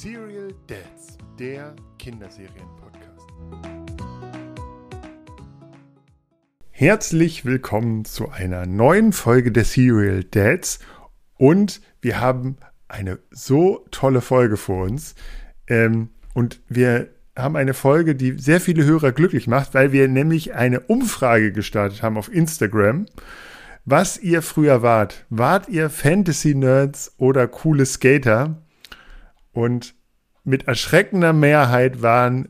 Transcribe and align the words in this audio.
Serial 0.00 0.54
Dads, 0.66 1.18
der 1.38 1.76
Kinderserien-Podcast. 1.98 3.26
Herzlich 6.70 7.44
willkommen 7.44 8.06
zu 8.06 8.30
einer 8.30 8.64
neuen 8.64 9.12
Folge 9.12 9.52
der 9.52 9.66
Serial 9.66 10.24
Dads 10.24 10.78
und 11.36 11.82
wir 12.00 12.18
haben 12.18 12.56
eine 12.88 13.18
so 13.30 13.84
tolle 13.90 14.22
Folge 14.22 14.56
vor 14.56 14.86
uns 14.86 15.16
ähm, 15.66 16.08
und 16.32 16.62
wir 16.70 17.10
haben 17.36 17.56
eine 17.56 17.74
Folge, 17.74 18.14
die 18.14 18.38
sehr 18.38 18.62
viele 18.62 18.86
Hörer 18.86 19.12
glücklich 19.12 19.48
macht, 19.48 19.74
weil 19.74 19.92
wir 19.92 20.08
nämlich 20.08 20.54
eine 20.54 20.80
Umfrage 20.80 21.52
gestartet 21.52 22.02
haben 22.02 22.16
auf 22.16 22.32
Instagram, 22.32 23.04
was 23.84 24.16
ihr 24.16 24.40
früher 24.40 24.80
wart. 24.80 25.26
Wart 25.28 25.68
ihr 25.68 25.90
Fantasy-Nerds 25.90 27.16
oder 27.18 27.46
coole 27.48 27.84
Skater? 27.84 28.62
Und 29.52 29.94
mit 30.44 30.68
erschreckender 30.68 31.32
Mehrheit 31.32 32.02
waren 32.02 32.48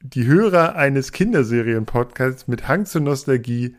die 0.00 0.26
Hörer 0.26 0.76
eines 0.76 1.12
Kinderserien-Podcasts 1.12 2.46
mit 2.46 2.68
Hang 2.68 2.84
zur 2.84 3.00
Nostalgie 3.00 3.76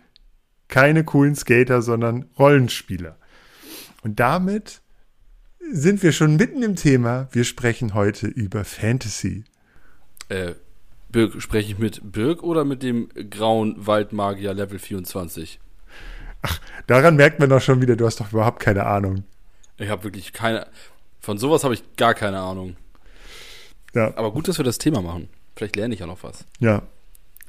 keine 0.67 1.03
coolen 1.03 1.35
Skater, 1.35 1.81
sondern 1.81 2.25
Rollenspieler. 2.39 3.17
Und 4.01 4.19
damit 4.19 4.81
sind 5.71 6.03
wir 6.03 6.11
schon 6.11 6.35
mitten 6.35 6.63
im 6.63 6.75
Thema. 6.75 7.27
Wir 7.31 7.43
sprechen 7.43 7.93
heute 7.93 8.27
über 8.27 8.65
Fantasy. 8.65 9.43
Äh, 10.29 10.53
Birk, 11.09 11.41
spreche 11.41 11.71
ich 11.71 11.79
mit 11.79 12.11
Birk 12.11 12.43
oder 12.43 12.65
mit 12.65 12.83
dem 12.83 13.09
grauen 13.29 13.75
Waldmagier 13.85 14.53
Level 14.53 14.79
24? 14.79 15.59
Ach, 16.41 16.59
daran 16.87 17.15
merkt 17.15 17.39
man 17.39 17.49
doch 17.49 17.61
schon 17.61 17.81
wieder, 17.81 17.95
du 17.95 18.05
hast 18.05 18.19
doch 18.19 18.31
überhaupt 18.31 18.59
keine 18.59 18.85
Ahnung. 18.85 19.23
Ich 19.77 19.89
habe 19.89 20.03
wirklich 20.03 20.33
keine. 20.33 20.67
Von 21.25 21.39
sowas 21.39 21.63
habe 21.63 21.73
ich 21.73 21.81
gar 21.95 22.13
keine 22.13 22.39
Ahnung. 22.39 22.75
Ja. 23.95 24.15
Aber 24.15 24.31
gut, 24.31 24.47
dass 24.47 24.59
wir 24.59 24.63
das 24.63 24.77
Thema 24.77 25.01
machen. 25.01 25.27
Vielleicht 25.55 25.75
lerne 25.75 25.95
ich 25.95 25.99
ja 25.99 26.05
noch 26.05 26.21
was. 26.21 26.45
Ja. 26.59 26.83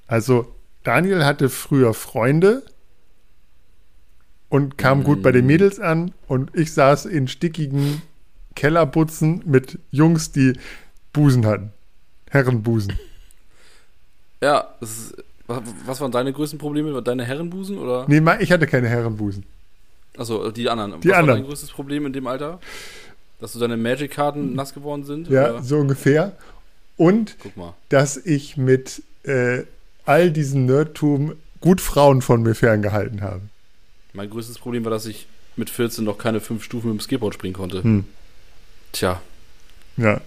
Also, 0.06 0.54
Daniel 0.82 1.26
hatte 1.26 1.50
früher 1.50 1.92
Freunde 1.92 2.62
und 4.48 4.78
kam 4.78 5.04
gut 5.04 5.22
bei 5.22 5.30
den 5.30 5.44
Mm. 5.44 5.48
Mädels 5.48 5.78
an 5.78 6.14
und 6.26 6.56
ich 6.56 6.72
saß 6.72 7.04
in 7.04 7.28
stickigen 7.28 8.00
Kellerbutzen 8.54 9.42
mit 9.44 9.78
Jungs, 9.90 10.32
die 10.32 10.58
Busen 11.12 11.44
hatten. 11.44 11.74
Herrenbusen. 12.30 12.98
Ja, 14.40 14.74
ist, 14.80 15.16
was, 15.46 16.00
waren 16.00 16.12
deine 16.12 16.32
größten 16.32 16.58
Probleme? 16.58 17.02
Deine 17.02 17.26
Herrenbusen 17.26 17.76
oder? 17.76 18.06
Nee, 18.08 18.22
ich 18.40 18.50
hatte 18.50 18.66
keine 18.66 18.88
Herrenbusen. 18.88 19.44
Achso, 20.16 20.50
die 20.50 20.66
anderen. 20.70 20.98
Die 21.02 21.10
was 21.10 21.16
anderen. 21.16 21.28
war 21.28 21.36
dein 21.42 21.46
größtes 21.46 21.70
Problem 21.72 22.06
in 22.06 22.14
dem 22.14 22.26
Alter? 22.26 22.58
Dass 23.38 23.52
du 23.52 23.58
deine 23.58 23.76
Magic-Karten 23.76 24.54
nass 24.54 24.72
geworden 24.72 25.04
sind? 25.04 25.28
Ja, 25.28 25.50
Oder? 25.50 25.62
so 25.62 25.76
ungefähr. 25.78 26.36
Und 26.96 27.36
Guck 27.42 27.56
mal. 27.56 27.74
dass 27.90 28.16
ich 28.16 28.56
mit 28.56 29.02
äh, 29.24 29.64
all 30.06 30.30
diesem 30.30 30.64
Nerdtum 30.66 31.34
gut 31.60 31.80
Frauen 31.80 32.22
von 32.22 32.42
mir 32.42 32.54
ferngehalten 32.54 33.20
habe. 33.20 33.42
Mein 34.14 34.30
größtes 34.30 34.58
Problem 34.58 34.84
war, 34.84 34.90
dass 34.90 35.04
ich 35.04 35.26
mit 35.56 35.68
14 35.68 36.04
noch 36.04 36.16
keine 36.16 36.40
fünf 36.40 36.64
Stufen 36.64 36.90
mit 36.90 36.98
dem 36.98 37.02
Skateboard 37.02 37.34
springen 37.34 37.54
konnte. 37.54 37.82
Hm. 37.82 38.04
Tja, 38.92 39.20
Ja, 39.96 40.20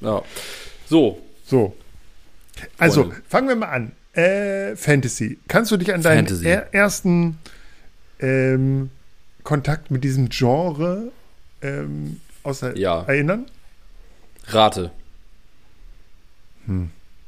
ja. 0.00 0.22
So, 0.88 1.20
so. 1.44 1.76
Also, 2.78 3.02
Freunde. 3.04 3.16
fangen 3.28 3.48
wir 3.48 3.56
mal 3.56 3.68
an. 3.68 3.92
Äh, 4.14 4.76
Fantasy. 4.76 5.38
Kannst 5.48 5.70
du 5.70 5.76
dich 5.76 5.92
an 5.92 6.02
deinen 6.02 6.26
er 6.44 6.72
ersten 6.74 7.38
ähm, 8.20 8.90
Kontakt 9.44 9.90
mit 9.90 10.04
diesem 10.04 10.28
Genre 10.30 11.12
ähm, 11.62 12.20
außer 12.48 12.76
Ja. 12.76 13.02
erinnern? 13.02 13.46
rate. 14.48 14.90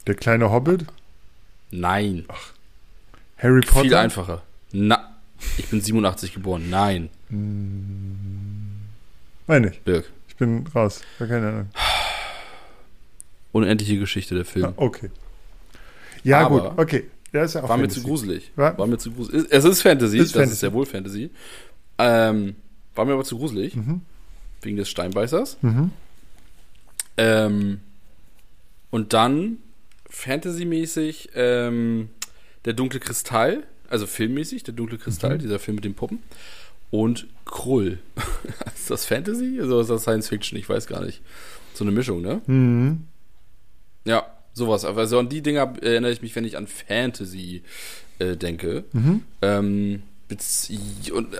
Der 0.07 0.15
kleine 0.15 0.51
Hobbit? 0.51 0.87
Nein. 1.71 2.27
Harry 3.39 3.61
Potter? 3.61 3.83
Viel 3.83 3.95
einfacher. 3.95 4.43
Na, 4.73 5.17
ich 5.59 5.69
bin 5.69 5.81
87 5.81 6.35
geboren. 6.35 6.69
Nein, 6.71 7.09
Meine 9.47 9.71
ich. 9.71 9.81
Birk. 9.83 10.11
Ich 10.29 10.37
bin 10.37 10.67
raus. 10.75 11.01
Keine 11.19 11.49
Ahnung. 11.49 11.69
Unendliche 13.53 13.99
Geschichte 13.99 14.35
der 14.35 14.45
Film. 14.45 14.67
Ah, 14.67 14.73
okay. 14.77 15.11
Ja, 16.23 16.47
Aber- 16.47 16.71
gut. 16.71 16.79
Okay. 16.79 17.11
Ja, 17.33 17.43
ist 17.45 17.55
ja 17.55 17.63
auch 17.65 17.69
War 17.69 17.77
mir 17.77 17.85
Fantasy. 17.85 18.01
zu 18.01 18.07
gruselig. 18.07 18.53
War- 18.57 18.77
War, 18.79 18.87
mir 18.87 18.99
zu 18.99 19.11
gruselig. 19.13 19.47
Es 19.51 19.65
ist 19.65 19.83
Fantasy, 19.83 20.19
Ist 20.19 20.27
das 20.27 20.33
Fantasy. 20.33 20.53
ist 20.53 20.61
sehr 20.61 20.73
wohl 20.73 20.87
Fantasy. 20.87 21.31
Ähm, 21.99 22.57
war 22.95 23.05
mir 23.05 23.13
aber 23.15 23.25
zu 23.25 23.39
gruselig. 23.39 23.75
Mhm. 23.77 24.03
Wegen 24.63 24.77
des 24.77 24.89
Steinbeißers. 24.91 25.59
Mhm. 25.63 25.91
Ähm, 27.17 27.81
und 28.91 29.13
dann 29.13 29.59
Fantasy-mäßig 30.09 31.31
ähm, 31.35 32.11
der 32.65 32.73
dunkle 32.73 33.01
Kristall, 33.01 33.65
also 33.89 34.07
filmmäßig, 34.07 34.63
der 34.65 34.75
dunkle 34.75 34.99
Kristall, 34.99 35.37
Mhm. 35.37 35.41
dieser 35.41 35.59
Film 35.59 35.77
mit 35.77 35.85
dem 35.85 35.95
Puppen. 35.95 36.23
Und 36.91 37.27
Krull. 37.45 37.99
ist 38.75 38.91
das 38.91 39.07
Fantasy? 39.07 39.59
Also 39.61 39.81
ist 39.81 39.91
das 39.91 40.03
Science 40.03 40.29
Fiction? 40.29 40.59
Ich 40.59 40.69
weiß 40.69 40.87
gar 40.87 41.05
nicht. 41.05 41.23
So 41.75 41.85
eine 41.85 41.93
Mischung, 41.93 42.21
ne? 42.21 42.41
Mhm. 42.47 43.05
Ja, 44.05 44.27
sowas. 44.55 44.85
Aber 44.85 45.07
so 45.07 45.19
an 45.19 45.29
die 45.29 45.41
Dinger 45.43 45.75
erinnere 45.81 46.11
ich 46.13 46.21
mich, 46.23 46.35
wenn 46.35 46.45
ich 46.45 46.57
an 46.57 46.67
Fantasy 46.67 47.63
äh, 48.19 48.37
denke. 48.37 48.85
Mhm. 48.93 49.23
Ähm, 49.43 50.03
und, 51.13 51.35
äh, 51.35 51.39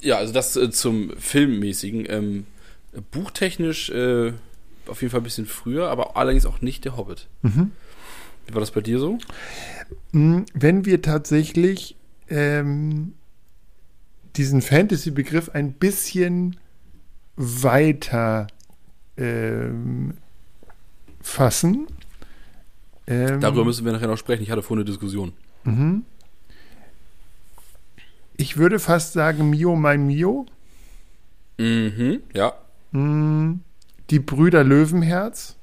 ja, 0.00 0.16
also 0.16 0.32
das 0.32 0.56
äh, 0.56 0.70
zum 0.70 1.10
Filmmäßigen. 1.18 2.06
Ähm, 2.08 2.46
buchtechnisch 3.10 3.90
äh, 3.90 4.32
auf 4.86 5.02
jeden 5.02 5.10
Fall 5.10 5.20
ein 5.20 5.24
bisschen 5.24 5.46
früher, 5.46 5.90
aber 5.90 6.16
allerdings 6.16 6.46
auch 6.46 6.60
nicht 6.60 6.84
der 6.84 6.96
Hobbit. 6.96 7.26
Mhm. 7.42 7.72
Wie 8.46 8.54
war 8.54 8.60
das 8.60 8.70
bei 8.70 8.80
dir 8.80 8.98
so? 8.98 9.18
Mm, 10.12 10.42
Wenn 10.54 10.84
wir 10.84 11.02
tatsächlich 11.02 11.96
ähm, 12.28 13.14
diesen 14.36 14.62
Fantasy-Begriff 14.62 15.50
ein 15.50 15.72
bisschen 15.72 16.56
weiter 17.36 18.46
ähm, 19.16 20.14
fassen. 21.20 21.86
Ähm, 23.06 23.40
Darüber 23.40 23.64
müssen 23.64 23.84
wir 23.84 23.92
nachher 23.92 24.08
noch 24.08 24.18
sprechen. 24.18 24.42
Ich 24.42 24.50
hatte 24.50 24.62
vorhin 24.62 24.82
eine 24.82 24.90
Diskussion. 24.90 25.32
mhm. 25.64 26.04
Ich 28.36 28.56
würde 28.56 28.78
fast 28.78 29.12
sagen, 29.14 29.50
Mio, 29.50 29.76
mein 29.76 30.06
Mio. 30.06 30.46
Mhm, 31.58 32.20
ja. 32.34 32.52
Mm, 32.92 33.60
Die 34.10 34.18
Brüder 34.18 34.62
Löwenherz. 34.62 35.56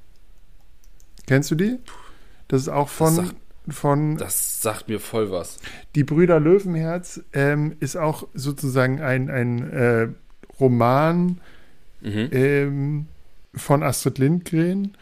Kennst 1.28 1.52
du 1.52 1.56
die? 1.56 1.78
Das 2.48 2.62
ist 2.64 2.68
auch 2.70 2.90
von, 2.90 3.14
sagt- 3.16 3.36
von 3.70 4.18
Das 4.18 4.62
sagt 4.62 4.90
mir 4.90 5.00
voll 5.00 5.32
was. 5.32 5.60
Die 5.96 6.04
Brüder 6.04 6.40
Löwenherz 6.40 7.22
ähm, 7.34 7.76
ist 7.80 7.96
auch 7.96 8.28
sozusagen 8.34 9.02
ein, 9.02 9.30
ein 9.30 9.72
äh, 9.72 10.08
Roman 10.60 11.40
Mhm. 12.02 12.30
ähm, 12.34 13.06
von 13.56 13.82
Astrid 13.82 14.18
Lindgren 14.18 14.98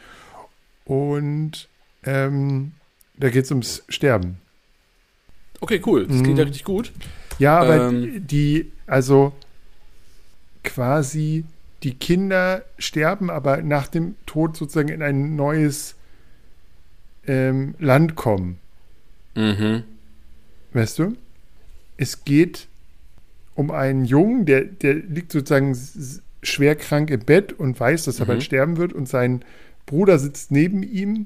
und 0.85 1.67
ähm, 2.03 2.73
da 3.17 3.29
geht 3.31 3.45
es 3.45 3.49
ums 3.51 3.83
Sterben. 3.89 4.37
Okay, 5.61 5.81
cool. 5.87 6.01
Das 6.05 6.17
klingt 6.17 6.33
Mhm. 6.33 6.37
ja 6.37 6.43
richtig 6.43 6.63
gut. 6.63 6.91
Ja, 7.41 7.59
aber 7.59 7.89
Ähm. 7.89 8.27
die, 8.27 8.71
also 8.85 9.33
quasi 10.63 11.43
die 11.81 11.95
Kinder 11.95 12.63
sterben, 12.77 13.31
aber 13.31 13.63
nach 13.63 13.87
dem 13.87 14.13
Tod 14.27 14.55
sozusagen 14.55 14.89
in 14.89 15.01
ein 15.01 15.35
neues 15.35 15.95
ähm, 17.25 17.73
Land 17.79 18.15
kommen. 18.15 18.59
Mhm. 19.35 19.83
Weißt 20.73 20.99
du? 20.99 21.15
Es 21.97 22.25
geht 22.25 22.67
um 23.55 23.71
einen 23.71 24.05
Jungen, 24.05 24.45
der, 24.45 24.63
der 24.65 24.93
liegt 24.93 25.31
sozusagen 25.31 25.75
schwer 26.43 26.75
krank 26.75 27.09
im 27.09 27.21
Bett 27.21 27.53
und 27.53 27.79
weiß, 27.79 28.05
dass 28.05 28.19
er 28.19 28.25
Mhm. 28.25 28.27
bald 28.27 28.43
sterben 28.43 28.77
wird 28.77 28.93
und 28.93 29.09
sein 29.09 29.43
Bruder 29.87 30.19
sitzt 30.19 30.51
neben 30.51 30.83
ihm 30.83 31.25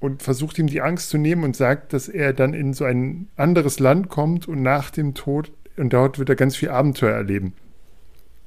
und 0.00 0.22
versucht 0.22 0.58
ihm 0.58 0.66
die 0.66 0.82
Angst 0.82 1.08
zu 1.10 1.18
nehmen 1.18 1.44
und 1.44 1.56
sagt, 1.56 1.92
dass 1.92 2.08
er 2.08 2.32
dann 2.32 2.54
in 2.54 2.74
so 2.74 2.84
ein 2.84 3.28
anderes 3.36 3.78
Land 3.80 4.08
kommt 4.08 4.46
und 4.48 4.62
nach 4.62 4.90
dem 4.90 5.14
Tod 5.14 5.50
und 5.76 5.92
dort 5.92 6.18
wird 6.18 6.28
er 6.28 6.36
ganz 6.36 6.56
viel 6.56 6.70
Abenteuer 6.70 7.14
erleben. 7.14 7.52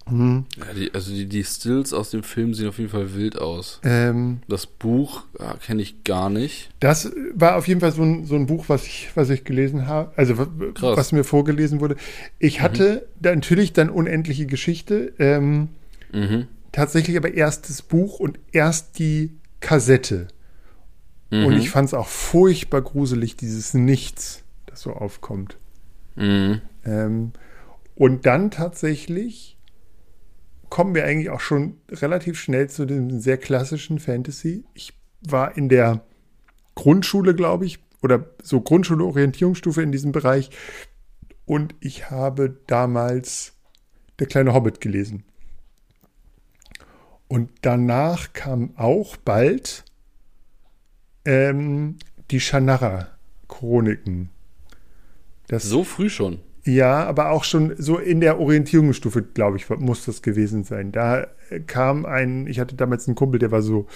Mhm. 0.10 0.46
Ja, 0.58 0.74
die, 0.74 0.92
also 0.94 1.12
die, 1.14 1.28
die 1.28 1.44
Stills 1.44 1.94
aus 1.94 2.10
dem 2.10 2.24
Film 2.24 2.56
sehen 2.56 2.70
auf 2.70 2.80
jeden 2.80 2.90
Fall 2.90 3.14
wild 3.14 3.38
aus. 3.38 3.80
Ähm, 3.84 4.40
Das 4.48 4.66
Buch 4.66 5.24
ja, 5.40 5.54
kenne 5.64 5.82
ich 5.84 6.04
gar 6.04 6.32
nicht. 6.32 6.70
Das 6.80 7.12
war 7.36 7.56
auf 7.58 7.68
jeden 7.68 7.80
Fall 7.80 7.92
so 7.92 8.02
ein, 8.02 8.26
so 8.26 8.34
ein 8.36 8.48
Buch, 8.48 8.66
was 8.70 8.86
ich, 8.88 9.10
was 9.14 9.30
ich 9.30 9.44
gelesen 9.44 9.86
habe, 9.86 10.12
also 10.16 10.34
Krass. 10.74 10.98
was 10.98 11.12
mir 11.12 11.24
vorgelesen 11.24 11.80
wurde. 11.80 11.96
Ich 12.40 12.62
hatte 12.62 13.08
da 13.22 13.36
natürlich 13.36 13.72
dann 13.74 13.90
unendliche 13.90 14.46
Geschichte, 14.48 15.14
ähm, 15.20 15.70
Mhm. 16.12 16.48
tatsächlich 16.72 17.16
aber 17.18 17.36
erst 17.36 17.70
das 17.70 17.84
Buch 17.84 18.20
und 18.20 18.40
erst 18.52 18.98
die 18.98 19.30
Kassette. 19.60 20.28
Und 21.32 21.54
Mhm. 21.54 21.58
ich 21.58 21.70
fand 21.70 21.88
es 21.88 21.94
auch 21.94 22.08
furchtbar 22.08 22.82
gruselig, 22.82 23.36
dieses 23.36 23.74
Nichts, 23.74 24.44
das 24.66 24.82
so 24.82 24.94
aufkommt. 24.94 25.58
Mhm. 26.16 26.62
Ähm, 26.86 27.34
und 27.96 28.26
dann 28.26 28.50
tatsächlich 28.52 29.58
kommen 30.70 30.96
wir 30.96 31.06
eigentlich 31.06 31.30
auch 31.30 31.40
schon 31.40 31.78
relativ 31.92 32.40
schnell 32.40 32.70
zu 32.70 32.86
dem 32.86 33.20
sehr 33.20 33.38
klassischen 33.38 34.00
Fantasy. 34.00 34.64
Ich 34.74 34.94
war 35.22 35.58
in 35.58 35.70
der 35.70 36.02
Grundschule, 36.76 37.36
glaube 37.36 37.66
ich, 37.66 37.80
oder 38.02 38.30
so 38.42 38.62
Grundschule 38.62 39.04
Orientierungsstufe 39.04 39.82
in 39.82 39.92
diesem 39.92 40.12
Bereich 40.12 40.50
und 41.46 41.76
ich 41.80 42.10
habe 42.10 42.58
damals 42.68 43.54
Der 44.20 44.28
kleine 44.28 44.54
Hobbit 44.54 44.82
gelesen. 44.82 45.24
Und 47.30 47.50
danach 47.62 48.34
kam 48.34 48.76
auch 48.76 49.16
bald 49.18 49.86
ähm, 51.30 51.98
die 52.32 52.40
Shannara-Chroniken. 52.40 54.30
So 55.52 55.84
früh 55.84 56.10
schon. 56.10 56.40
Ja, 56.64 57.06
aber 57.06 57.30
auch 57.30 57.44
schon 57.44 57.76
so 57.78 57.98
in 57.98 58.20
der 58.20 58.40
Orientierungsstufe, 58.40 59.22
glaube 59.22 59.58
ich, 59.58 59.70
muss 59.70 60.06
das 60.06 60.22
gewesen 60.22 60.64
sein. 60.64 60.92
Da 60.92 61.28
kam 61.68 62.06
ein, 62.06 62.48
ich 62.48 62.60
hatte 62.60 62.76
damals 62.76 63.08
einen 63.08 63.16
Kumpel, 63.16 63.40
der 63.40 63.52
war 63.52 63.62
so 63.62 63.88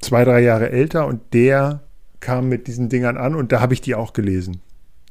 zwei, 0.00 0.24
drei 0.24 0.40
Jahre 0.40 0.70
älter 0.70 1.06
und 1.06 1.20
der 1.32 1.82
kam 2.20 2.48
mit 2.48 2.66
diesen 2.66 2.88
Dingern 2.88 3.16
an 3.16 3.34
und 3.34 3.52
da 3.52 3.60
habe 3.60 3.74
ich 3.74 3.80
die 3.82 3.94
auch 3.94 4.14
gelesen. 4.14 4.60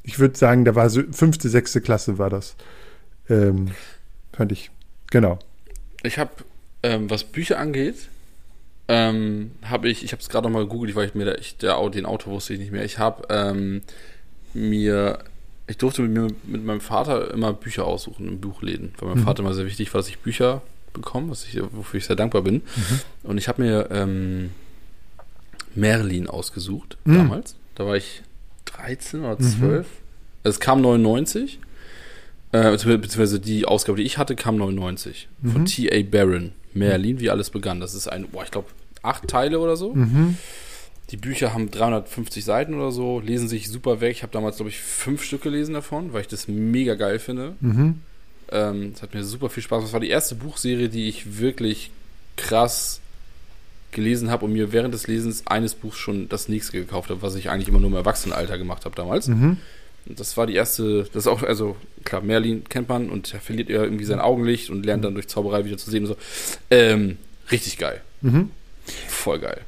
Ich 0.02 0.18
würde 0.18 0.36
sagen, 0.36 0.64
da 0.64 0.74
war 0.74 0.90
so 0.90 1.02
fünfte, 1.12 1.48
sechste 1.48 1.80
Klasse 1.80 2.18
war 2.18 2.30
das. 2.30 2.56
Ähm, 3.28 3.68
fand 4.32 4.52
ich. 4.52 4.70
Genau. 5.10 5.38
Ich 6.02 6.18
habe, 6.18 6.32
ähm, 6.82 7.08
was 7.08 7.24
Bücher 7.24 7.58
angeht, 7.58 8.08
ähm, 8.88 9.52
habe 9.62 9.88
ich, 9.88 10.04
ich 10.04 10.12
habe 10.12 10.20
es 10.20 10.28
gerade 10.28 10.46
noch 10.46 10.52
mal 10.52 10.64
gegoogelt, 10.64 10.94
weil 10.94 11.08
ich 11.08 11.14
mir 11.14 11.24
da, 11.24 11.34
ich, 11.34 11.56
der, 11.56 11.88
den 11.90 12.06
Auto 12.06 12.30
wusste 12.30 12.54
ich 12.54 12.60
nicht 12.60 12.72
mehr. 12.72 12.84
Ich 12.84 12.98
habe 12.98 13.26
ähm, 13.30 13.82
mir, 14.52 15.18
ich 15.66 15.78
durfte 15.78 16.02
mit, 16.02 16.12
mir, 16.12 16.28
mit 16.44 16.64
meinem 16.64 16.80
Vater 16.80 17.32
immer 17.32 17.52
Bücher 17.52 17.86
aussuchen 17.86 18.28
in 18.28 18.40
Buchläden, 18.40 18.92
weil 18.98 19.08
meinem 19.08 19.20
mhm. 19.20 19.24
Vater 19.24 19.40
immer 19.40 19.54
sehr 19.54 19.66
wichtig 19.66 19.92
war, 19.94 20.00
dass 20.00 20.08
ich 20.08 20.18
Bücher 20.18 20.62
bekomme, 20.92 21.30
was 21.30 21.44
ich, 21.44 21.60
wofür 21.72 21.98
ich 21.98 22.06
sehr 22.06 22.16
dankbar 22.16 22.42
bin. 22.42 22.56
Mhm. 22.56 23.00
Und 23.22 23.38
ich 23.38 23.48
habe 23.48 23.62
mir 23.62 23.88
ähm, 23.90 24.50
Merlin 25.74 26.28
ausgesucht 26.28 26.98
mhm. 27.04 27.16
damals. 27.16 27.56
Da 27.74 27.86
war 27.86 27.96
ich 27.96 28.22
13 28.66 29.20
oder 29.20 29.38
12. 29.38 29.60
Mhm. 29.60 29.76
Also 30.44 30.56
es 30.56 30.60
kam 30.60 30.80
99. 30.80 31.58
Äh, 32.52 32.70
beziehungsweise 32.70 33.40
die 33.40 33.64
Ausgabe, 33.64 33.98
die 33.98 34.04
ich 34.04 34.18
hatte, 34.18 34.36
kam 34.36 34.56
99. 34.56 35.28
Mhm. 35.40 35.50
Von 35.50 35.66
T.A. 35.66 36.02
Barron. 36.02 36.52
Merlin, 36.74 37.20
wie 37.20 37.30
alles 37.30 37.50
begann. 37.50 37.80
Das 37.80 37.94
ist 37.94 38.08
ein, 38.08 38.28
boah, 38.28 38.44
ich 38.44 38.50
glaube, 38.50 38.68
acht 39.02 39.28
Teile 39.28 39.58
oder 39.60 39.76
so. 39.76 39.94
Mhm. 39.94 40.36
Die 41.10 41.16
Bücher 41.16 41.52
haben 41.52 41.70
350 41.70 42.44
Seiten 42.44 42.74
oder 42.74 42.90
so, 42.90 43.20
lesen 43.20 43.48
sich 43.48 43.68
super 43.68 44.00
weg. 44.00 44.12
Ich 44.12 44.22
habe 44.22 44.32
damals, 44.32 44.56
glaube 44.56 44.70
ich, 44.70 44.80
fünf 44.80 45.22
Stück 45.22 45.42
gelesen 45.42 45.74
davon, 45.74 46.12
weil 46.12 46.22
ich 46.22 46.28
das 46.28 46.48
mega 46.48 46.94
geil 46.94 47.18
finde. 47.18 47.54
Mhm. 47.60 48.00
Ähm, 48.50 48.92
das 48.92 49.02
hat 49.02 49.14
mir 49.14 49.24
super 49.24 49.50
viel 49.50 49.62
Spaß. 49.62 49.84
Das 49.84 49.92
war 49.92 50.00
die 50.00 50.08
erste 50.08 50.34
Buchserie, 50.34 50.88
die 50.88 51.08
ich 51.08 51.38
wirklich 51.38 51.90
krass 52.36 53.00
gelesen 53.92 54.30
habe 54.30 54.44
und 54.46 54.52
mir 54.52 54.72
während 54.72 54.92
des 54.92 55.06
Lesens 55.06 55.46
eines 55.46 55.74
Buchs 55.74 55.98
schon 55.98 56.28
das 56.28 56.48
nächste 56.48 56.72
gekauft 56.72 57.10
habe, 57.10 57.22
was 57.22 57.36
ich 57.36 57.50
eigentlich 57.50 57.68
immer 57.68 57.80
nur 57.80 57.90
im 57.90 57.96
Erwachsenenalter 57.96 58.58
gemacht 58.58 58.84
habe 58.84 58.96
damals. 58.96 59.28
Mhm. 59.28 59.58
Das 60.06 60.36
war 60.36 60.46
die 60.46 60.54
erste, 60.54 61.04
das 61.04 61.24
ist 61.24 61.26
auch, 61.26 61.42
also 61.42 61.76
klar, 62.04 62.20
Merlin 62.20 62.64
kennt 62.68 62.88
man 62.88 63.08
und 63.08 63.32
er 63.32 63.40
verliert 63.40 63.70
ja 63.70 63.82
irgendwie 63.82 64.04
sein 64.04 64.20
Augenlicht 64.20 64.70
und 64.70 64.84
lernt 64.84 65.04
dann 65.04 65.14
durch 65.14 65.28
Zauberei 65.28 65.64
wieder 65.64 65.78
zu 65.78 65.90
sehen 65.90 66.04
und 66.04 66.08
so. 66.08 66.16
Ähm, 66.70 67.16
richtig 67.50 67.78
geil. 67.78 68.00
Mhm. 68.20 68.50
Voll 69.08 69.38
geil. 69.38 69.60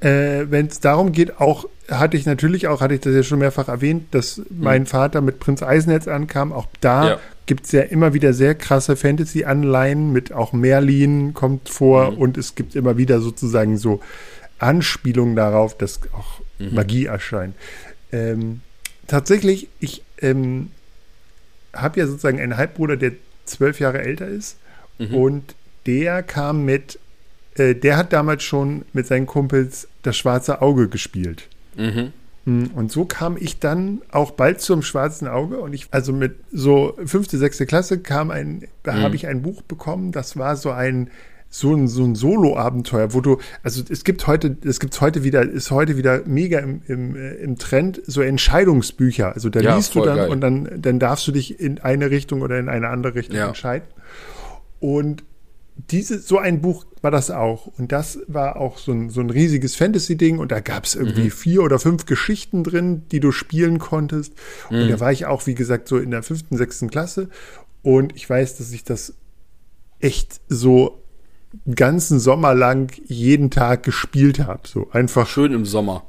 Äh, 0.00 0.50
Wenn 0.50 0.66
es 0.66 0.80
darum 0.80 1.12
geht, 1.12 1.40
auch 1.40 1.66
hatte 1.88 2.16
ich 2.16 2.26
natürlich 2.26 2.66
auch, 2.66 2.80
hatte 2.80 2.94
ich 2.94 3.00
das 3.00 3.14
ja 3.14 3.22
schon 3.22 3.38
mehrfach 3.38 3.68
erwähnt, 3.68 4.06
dass 4.12 4.42
mein 4.50 4.82
mhm. 4.82 4.86
Vater 4.86 5.20
mit 5.20 5.38
Prinz 5.38 5.62
Eisenherz 5.62 6.08
ankam. 6.08 6.52
Auch 6.52 6.66
da 6.80 7.10
ja. 7.10 7.18
gibt 7.46 7.66
es 7.66 7.72
ja 7.72 7.82
immer 7.82 8.12
wieder 8.12 8.32
sehr 8.32 8.54
krasse 8.54 8.96
Fantasy-Anleihen 8.96 10.12
mit 10.12 10.32
auch 10.32 10.52
Merlin 10.52 11.32
kommt 11.32 11.68
vor 11.68 12.10
mhm. 12.10 12.18
und 12.18 12.38
es 12.38 12.54
gibt 12.54 12.74
immer 12.74 12.96
wieder 12.96 13.20
sozusagen 13.20 13.78
so 13.78 14.00
Anspielungen 14.58 15.36
darauf, 15.36 15.76
dass 15.78 16.00
auch 16.12 16.40
mhm. 16.58 16.74
Magie 16.74 17.06
erscheint. 17.06 17.54
Ähm, 18.12 18.60
tatsächlich, 19.06 19.68
ich 19.80 20.02
ähm, 20.20 20.70
habe 21.72 22.00
ja 22.00 22.06
sozusagen 22.06 22.40
einen 22.40 22.56
Halbbruder, 22.56 22.96
der 22.96 23.12
zwölf 23.44 23.80
Jahre 23.80 24.02
älter 24.02 24.26
ist 24.26 24.58
mhm. 24.98 25.14
und 25.14 25.54
der 25.86 26.22
kam 26.22 26.64
mit, 26.64 26.98
äh, 27.54 27.74
der 27.74 27.96
hat 27.96 28.12
damals 28.12 28.42
schon 28.42 28.84
mit 28.92 29.06
seinen 29.06 29.26
Kumpels 29.26 29.88
das 30.02 30.16
schwarze 30.16 30.62
Auge 30.62 30.88
gespielt. 30.88 31.48
Mhm. 31.76 32.12
Hm, 32.44 32.70
und 32.74 32.92
so 32.92 33.04
kam 33.04 33.36
ich 33.36 33.58
dann 33.58 34.02
auch 34.10 34.30
bald 34.30 34.60
zum 34.60 34.82
schwarzen 34.82 35.28
Auge 35.28 35.58
und 35.58 35.72
ich, 35.72 35.88
also 35.90 36.12
mit 36.12 36.36
so 36.52 36.96
fünfte, 37.04 37.38
sechste 37.38 37.66
Klasse 37.66 37.98
kam 37.98 38.30
ein, 38.30 38.64
da 38.82 38.94
mhm. 38.94 39.02
habe 39.02 39.16
ich 39.16 39.26
ein 39.26 39.42
Buch 39.42 39.62
bekommen, 39.62 40.12
das 40.12 40.36
war 40.36 40.56
so 40.56 40.70
ein, 40.70 41.10
so 41.48 41.74
ein, 41.74 41.88
so 41.88 42.04
ein 42.04 42.14
Solo-Abenteuer, 42.14 43.14
wo 43.14 43.20
du, 43.20 43.38
also 43.62 43.82
es 43.88 44.04
gibt 44.04 44.26
heute, 44.26 44.56
es 44.64 44.80
gibt 44.80 45.00
heute 45.00 45.22
wieder, 45.24 45.42
ist 45.42 45.70
heute 45.70 45.96
wieder 45.96 46.22
mega 46.26 46.58
im, 46.58 46.82
im, 46.86 47.16
äh, 47.16 47.34
im 47.34 47.56
Trend, 47.56 48.02
so 48.06 48.20
Entscheidungsbücher. 48.20 49.32
Also 49.32 49.48
da 49.48 49.60
ja, 49.60 49.76
liest 49.76 49.94
du 49.94 50.02
dann 50.02 50.16
geil. 50.16 50.30
und 50.30 50.40
dann, 50.40 50.68
dann 50.76 50.98
darfst 50.98 51.26
du 51.26 51.32
dich 51.32 51.58
in 51.58 51.78
eine 51.78 52.10
Richtung 52.10 52.42
oder 52.42 52.58
in 52.58 52.68
eine 52.68 52.88
andere 52.88 53.14
Richtung 53.14 53.36
ja. 53.36 53.48
entscheiden. 53.48 53.88
Und 54.80 55.24
diese, 55.90 56.18
so 56.18 56.38
ein 56.38 56.60
Buch 56.60 56.86
war 57.02 57.10
das 57.10 57.30
auch. 57.30 57.66
Und 57.78 57.92
das 57.92 58.18
war 58.26 58.56
auch 58.56 58.78
so 58.78 58.92
ein, 58.92 59.10
so 59.10 59.20
ein 59.20 59.30
riesiges 59.30 59.76
Fantasy-Ding. 59.76 60.38
Und 60.38 60.52
da 60.52 60.60
gab 60.60 60.84
es 60.84 60.94
irgendwie 60.94 61.24
mhm. 61.24 61.30
vier 61.30 61.62
oder 61.62 61.78
fünf 61.78 62.06
Geschichten 62.06 62.64
drin, 62.64 63.02
die 63.12 63.20
du 63.20 63.30
spielen 63.32 63.78
konntest. 63.78 64.34
Mhm. 64.70 64.82
Und 64.82 64.88
da 64.90 65.00
war 65.00 65.12
ich 65.12 65.26
auch, 65.26 65.46
wie 65.46 65.54
gesagt, 65.54 65.88
so 65.88 65.98
in 65.98 66.10
der 66.10 66.22
fünften, 66.22 66.56
sechsten 66.56 66.90
Klasse. 66.90 67.28
Und 67.82 68.16
ich 68.16 68.28
weiß, 68.28 68.56
dass 68.56 68.72
ich 68.72 68.84
das 68.84 69.14
echt 70.00 70.40
so 70.48 71.02
ganzen 71.74 72.18
Sommer 72.18 72.54
lang 72.54 72.92
jeden 73.06 73.50
Tag 73.50 73.82
gespielt 73.82 74.40
habe. 74.40 74.60
So 74.64 74.88
einfach. 74.90 75.26
Schön 75.26 75.52
im 75.52 75.64
Sommer. 75.64 76.04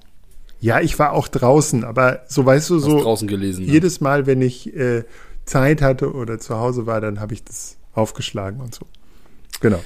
Ja, 0.60 0.82
ich 0.82 0.98
war 0.98 1.14
auch 1.14 1.28
draußen, 1.28 1.84
aber 1.84 2.24
so 2.28 2.46
weißt 2.46 2.70
du, 2.72 2.80
so 2.80 3.00
draußen 3.00 3.28
gelesen, 3.28 3.66
ne? 3.66 3.72
jedes 3.72 4.02
Mal, 4.02 4.26
wenn 4.26 4.42
ich 4.42 4.76
äh, 4.76 5.04
Zeit 5.46 5.82
hatte 5.82 6.14
oder 6.14 6.40
zu 6.40 6.58
Hause 6.58 6.88
war, 6.88 7.00
dann 7.00 7.20
habe 7.20 7.36
ich 7.36 7.44
das 7.44 7.78
aufgeschlagen 7.94 8.60
und 8.62 8.74
so. 8.74 8.88
Genau. 9.60 9.84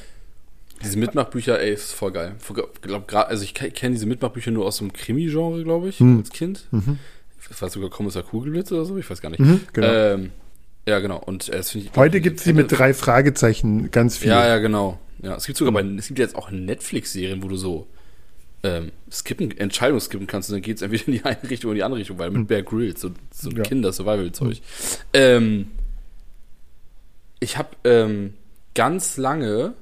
Diese 0.84 0.98
Mitmachbücher, 0.98 1.60
ey, 1.60 1.74
ist 1.74 1.92
voll 1.92 2.12
geil. 2.12 2.36
Glaub, 2.81 3.13
also 3.13 3.44
ich 3.44 3.54
kenne 3.54 3.94
diese 3.94 4.06
Mitmachbücher 4.06 4.52
nur 4.52 4.66
aus 4.66 4.78
dem 4.78 4.94
Krimi-Genre, 4.94 5.63
glaube 5.63 5.90
ich, 5.90 6.00
hm. 6.00 6.19
als 6.19 6.30
Kind. 6.30 6.68
Mhm. 6.72 6.98
Ich 7.40 7.62
weiß 7.62 7.74
sogar 7.74 7.90
Kommissar 7.90 8.24
Kugelblitz 8.24 8.72
oder 8.72 8.86
so, 8.86 8.98
ich 8.98 9.10
weiß 9.10 9.22
gar 9.22 9.30
nicht. 9.30 9.40
Mhm, 9.40 9.62
genau. 9.74 9.88
Ähm, 9.88 10.31
ja, 10.88 11.00
genau. 11.00 11.18
Und 11.18 11.50
äh, 11.50 11.57
das 11.57 11.74
ich. 11.75 11.92
Heute 11.95 12.22
gibt 12.22 12.39
es 12.39 12.45
sie 12.45 12.54
mit 12.54 12.72
drei 12.72 12.94
Fragezeichen 12.94 13.92
ganz 13.92 14.17
viel. 14.17 14.29
Ja, 14.29 14.48
ja, 14.48 14.58
genau. 14.60 15.00
Ja, 15.22 15.36
es 15.36 15.46
gibt 15.46 15.58
sogar 15.58 15.74
bei, 15.74 15.82
es 15.82 16.08
gibt 16.08 16.20
jetzt 16.20 16.36
auch 16.36 16.50
Netflix-Serien, 16.50 17.44
wo 17.44 17.48
du 17.48 17.56
so 17.56 17.88
ähm, 18.63 18.91
skippen, 19.12 19.56
Entscheidungen 19.58 20.01
skippen 20.01 20.27
kannst 20.27 20.50
und 20.50 20.56
dann 20.56 20.62
geht 20.62 20.77
es 20.77 20.82
entweder 20.84 21.08
in 21.08 21.13
die 21.13 21.24
eine 21.24 21.50
Richtung 21.50 21.70
oder 21.70 21.75
in 21.75 21.79
die 21.79 21.84
andere 21.84 22.00
Richtung, 22.00 22.17
weil 22.17 22.29
mit 22.29 22.39
hm. 22.39 22.48
Bear 22.48 22.63
Grylls, 22.63 23.01
so, 23.01 23.12
so 23.32 23.50
ja. 23.51 23.63
Kinder-Survival-Zeug. 23.63 24.58
Hm. 24.58 24.62
Ähm, 25.13 25.72
ich 27.39 27.58
habe 27.58 27.70
ähm, 27.84 28.36
ganz 28.75 29.17
lange 29.17 29.74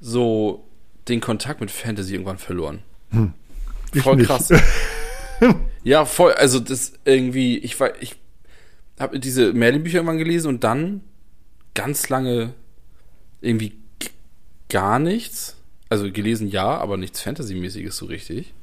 so 0.00 0.64
den 1.08 1.20
Kontakt 1.20 1.60
mit 1.60 1.70
Fantasy 1.70 2.12
irgendwann 2.12 2.38
verloren. 2.38 2.80
Hm. 3.10 3.32
Voll 3.94 4.22
krass. 4.24 4.52
ja, 5.84 6.04
voll, 6.04 6.32
also 6.32 6.60
das 6.60 6.94
irgendwie, 7.04 7.58
ich 7.58 7.78
war, 7.78 8.00
ich 8.00 8.16
habe 8.98 9.18
diese 9.18 9.52
Merlin-Bücher 9.52 9.98
irgendwann 9.98 10.18
gelesen 10.18 10.48
und 10.48 10.64
dann 10.64 11.00
ganz 11.74 12.08
lange 12.08 12.54
irgendwie 13.40 13.72
gar 14.68 14.98
nichts. 14.98 15.56
Also 15.88 16.10
gelesen 16.10 16.48
ja, 16.48 16.78
aber 16.78 16.96
nichts 16.96 17.20
Fantasy-mäßiges 17.20 17.96
so 17.96 18.06
richtig. 18.06 18.54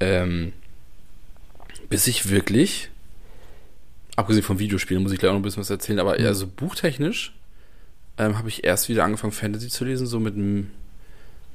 Ähm, 0.00 0.52
bis 1.88 2.06
ich 2.06 2.28
wirklich, 2.28 2.90
abgesehen 4.16 4.44
von 4.44 4.58
Videospielen, 4.58 5.02
muss 5.02 5.12
ich 5.12 5.18
gleich 5.18 5.30
auch 5.30 5.34
noch 5.34 5.40
ein 5.40 5.44
bisschen 5.44 5.60
was 5.60 5.70
erzählen, 5.70 6.00
aber 6.00 6.18
mhm. 6.18 6.26
also 6.26 6.46
buchtechnisch 6.46 7.34
ähm, 8.18 8.38
habe 8.38 8.48
ich 8.48 8.64
erst 8.64 8.88
wieder 8.88 9.04
angefangen, 9.04 9.32
Fantasy 9.32 9.68
zu 9.68 9.84
lesen, 9.84 10.06
so 10.06 10.20
mit 10.20 10.34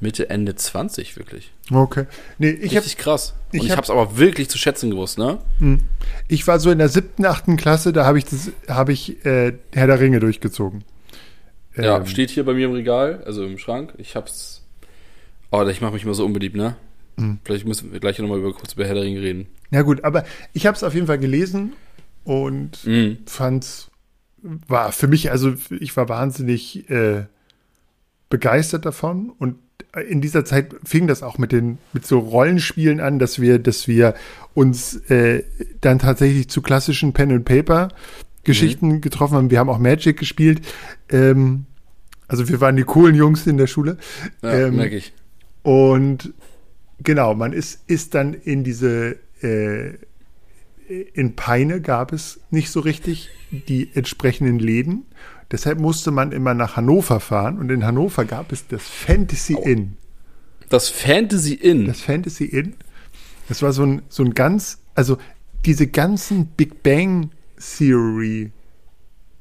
Mitte, 0.02 0.30
Ende 0.30 0.56
20 0.56 1.18
wirklich. 1.18 1.52
Okay. 1.72 2.06
Nee, 2.38 2.52
ich 2.52 2.76
Richtig 2.76 2.94
hab, 2.94 3.00
krass. 3.00 3.34
Und 3.52 3.64
ich, 3.64 3.72
habe 3.72 3.82
es 3.82 3.90
aber 3.90 4.18
wirklich 4.18 4.50
zu 4.50 4.58
schätzen 4.58 4.90
gewusst, 4.90 5.18
ne? 5.18 5.40
Hm. 5.60 5.82
Ich 6.28 6.48
war 6.48 6.60
so 6.60 6.72
in 6.72 6.78
der 6.78 6.90
siebten, 6.90 7.26
achten 7.26 7.58
Klasse, 7.58 7.92
da 7.92 8.06
habe 8.06 8.18
ich 8.18 8.26
das, 8.26 8.52
habe 8.68 8.94
ich 8.94 9.26
äh, 9.26 9.54
Herr 9.74 9.88
der 9.88 10.00
Ringe 10.00 10.20
durchgezogen. 10.20 10.84
Ja, 11.76 11.98
ähm, 11.98 12.06
steht 12.06 12.30
hier 12.30 12.46
bei 12.46 12.54
mir 12.54 12.68
im 12.68 12.74
Regal, 12.74 13.24
also 13.26 13.44
im 13.44 13.58
Schrank. 13.58 13.94
Ich 13.98 14.16
hab's. 14.16 14.64
Oh, 15.52 15.64
ich 15.64 15.82
mache 15.82 15.94
mich 15.94 16.04
immer 16.04 16.14
so 16.14 16.26
unbeliebt, 16.26 16.56
ne? 16.56 16.76
Mhm. 17.18 17.40
Vielleicht 17.44 17.66
müssen 17.66 17.92
wir 17.92 18.00
gleich 18.00 18.20
nochmal 18.20 18.40
über, 18.40 18.54
kurz 18.54 18.74
über 18.74 18.86
Herr 18.86 18.96
der 18.96 19.04
Ringe 19.04 19.22
reden. 19.22 19.48
Ja, 19.72 19.82
gut, 19.82 20.04
aber 20.04 20.26
ich 20.54 20.66
habe 20.66 20.76
es 20.76 20.84
auf 20.84 20.94
jeden 20.94 21.08
Fall 21.08 21.20
gelesen 21.20 21.74
und 22.24 22.86
mhm. 22.86 23.20
fand's 23.26 23.90
war 24.42 24.92
für 24.92 25.08
mich, 25.08 25.32
also 25.32 25.54
ich 25.80 25.96
war 25.98 26.10
wahnsinnig 26.10 26.90
äh, 26.90 27.26
begeistert 28.30 28.86
davon 28.86 29.32
und 29.38 29.56
in 30.08 30.22
dieser 30.22 30.46
Zeit 30.46 30.76
fing 30.84 31.08
das 31.08 31.24
auch 31.24 31.38
mit 31.38 31.52
den 31.52 31.80
mit 31.94 32.06
so 32.06 32.20
Rollenspielen 32.20 33.00
an, 33.00 33.18
dass 33.20 33.40
wir, 33.40 33.60
dass 33.60 33.88
wir 33.88 34.14
uns 34.54 34.96
äh, 35.10 35.44
dann 35.82 36.00
tatsächlich 36.00 36.50
zu 36.50 36.62
klassischen 36.62 37.14
Pen 37.14 37.32
and 37.32 37.46
Paper 37.46 37.90
Geschichten 38.44 38.88
mhm. 38.88 39.02
getroffen 39.02 39.36
haben. 39.36 39.52
Wir 39.52 39.60
haben 39.60 39.70
auch 39.70 39.80
Magic 39.80 40.18
gespielt. 40.18 40.62
Ähm, 41.10 41.66
Also 42.28 42.48
wir 42.48 42.62
waren 42.62 42.76
die 42.76 42.84
coolen 42.84 43.16
Jungs 43.16 43.48
in 43.48 43.58
der 43.58 43.68
Schule. 43.68 43.98
Ja, 44.44 44.68
Ähm, 44.68 44.76
merke 44.76 44.98
ich. 44.98 45.14
Und 45.64 46.34
genau, 47.00 47.34
man 47.34 47.54
ist, 47.54 47.82
ist 47.88 48.14
dann 48.14 48.34
in 48.34 48.64
diese, 48.64 49.18
äh, 49.42 49.94
in 50.88 51.36
Peine 51.36 51.82
gab 51.82 52.14
es 52.14 52.40
nicht 52.52 52.70
so 52.70 52.80
richtig 52.80 53.30
die 53.52 53.90
entsprechenden 53.94 54.60
Läden. 54.60 55.06
Deshalb 55.52 55.80
musste 55.80 56.12
man 56.12 56.32
immer 56.32 56.54
nach 56.54 56.76
Hannover 56.76 57.20
fahren 57.20 57.58
und 57.60 57.72
in 57.72 57.86
Hannover 57.86 58.26
gab 58.26 58.52
es 58.52 58.68
das 58.68 58.84
Fantasy 58.84 59.54
Inn. 59.64 59.98
Das 60.70 60.90
Fantasy 60.90 61.54
Inn. 61.56 61.88
Das 61.88 62.02
Fantasy 62.02 62.46
Inn, 62.46 62.76
das 63.48 63.62
war 63.64 63.72
so 63.74 63.84
ein, 63.84 64.04
so 64.10 64.24
ein 64.24 64.34
ganz, 64.36 64.78
also 64.94 65.18
diese 65.66 65.88
ganzen 65.88 66.46
Big 66.48 66.84
Bang 66.84 67.32
Theory 67.78 68.52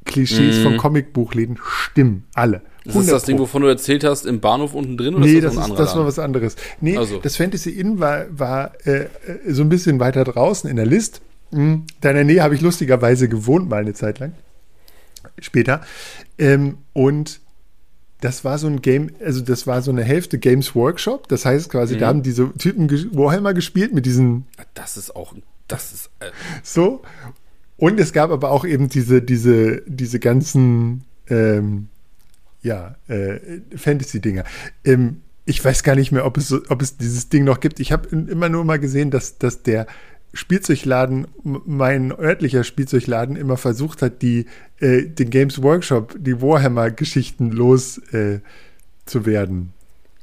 Klischees 0.06 0.58
Mhm. 0.58 0.62
von 0.62 0.76
Comicbuchläden 0.78 1.58
stimmen 1.62 2.24
alle. 2.34 2.62
das 2.84 2.94
ist 2.94 3.00
das 3.12 3.24
100 3.24 3.28
Ding, 3.28 3.38
wovon 3.38 3.60
du 3.62 3.68
erzählt 3.68 4.04
hast, 4.04 4.24
im 4.24 4.40
Bahnhof 4.40 4.72
unten 4.72 4.96
drin? 4.96 5.14
Oder 5.14 5.26
Nee, 5.26 5.34
ist 5.34 5.44
das, 5.44 5.54
das, 5.56 5.68
ist, 5.68 5.78
das 5.78 5.94
war 5.96 6.06
was 6.06 6.18
anderes. 6.18 6.56
Nee, 6.80 6.96
Also. 6.96 7.18
das 7.18 7.36
Fantasy 7.36 7.70
Inn 7.70 8.00
war, 8.00 8.24
war 8.30 8.72
äh, 8.86 9.02
äh, 9.02 9.08
so 9.48 9.60
ein 9.62 9.68
bisschen 9.68 10.00
weiter 10.00 10.24
draußen 10.24 10.70
in 10.70 10.76
der 10.76 10.86
List. 10.86 11.20
Da 11.50 11.58
in 11.58 11.86
der 12.02 12.24
Nähe 12.24 12.42
habe 12.42 12.54
ich 12.54 12.60
lustigerweise 12.62 13.28
gewohnt, 13.28 13.68
mal 13.68 13.80
eine 13.80 13.92
Zeit 13.94 14.18
lang. 14.18 14.32
Später. 15.40 15.80
Ähm, 16.38 16.78
und 16.92 17.40
das 18.20 18.44
war 18.44 18.58
so 18.58 18.66
ein 18.66 18.82
Game, 18.82 19.10
also 19.24 19.40
das 19.40 19.66
war 19.66 19.80
so 19.82 19.90
eine 19.92 20.02
Hälfte 20.02 20.38
Games 20.38 20.74
Workshop. 20.74 21.28
Das 21.28 21.44
heißt 21.44 21.70
quasi, 21.70 21.94
Mhm. 21.94 21.98
da 22.00 22.06
haben 22.08 22.22
diese 22.22 22.52
Typen 22.54 22.88
Warhammer 23.16 23.54
gespielt 23.54 23.94
mit 23.94 24.06
diesen 24.06 24.46
Das 24.74 24.96
ist 24.96 25.14
auch, 25.14 25.34
das 25.68 25.92
ist, 25.92 26.10
äh, 26.20 26.30
so. 26.62 27.02
Und 27.76 28.00
es 28.00 28.12
gab 28.12 28.30
aber 28.32 28.50
auch 28.50 28.64
eben 28.64 28.88
diese, 28.88 29.22
diese, 29.22 29.82
diese 29.86 30.18
ganzen, 30.18 31.04
ähm, 31.28 31.88
ja, 32.62 32.96
äh, 33.06 33.38
Fantasy-Dinger. 33.76 34.42
Ähm, 34.84 35.22
ich 35.44 35.64
weiß 35.64 35.84
gar 35.84 35.94
nicht 35.94 36.10
mehr, 36.10 36.26
ob 36.26 36.36
es, 36.36 36.52
ob 36.70 36.82
es 36.82 36.96
dieses 36.96 37.28
Ding 37.28 37.44
noch 37.44 37.60
gibt. 37.60 37.78
Ich 37.78 37.92
habe 37.92 38.08
immer 38.08 38.48
nur 38.48 38.64
mal 38.64 38.78
gesehen, 38.80 39.10
dass, 39.12 39.38
dass 39.38 39.62
der 39.62 39.86
Spielzeugladen, 40.34 41.26
mein 41.42 42.12
örtlicher 42.12 42.64
Spielzeugladen, 42.64 43.36
immer 43.36 43.56
versucht 43.56 44.02
hat, 44.02 44.22
die, 44.22 44.46
äh, 44.80 45.04
den 45.04 45.30
Games 45.30 45.62
Workshop, 45.62 46.14
die 46.18 46.40
Warhammer-Geschichten 46.40 47.50
los 47.50 47.98
äh, 48.12 48.40
zu 49.06 49.24
werden. 49.26 49.72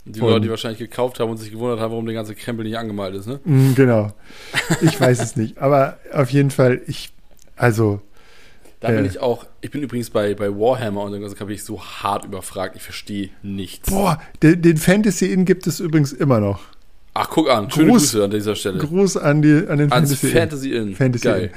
die 0.05 0.19
Leute, 0.19 0.41
die 0.41 0.49
wahrscheinlich 0.49 0.79
gekauft 0.79 1.19
haben 1.19 1.31
und 1.31 1.37
sich 1.37 1.51
gewundert 1.51 1.79
haben, 1.79 1.91
warum 1.91 2.05
der 2.05 2.13
ganze 2.13 2.35
Krempel 2.35 2.63
nicht 2.65 2.77
angemalt 2.77 3.15
ist, 3.15 3.25
ne? 3.27 3.39
Mm, 3.45 3.73
Genau. 3.73 4.13
Ich 4.81 4.99
weiß 5.01 5.21
es 5.21 5.35
nicht. 5.35 5.57
Aber 5.57 5.97
auf 6.13 6.29
jeden 6.29 6.51
Fall, 6.51 6.81
ich, 6.85 7.09
also, 7.55 7.99
Da 8.81 8.89
bin 8.91 9.05
Äh. 9.05 9.07
ich 9.07 9.19
auch, 9.19 9.47
ich 9.61 9.71
bin 9.71 9.81
übrigens 9.81 10.11
bei, 10.11 10.35
bei 10.35 10.49
Warhammer 10.51 11.01
und 11.01 11.13
dem 11.13 11.21
ganzen 11.21 11.37
Kapitel 11.37 11.63
so 11.63 11.81
hart 11.83 12.25
überfragt, 12.25 12.75
ich 12.75 12.83
verstehe 12.83 13.29
nichts. 13.41 13.89
Boah, 13.89 14.21
den, 14.43 14.61
den 14.61 14.77
Fantasy 14.77 15.31
Inn 15.33 15.45
gibt 15.45 15.65
es 15.65 15.79
übrigens 15.79 16.13
immer 16.13 16.39
noch. 16.39 16.59
Ach, 17.17 17.29
guck 17.29 17.49
an, 17.49 17.71
schöne 17.71 17.91
Gruß- 17.91 17.93
Grüße 17.93 18.23
an 18.25 18.31
dieser 18.31 18.55
Stelle. 18.55 18.77
Gruß 18.77 19.15
an, 19.17 19.41
die, 19.41 19.65
an 19.67 19.77
den 19.77 19.91
Ans 19.91 20.09
Fantasy, 20.13 20.31
Fantasy 20.31 20.71
Inn. 20.73 20.95
Fantasy 20.95 21.23
Geil. 21.23 21.43
Inn. 21.45 21.49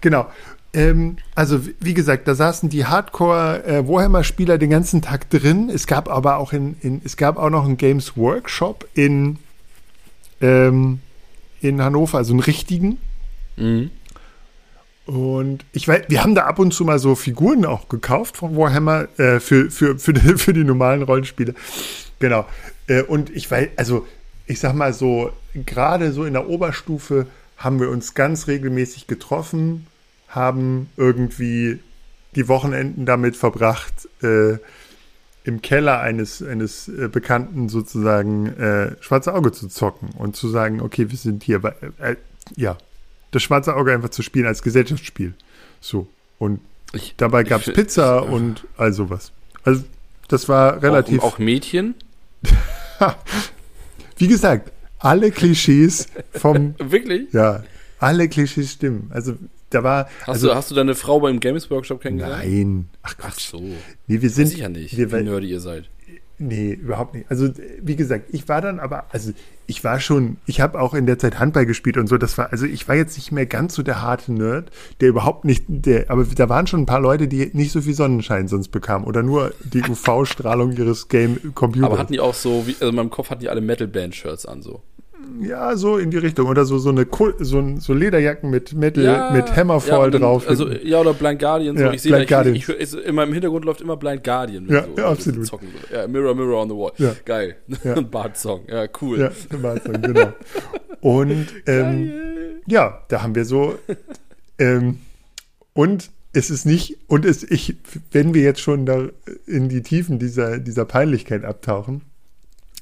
Genau. 0.00 0.26
Ähm, 0.72 1.16
also 1.36 1.64
wie- 1.64 1.94
gesagt, 1.94 2.26
da 2.26 2.34
saßen 2.34 2.68
die 2.68 2.84
Hardcore 2.84 3.62
äh, 3.64 4.58
den 4.58 4.70
ganzen 4.70 5.02
Tag 5.02 5.30
drin. 5.30 5.70
Es 5.72 5.86
gab 5.86 6.10
aber 6.10 6.38
auch 6.38 6.52
in, 6.52 6.76
in 6.80 7.00
es 7.04 7.16
gab 7.16 7.36
auch 7.38 7.48
noch 7.50 7.64
einen 7.64 7.76
Games 7.76 8.16
Workshop 8.16 8.88
in 8.94 9.38
ähm, 10.40 10.98
in 11.60 11.80
Hannover, 11.80 12.18
also 12.18 12.32
einen 12.32 12.40
richtigen. 12.40 12.98
Mhm. 13.56 13.90
Und 15.06 15.64
ich 15.72 15.86
weiß, 15.86 16.04
wir 16.08 16.22
haben 16.24 16.34
da 16.34 16.46
ab 16.46 16.58
und 16.58 16.72
zu 16.74 16.84
mal 16.84 16.98
so 16.98 17.14
Figuren 17.14 17.64
auch 17.66 17.88
gekauft 17.88 18.38
von 18.38 18.56
Warhammer 18.56 19.06
äh, 19.18 19.38
für, 19.38 19.70
für, 19.70 19.98
für, 19.98 20.12
die, 20.14 20.20
für 20.38 20.52
die 20.52 20.64
normalen 20.64 21.02
Rollenspiele. 21.02 21.54
Genau. 22.18 22.46
Äh, 22.88 23.02
und 23.02 23.30
ich 23.30 23.50
weiß, 23.50 23.68
also 23.76 24.06
ich 24.46 24.60
sag 24.60 24.74
mal 24.74 24.92
so, 24.92 25.32
gerade 25.54 26.12
so 26.12 26.24
in 26.24 26.34
der 26.34 26.48
Oberstufe 26.48 27.26
haben 27.56 27.80
wir 27.80 27.90
uns 27.90 28.14
ganz 28.14 28.46
regelmäßig 28.46 29.06
getroffen, 29.06 29.86
haben 30.28 30.90
irgendwie 30.96 31.78
die 32.34 32.48
Wochenenden 32.48 33.06
damit 33.06 33.36
verbracht, 33.36 34.08
äh, 34.22 34.58
im 35.44 35.60
Keller 35.60 36.00
eines, 36.00 36.42
eines 36.42 36.88
äh, 36.88 37.08
Bekannten 37.08 37.68
sozusagen 37.68 38.46
äh, 38.58 38.96
Schwarze 39.00 39.34
Auge 39.34 39.52
zu 39.52 39.68
zocken 39.68 40.10
und 40.18 40.36
zu 40.36 40.48
sagen, 40.48 40.80
okay, 40.80 41.10
wir 41.10 41.18
sind 41.18 41.42
hier, 41.42 41.60
bei, 41.60 41.74
äh, 41.98 42.16
ja, 42.56 42.78
das 43.30 43.42
Schwarze 43.42 43.76
Auge 43.76 43.92
einfach 43.92 44.08
zu 44.08 44.22
spielen 44.22 44.46
als 44.46 44.62
Gesellschaftsspiel. 44.62 45.34
So. 45.80 46.08
Und 46.38 46.60
Ich, 46.92 47.14
dabei 47.16 47.42
ich 47.42 47.48
gab 47.48 47.66
es 47.66 47.72
Pizza 47.72 48.24
und 48.24 48.66
all 48.76 48.92
sowas. 48.92 49.32
Also, 49.64 49.84
das 50.28 50.48
war 50.48 50.82
relativ. 50.82 51.20
Auch, 51.20 51.34
auch 51.34 51.38
Mädchen? 51.38 51.94
wie 54.16 54.28
gesagt, 54.28 54.72
alle 54.98 55.30
Klischees 55.30 56.06
vom. 56.32 56.74
Wirklich? 56.78 57.32
ja, 57.32 57.64
alle 57.98 58.28
Klischees 58.28 58.72
stimmen. 58.72 59.10
Also, 59.12 59.34
da 59.70 59.82
war. 59.82 60.08
Hast, 60.20 60.28
also, 60.28 60.48
du, 60.48 60.54
hast 60.54 60.70
du 60.70 60.74
deine 60.74 60.94
Frau 60.94 61.20
beim 61.20 61.40
Games 61.40 61.70
Workshop 61.70 62.00
kennengelernt? 62.00 62.44
Nein. 62.44 62.88
Ach 63.02 63.14
Ach 63.18 63.18
Quatsch. 63.18 63.50
so. 63.50 63.60
Nee, 64.06 64.22
wir 64.22 64.30
sind. 64.30 64.46
Weiß 64.46 64.54
ich 64.54 64.60
ja 64.60 64.68
nicht, 64.68 64.96
Wir, 64.96 65.10
wie 65.10 65.22
nerdy 65.22 65.48
ihr 65.48 65.60
seid. 65.60 65.88
Nee, 66.38 66.72
überhaupt 66.72 67.14
nicht. 67.14 67.30
Also, 67.30 67.48
wie 67.80 67.94
gesagt, 67.94 68.26
ich 68.32 68.48
war 68.48 68.60
dann 68.60 68.80
aber, 68.80 69.04
also 69.12 69.32
ich 69.66 69.84
war 69.84 70.00
schon, 70.00 70.36
ich 70.46 70.60
habe 70.60 70.80
auch 70.80 70.92
in 70.92 71.06
der 71.06 71.18
Zeit 71.18 71.38
Handball 71.38 71.64
gespielt 71.64 71.96
und 71.96 72.08
so, 72.08 72.18
das 72.18 72.36
war, 72.36 72.50
also 72.50 72.66
ich 72.66 72.88
war 72.88 72.96
jetzt 72.96 73.16
nicht 73.16 73.30
mehr 73.30 73.46
ganz 73.46 73.74
so 73.74 73.82
der 73.82 74.02
harte 74.02 74.32
Nerd, 74.32 74.70
der 75.00 75.10
überhaupt 75.10 75.44
nicht, 75.44 75.64
der, 75.68 76.10
aber 76.10 76.24
da 76.24 76.48
waren 76.48 76.66
schon 76.66 76.82
ein 76.82 76.86
paar 76.86 77.00
Leute, 77.00 77.28
die 77.28 77.50
nicht 77.52 77.70
so 77.70 77.80
viel 77.80 77.94
Sonnenschein 77.94 78.48
sonst 78.48 78.68
bekamen 78.68 79.06
oder 79.06 79.22
nur 79.22 79.54
die 79.62 79.82
UV-Strahlung 79.88 80.72
ihres 80.72 81.08
Game-Computers. 81.08 81.86
Aber 81.88 81.98
hatten 81.98 82.12
die 82.12 82.20
auch 82.20 82.34
so, 82.34 82.66
wie, 82.66 82.74
also 82.74 82.88
in 82.88 82.96
meinem 82.96 83.10
Kopf 83.10 83.30
hatten 83.30 83.40
die 83.40 83.48
alle 83.48 83.60
Metal-Band-Shirts 83.60 84.46
an, 84.46 84.60
so. 84.62 84.82
Ja, 85.46 85.76
so 85.76 85.98
in 85.98 86.10
die 86.10 86.16
Richtung. 86.18 86.46
Oder 86.48 86.64
so, 86.64 86.78
so 86.78 86.90
eine, 86.90 87.04
Kul- 87.04 87.34
so, 87.38 87.58
ein- 87.58 87.80
so 87.80 87.92
Lederjacken 87.94 88.50
mit 88.50 88.72
Metal, 88.72 89.32
mit 89.32 89.54
Hammerfall 89.56 90.10
dann- 90.10 90.22
drauf. 90.22 90.48
Also, 90.48 90.70
ja, 90.70 91.00
oder 91.00 91.14
Blind 91.14 91.38
Guardian, 91.40 91.76
so. 91.76 91.84
Ja, 91.84 91.92
ich 91.92 92.02
sehe 92.02 92.12
Blind 92.12 92.30
da, 92.30 92.34
Guardian. 92.36 92.56
ich, 92.56 92.68
ich, 92.68 93.06
in 93.06 93.14
meinem 93.14 93.32
Hintergrund 93.32 93.64
läuft 93.64 93.80
immer 93.80 93.96
Blind 93.96 94.24
Guardian. 94.24 94.66
Ja, 94.68 94.84
so, 94.84 95.00
ja, 95.00 95.08
absolut. 95.10 95.46
zocken 95.46 95.68
so. 95.88 95.94
Ja, 95.94 96.06
Mirror, 96.08 96.34
Mirror 96.34 96.62
on 96.62 96.68
the 96.68 96.74
Wall. 96.74 96.92
Ja. 96.98 97.14
Geil. 97.24 97.56
Ja. 97.84 97.94
Ein 97.94 98.10
Bart-Song. 98.10 98.62
Ja, 98.68 98.86
cool. 99.00 99.18
ja, 99.20 99.30
immer 99.50 99.74
so, 99.80 99.90
genau. 99.92 100.32
Und, 101.00 101.46
ähm, 101.66 102.10
ja, 102.66 103.02
da 103.08 103.22
haben 103.22 103.34
wir 103.34 103.44
so, 103.44 103.74
ähm, 104.58 104.98
und 105.72 106.10
es 106.32 106.50
ist 106.50 106.64
nicht, 106.66 106.96
und 107.06 107.24
es, 107.24 107.42
ich, 107.48 107.76
wenn 108.10 108.34
wir 108.34 108.42
jetzt 108.42 108.60
schon 108.60 108.86
da 108.86 109.08
in 109.46 109.68
die 109.68 109.82
Tiefen 109.82 110.18
dieser, 110.18 110.58
dieser 110.58 110.84
Peinlichkeit 110.84 111.44
abtauchen, 111.44 112.02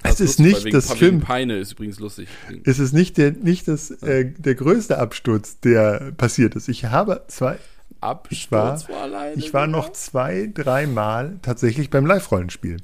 es 0.05 0.11
Das 0.17 0.21
ist 0.21 0.39
lustig, 0.39 0.65
nicht 0.65 0.75
das 0.75 0.89
wegen 0.91 0.99
Film, 0.99 1.21
Peine 1.21 1.59
ist 1.59 1.73
übrigens 1.73 1.99
lustig. 2.01 2.29
es 2.65 2.79
ist 2.79 2.93
nicht 2.93 3.17
der, 3.19 3.33
nicht 3.33 3.69
das, 3.69 3.91
äh, 4.03 4.25
der 4.37 4.55
größte 4.55 4.99
Absturz, 4.99 5.61
der 5.61 6.13
passiert 6.17 6.55
ist. 6.57 6.69
Ich 6.69 6.85
habe 6.87 7.25
zwei, 7.29 7.59
Absturz 8.01 8.51
war- 8.51 8.79
vor 8.79 8.97
alleine. 9.01 9.35
ich 9.37 9.55
war 9.55 9.67
noch 9.67 9.93
zwei, 9.93 10.51
dreimal 10.53 11.39
tatsächlich 11.43 11.89
beim 11.91 12.05
Live-Rollenspiel. 12.07 12.79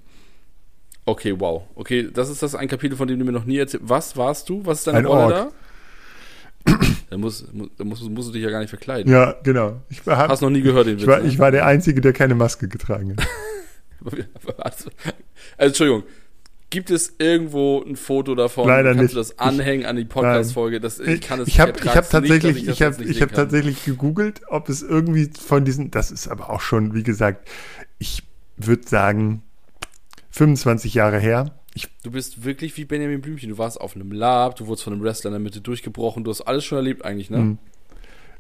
Okay, 1.06 1.34
wow. 1.38 1.62
Okay, 1.74 2.08
das 2.12 2.28
ist 2.28 2.42
das 2.42 2.54
ein 2.54 2.68
Kapitel, 2.68 2.96
von 2.96 3.08
dem 3.08 3.18
du 3.18 3.24
mir 3.24 3.32
noch 3.32 3.46
nie 3.46 3.56
erzählt 3.58 3.82
Was 3.86 4.16
warst 4.16 4.48
du? 4.48 4.64
Was 4.66 4.78
ist 4.78 4.86
deine 4.86 4.98
Ein 4.98 5.06
Rolle 5.06 5.22
Ork. 5.22 5.52
da? 6.66 6.78
Da 7.08 7.16
musst, 7.16 7.46
musst, 7.54 8.02
musst 8.10 8.28
du 8.28 8.32
dich 8.32 8.42
ja 8.42 8.50
gar 8.50 8.60
nicht 8.60 8.68
verkleiden. 8.68 9.10
Ja, 9.10 9.34
genau. 9.42 9.80
Ich 9.88 10.06
war, 10.06 10.18
hab, 10.18 10.28
Hast 10.30 10.42
noch 10.42 10.50
nie 10.50 10.60
gehört 10.60 10.86
den 10.86 10.96
ich 10.96 11.02
Witz, 11.02 11.08
war, 11.08 11.20
ne? 11.20 11.28
ich 11.28 11.38
war 11.38 11.50
der 11.50 11.64
Einzige, 11.64 12.02
der 12.02 12.12
keine 12.12 12.34
Maske 12.34 12.68
getragen 12.68 13.16
hat. 13.16 13.26
Also, 14.58 14.90
Entschuldigung. 15.56 16.04
Gibt 16.70 16.90
es 16.90 17.14
irgendwo 17.18 17.82
ein 17.82 17.96
Foto 17.96 18.34
davon? 18.34 18.66
Leider 18.68 18.90
Kannst 18.90 19.02
nicht. 19.02 19.12
du 19.14 19.18
das 19.18 19.38
anhängen 19.38 19.86
an 19.86 19.96
die 19.96 20.04
Podcast-Folge? 20.04 20.80
Das- 20.80 21.00
Ich 21.00 21.20
kann 21.22 21.40
es 21.40 21.48
ich 21.48 21.60
habe 21.60 21.72
ich 21.78 21.86
hab 21.86 21.94
nicht, 22.02 22.10
tatsächlich, 22.10 22.64
dass 22.66 22.74
ich 22.74 22.82
habe 22.82 23.02
nicht 23.04 23.20
hab 23.22 23.28
kann. 23.30 23.36
tatsächlich 23.36 23.84
gegoogelt, 23.84 24.42
ob 24.48 24.68
es 24.68 24.82
irgendwie 24.82 25.30
von 25.40 25.64
diesen, 25.64 25.90
das 25.90 26.10
ist 26.10 26.28
aber 26.28 26.50
auch 26.50 26.60
schon, 26.60 26.94
wie 26.94 27.02
gesagt, 27.02 27.48
ich 27.98 28.22
würde 28.58 28.86
sagen 28.86 29.42
25 30.30 30.94
Jahre 30.94 31.18
her. 31.18 31.54
Ich, 31.74 31.88
Du 32.02 32.10
bist 32.10 32.44
wirklich 32.44 32.76
wie 32.76 32.84
Benjamin 32.84 33.20
Blümchen. 33.20 33.50
Du 33.50 33.58
warst 33.58 33.80
auf 33.80 33.94
einem 33.94 34.12
Lab, 34.12 34.56
du 34.56 34.66
wurdest 34.66 34.84
von 34.84 34.92
einem 34.92 35.02
Wrestler 35.02 35.28
in 35.28 35.32
der 35.34 35.40
Mitte 35.40 35.60
durchgebrochen. 35.60 36.24
Du 36.24 36.30
hast 36.30 36.42
alles 36.42 36.64
schon 36.64 36.76
erlebt 36.76 37.04
eigentlich, 37.04 37.30
ne? 37.30 37.56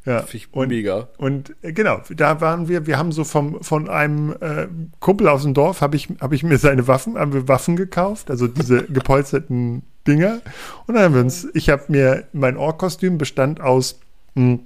Ja, 0.04 0.24
und, 0.52 0.68
mega. 0.68 1.08
und 1.18 1.54
äh, 1.60 1.72
genau, 1.72 2.00
da 2.08 2.40
waren 2.40 2.68
wir, 2.68 2.86
wir 2.86 2.96
haben 2.96 3.12
so 3.12 3.24
vom, 3.24 3.62
von 3.62 3.90
einem 3.90 4.34
äh, 4.40 4.66
Kumpel 5.00 5.28
aus 5.28 5.42
dem 5.42 5.52
Dorf, 5.52 5.82
habe 5.82 5.96
ich, 5.96 6.08
hab 6.20 6.32
ich 6.32 6.42
mir 6.42 6.56
seine 6.56 6.88
Waffen, 6.88 7.18
haben 7.18 7.34
wir 7.34 7.46
Waffen 7.46 7.76
gekauft, 7.76 8.30
also 8.30 8.46
diese 8.46 8.82
gepolsterten 8.88 9.82
Dinger. 10.06 10.40
Und 10.86 10.94
dann 10.94 11.04
haben 11.04 11.14
wir 11.14 11.20
uns, 11.20 11.46
ich 11.52 11.68
habe 11.68 11.84
mir, 11.88 12.24
mein 12.32 12.56
Ork-Kostüm 12.56 13.18
bestand 13.18 13.60
aus, 13.60 14.00
mh, 14.34 14.60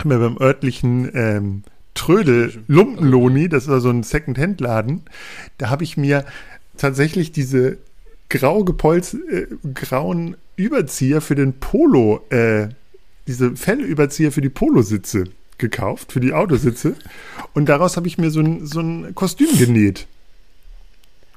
haben 0.00 0.10
wir 0.10 0.18
beim 0.18 0.38
örtlichen 0.40 1.10
ähm, 1.14 1.62
Trödel 1.94 2.62
Lumpenloni, 2.66 3.48
das 3.48 3.68
war 3.68 3.80
so 3.80 3.90
ein 3.90 4.02
Second-Hand-Laden, 4.02 5.02
da 5.58 5.70
habe 5.70 5.84
ich 5.84 5.96
mir 5.96 6.24
tatsächlich 6.76 7.32
diese 7.32 7.78
grau 8.28 8.64
gepolz, 8.64 9.14
äh, 9.14 9.46
grauen 9.74 10.36
Überzieher 10.56 11.20
für 11.20 11.34
den 11.34 11.54
Polo, 11.54 12.24
äh, 12.30 12.68
diese 13.26 13.56
Fellüberzieher 13.56 14.32
für 14.32 14.40
die 14.40 14.48
Polositze 14.48 15.24
gekauft, 15.58 16.12
für 16.12 16.20
die 16.20 16.32
Autositze. 16.32 16.96
Und 17.54 17.68
daraus 17.68 17.96
habe 17.96 18.06
ich 18.06 18.18
mir 18.18 18.30
so 18.30 18.40
ein, 18.40 18.66
so 18.66 18.80
ein 18.80 19.14
Kostüm 19.14 19.56
genäht. 19.58 20.06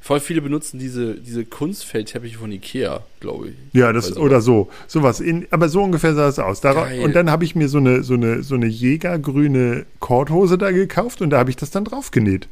Voll 0.08 0.22
viele 0.22 0.42
benutzen 0.42 0.80
diese, 0.80 1.16
diese 1.16 1.44
Kunstfeldteppiche 1.44 2.38
von 2.38 2.50
Ikea, 2.50 3.04
glaube 3.20 3.50
ich. 3.50 3.56
Ja, 3.74 3.92
das 3.92 4.16
oder 4.16 4.40
so, 4.40 4.70
sowas. 4.88 5.20
In, 5.20 5.48
aber 5.52 5.68
so 5.68 5.84
ungefähr 5.84 6.16
sah 6.16 6.30
es 6.30 6.40
aus. 6.40 6.62
Dara 6.62 6.86
Geil. 6.86 7.02
und 7.02 7.14
dann 7.14 7.30
habe 7.30 7.44
ich 7.44 7.56
mir 7.56 7.68
so 7.68 7.78
eine 7.78 8.04
so 8.04 8.14
eine 8.14 8.42
so 8.42 8.56
eine 8.56 8.68
Jägergrüne 8.68 9.86
Korthose 10.00 10.58
da 10.58 10.72
gekauft 10.72 11.22
und 11.22 11.32
da 11.32 11.40
habe 11.40 11.50
ich 11.50 11.58
das 11.58 11.72
dann 11.72 11.84
drauf 11.84 12.12
genäht. 12.12 12.48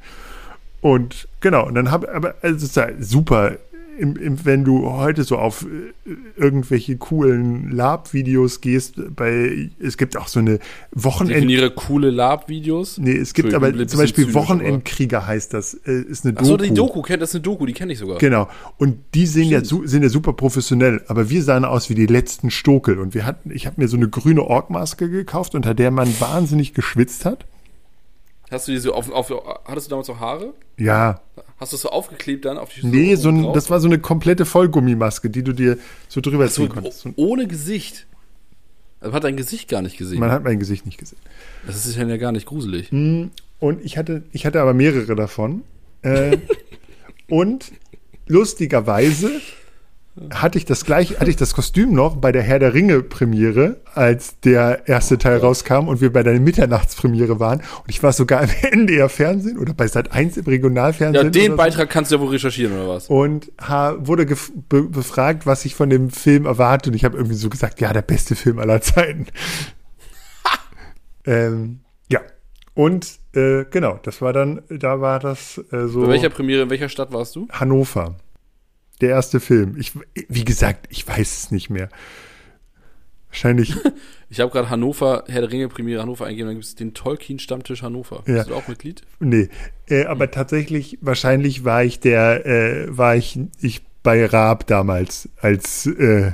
Und 0.82 1.30
genau, 1.40 1.66
und 1.66 1.76
dann 1.76 1.92
habe 1.92 2.14
aber 2.14 2.36
also 2.42 2.58
es 2.58 2.64
ist 2.64 2.76
ja 2.76 2.90
super, 3.00 3.58
im, 3.98 4.16
im, 4.16 4.46
wenn 4.46 4.64
du 4.64 4.92
heute 4.92 5.24
so 5.24 5.38
auf 5.38 5.66
äh, 5.66 6.12
irgendwelche 6.36 6.98
coolen 6.98 7.72
Lab-Videos 7.72 8.62
gehst, 8.62 8.96
bei 9.16 9.70
es 9.80 9.98
gibt 9.98 10.18
auch 10.18 10.28
so 10.28 10.40
eine 10.40 10.60
Wochenend 10.92 11.36
Definiere 11.36 11.72
coole 11.72 12.10
Lab-Videos. 12.10 12.98
Nee, 12.98 13.18
es 13.18 13.34
gibt 13.34 13.54
aber 13.54 13.72
zum 13.88 14.00
Beispiel 14.00 14.26
zynisch, 14.26 14.36
Wochenendkrieger 14.36 15.26
heißt 15.26 15.54
das. 15.54 15.74
Äh, 15.74 16.02
ist 16.02 16.26
eine 16.26 16.34
Doku. 16.34 16.54
Achso, 16.54 16.58
die 16.58 16.74
Doku, 16.74 17.02
kennt 17.02 17.22
das 17.22 17.30
ist 17.30 17.36
eine 17.36 17.42
Doku, 17.44 17.66
die 17.66 17.74
kenne 17.74 17.94
ich 17.94 18.00
sogar. 18.00 18.18
Genau. 18.18 18.48
Und 18.78 18.98
die 19.14 19.26
sehen 19.26 19.50
ja, 19.50 19.64
Stimmt. 19.64 19.84
su 19.84 19.88
sind 19.88 20.04
ja 20.04 20.10
super 20.10 20.34
professionell, 20.34 21.04
aber 21.08 21.30
wir 21.30 21.44
sahen 21.44 21.66
aus 21.66 21.90
wie 21.90 21.96
die 21.96 22.08
letzten 22.08 22.52
Stokel. 22.52 23.00
Und 23.00 23.14
wir 23.14 23.26
hatten, 23.26 23.52
ich 23.52 23.66
habe 23.66 23.82
mir 23.82 23.88
so 23.88 23.98
eine 23.98 24.10
grüne 24.10 24.44
Orkmaske 24.44 25.10
gekauft, 25.10 25.56
unter 25.56 25.74
der 25.74 25.92
man 25.92 26.08
wahnsinnig 26.20 26.74
geschwitzt 26.74 27.26
hat. 27.26 27.46
Hast 28.52 28.68
du 28.68 28.72
die 28.72 28.78
so 28.78 28.94
auf, 28.94 29.12
auf 29.12 29.34
hattest 29.66 29.88
du 29.88 29.90
damals 29.90 30.08
noch 30.08 30.20
Haare? 30.20 30.54
Ja. 30.78 31.22
Hast 31.58 31.72
du 31.72 31.78
es 31.78 31.82
so 31.84 31.90
aufgeklebt 31.90 32.46
dann 32.46 32.58
auf 32.58 32.70
die 32.74 32.86
Nee, 32.86 33.16
so 33.16 33.30
ein, 33.30 33.54
das 33.54 33.70
war 33.70 33.80
so 33.80 33.88
eine 33.88 34.00
komplette 34.00 34.46
Vollgummimaske, 34.46 35.30
die 35.30 35.44
du 35.44 35.54
dir 35.54 35.78
so 36.10 36.20
drüber 36.20 36.48
so, 36.50 36.64
ziehen 36.64 36.70
konntest. 36.70 37.06
oh- 37.06 37.14
ohne 37.16 37.48
Gesicht. 37.48 38.08
Also 39.00 39.12
man 39.12 39.16
hat 39.16 39.24
dein 39.24 39.38
Gesicht 39.38 39.70
gar 39.70 39.82
nicht 39.82 39.98
gesehen. 39.98 40.20
man 40.20 40.32
hat 40.32 40.44
mein 40.44 40.60
Gesicht 40.60 40.86
nicht 40.86 40.98
gesehen. 40.98 41.20
das 41.66 41.86
ist 41.86 41.96
ja 41.96 42.18
gar 42.18 42.32
nicht 42.32 42.46
gruselig. 42.46 42.92
Und 42.92 43.84
ich 43.84 43.98
hatte, 43.98 44.24
ich 44.32 44.46
hatte 44.46 44.62
aber 44.62 44.74
mehrere 44.74 45.16
davon. 45.16 45.64
Äh, 46.02 46.38
und 47.30 47.72
lustigerweise 48.28 49.32
hatte 50.34 50.58
ich 50.58 50.64
das 50.64 50.86
gleich, 50.86 51.20
hatte 51.20 51.30
ich 51.30 51.36
das 51.36 51.54
Kostüm 51.54 51.94
noch 51.94 52.16
bei 52.16 52.32
der 52.32 52.42
Herr 52.42 52.60
der 52.60 52.74
Ringe 52.74 53.04
Premiere, 53.04 53.82
als 53.94 54.40
der 54.40 54.88
erste 54.88 55.18
Teil 55.18 55.40
rauskam 55.40 55.90
und 55.90 56.00
wir 56.00 56.12
bei 56.12 56.24
der 56.24 56.40
Mitternachtspremiere 56.40 57.40
waren. 57.42 57.60
Und 57.60 57.90
ich 57.90 58.02
war 58.02 58.14
sogar 58.14 58.44
im 58.44 58.50
NDR 58.72 59.10
Fernsehen 59.10 59.58
oder 59.58 59.74
bei 59.74 59.88
Sat 59.88 60.14
1 60.14 60.38
im 60.38 60.46
Regionalfernsehen. 60.46 61.26
Ja, 61.26 61.30
den 61.30 61.52
so. 61.52 61.58
Beitrag 61.58 61.90
kannst 61.90 62.12
du 62.12 62.16
ja 62.16 62.22
wohl 62.22 62.30
recherchieren, 62.30 62.74
oder 62.74 62.88
was? 62.88 63.08
Und 63.08 63.52
wurde 63.58 64.26
be 64.26 64.84
befragt, 64.84 65.46
was 65.46 65.66
ich 65.66 65.76
von 65.76 65.90
dem 65.90 66.10
Film 66.10 66.46
erwarte. 66.46 66.92
Und 66.92 66.96
ich 66.96 67.04
habe 67.04 67.18
irgendwie 67.18 67.36
so 67.36 67.50
gesagt, 67.50 67.82
ja, 67.82 67.92
der 67.92 68.02
beste 68.02 68.36
Film 68.36 68.60
aller 68.60 68.80
Zeiten. 68.80 69.28
ähm, 71.26 71.82
ja. 72.10 72.22
Und 72.74 73.20
äh, 73.34 73.66
genau, 73.66 74.00
das 74.04 74.22
war 74.22 74.32
dann, 74.32 74.62
da 74.70 75.02
war 75.02 75.20
das 75.20 75.58
äh, 75.72 75.88
so 75.88 76.04
Bei 76.04 76.10
welcher 76.10 76.30
Premiere, 76.30 76.64
in 76.64 76.70
welcher 76.70 76.90
Stadt 76.90 77.12
warst 77.12 77.36
du? 77.36 77.48
Hannover. 77.52 78.16
Der 79.02 79.10
erste 79.10 79.40
Film. 79.40 79.76
Ich, 79.78 79.94
wie 80.30 80.46
gesagt, 80.46 80.88
ich 80.90 81.08
weiß 81.08 81.38
es 81.38 81.52
nicht 81.52 81.70
mehr. 81.70 81.90
Wahrscheinlich, 83.30 83.76
Ich 84.30 84.40
habe 84.40 84.52
gerade 84.52 84.70
Hannover, 84.70 85.24
Herr 85.28 85.42
der 85.42 85.52
Ringe 85.52 85.68
Premiere 85.68 86.02
Hannover 86.02 86.26
eingegeben, 86.26 86.48
dann 86.50 86.56
gibt 86.56 86.66
es 86.66 86.76
den 86.76 86.94
Tolkien 86.94 87.38
Stammtisch 87.40 87.84
Hannover. 87.84 88.24
Ja. 88.26 88.36
Bist 88.36 88.50
du 88.50 88.56
auch 88.56 88.68
Mitglied? 88.68 89.04
nee. 89.20 89.50
Äh, 89.88 90.06
aber 90.06 90.32
tatsächlich, 90.32 90.98
wahrscheinlich 91.02 91.64
war 91.64 91.84
ich 91.84 92.00
der, 92.00 92.46
äh, 92.46 92.98
war 92.98 93.16
ich, 93.16 93.40
ich 93.62 93.84
bei 94.02 94.26
Raab 94.26 94.66
damals 94.68 95.30
als 95.40 95.86
äh, 95.86 96.32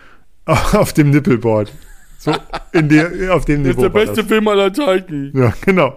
auf 0.46 0.92
dem 0.92 1.10
Nippelboard. 1.10 1.72
So, 2.18 2.32
in 2.72 2.88
der, 2.88 3.34
auf 3.34 3.44
dem 3.44 3.62
Niveau. 3.64 3.88
das. 3.88 4.20
Film 4.26 4.46
aller 4.48 4.72
Zeiten. 4.72 5.32
Ja, 5.36 5.52
genau. 5.64 5.94